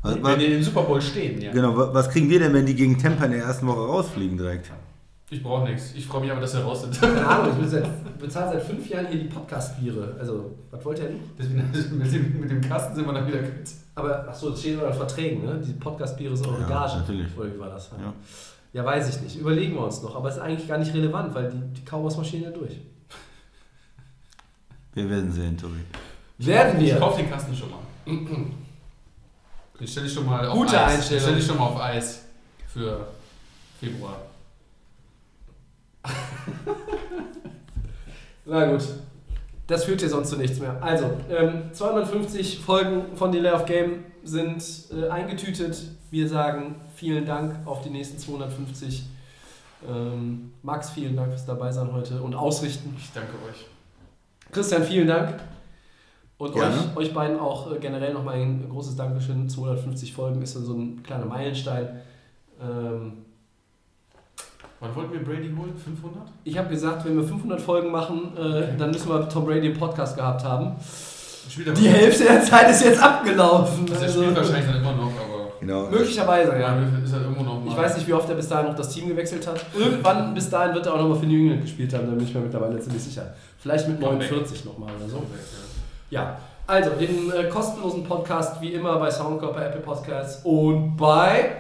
[0.03, 1.51] Was, Wenn die im Super Bowl stehen, ja.
[1.51, 4.37] genau, wa- was kriegen wir denn, wenn die gegen Tampa in der ersten Woche rausfliegen
[4.37, 4.71] direkt?
[5.35, 5.93] Ich brauche nichts.
[5.97, 7.01] Ich freue mich aber, dass wir raus sind.
[7.01, 7.83] Keine Ahnung, ich
[8.21, 10.15] bezahle seit fünf Jahren hier die Podcast-Biere.
[10.21, 11.21] Also, was wollt ihr denn?
[11.37, 13.51] Deswegen, mit, dem, mit dem Kasten sind wir dann wieder gut.
[13.97, 15.61] Aber, achso, das steht in euren Verträgen, ne?
[15.61, 16.99] Die Podcast-Biere sind eure Ja, Gage.
[16.99, 17.37] natürlich.
[17.37, 17.91] Oder wie war das?
[17.99, 18.13] Ja.
[18.75, 19.37] ja, weiß ich nicht.
[19.41, 20.15] Überlegen wir uns noch.
[20.15, 22.79] Aber es ist eigentlich gar nicht relevant, weil die, die Cowboys marschieren ja durch.
[24.93, 25.81] Wir werden sehen, Tobi.
[26.39, 26.99] Werden Ich wir.
[27.01, 27.81] kaufe den Kasten schon mal.
[29.81, 30.93] Den stelle ich schon mal auf Gute Eis.
[30.93, 31.23] Den Einstellung.
[31.25, 32.23] stelle ich schon mal auf Eis
[32.69, 33.09] für
[33.81, 34.17] Februar.
[38.45, 38.83] Na gut.
[39.67, 40.83] Das führt ja sonst zu nichts mehr.
[40.83, 44.63] Also, ähm, 250 Folgen von Delay of Game sind
[44.93, 45.83] äh, eingetütet.
[46.11, 49.05] Wir sagen vielen Dank auf die nächsten 250.
[49.89, 52.95] Ähm, Max, vielen Dank fürs Dabeisein heute und Ausrichten.
[52.99, 53.67] Ich danke euch.
[54.53, 55.41] Christian, vielen Dank.
[56.37, 59.49] Und euch, euch beiden auch äh, generell nochmal ein großes Dankeschön.
[59.49, 62.01] 250 Folgen ist dann so ein kleiner Meilenstein.
[62.61, 63.24] Ähm,
[64.81, 65.73] Wann wollten wir Brady holen?
[65.77, 66.23] 500?
[66.45, 69.79] ich habe gesagt, wenn wir 500 Folgen machen, äh, dann müssen wir Tom Brady im
[69.79, 70.73] Podcast gehabt haben.
[71.57, 73.87] Die Hälfte der Zeit ist jetzt abgelaufen.
[73.91, 75.45] Also er Also, spielt wahrscheinlich dann immer noch, aber.
[75.61, 75.87] Genau.
[75.89, 76.79] möglicherweise, Ja, ja.
[77.03, 77.71] ist er irgendwo noch mal.
[77.71, 79.65] Ich weiß nicht, wie oft er bis dahin noch das Team gewechselt hat.
[79.79, 82.35] Irgendwann bis dahin wird er auch nochmal für New England gespielt haben, da bin ich
[82.35, 83.33] mir mittlerweile ziemlich sicher.
[83.59, 84.31] Vielleicht mit Comeback.
[84.31, 85.23] 49 nochmal oder so.
[86.11, 86.21] Ja.
[86.21, 91.57] Ja, also den äh, kostenlosen Podcast wie immer bei Soundcloud, bei Apple Podcasts und bei.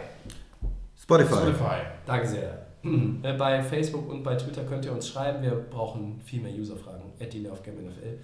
[1.02, 1.34] Spotify.
[1.34, 1.76] Spotify.
[2.06, 2.63] Danke sehr.
[2.84, 5.42] Äh, bei Facebook und bei Twitter könnt ihr uns schreiben.
[5.42, 7.12] Wir brauchen viel mehr Userfragen.
[7.20, 8.18] At Delay of Game NFL.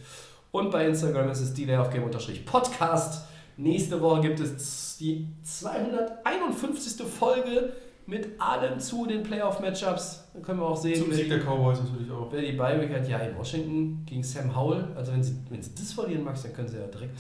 [0.53, 2.09] Und bei Instagram ist es Delay of Game
[2.45, 3.27] Podcast.
[3.57, 7.07] Nächste Woche gibt es die 251.
[7.07, 7.73] Folge
[8.07, 10.25] mit allem zu den Playoff-Matchups.
[10.35, 12.29] Dann können wir auch sehen, Zum Sieg der Cowboys natürlich auch.
[12.33, 13.09] wer die Bye-Week hat.
[13.09, 14.85] Ja, in Washington gegen Sam Howell.
[14.97, 17.19] Also wenn sie, wenn sie das verlieren, Max, dann können sie ja direkt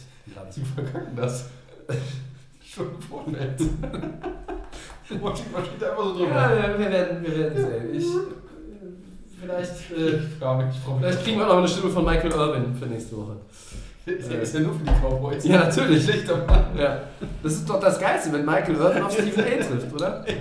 [0.56, 1.48] Die verkacken das.
[2.64, 3.60] Schon vornett.
[5.20, 6.34] Washington steht da einfach so drüber.
[6.34, 7.94] Ja, wir, wir, werden, wir werden sehen.
[7.94, 11.06] Ich, äh, vielleicht, äh, Ich frage mich, ich frage mich.
[11.06, 13.36] vielleicht kriegen wir noch eine Stimme von Michael Irvin für nächste Woche.
[14.06, 15.44] Ist ja, ist ja nur für die Cowboys.
[15.44, 16.02] Ja, natürlich.
[16.02, 16.64] Schlechter Mann.
[16.76, 17.02] Ja.
[17.42, 19.64] Das ist doch das Geilste, wenn Michael Irvin auf Stephen A.
[19.64, 20.24] trifft, oder?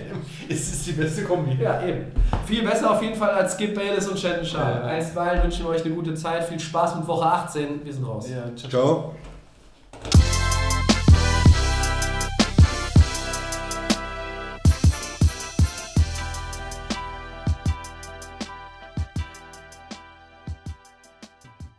[0.52, 1.62] Es ist die beste Kombi.
[1.62, 2.06] Ja, eben.
[2.48, 4.84] Viel besser auf jeden Fall als Skip Bayless und Shannon Sharp.
[4.84, 4.90] Ja.
[4.90, 6.46] Einstweilen wünschen wir euch eine gute Zeit.
[6.46, 7.86] Viel Spaß mit Woche 18.
[7.86, 8.28] Wir sind raus.
[8.28, 8.70] Ja, ciao.
[8.70, 9.16] Ciao.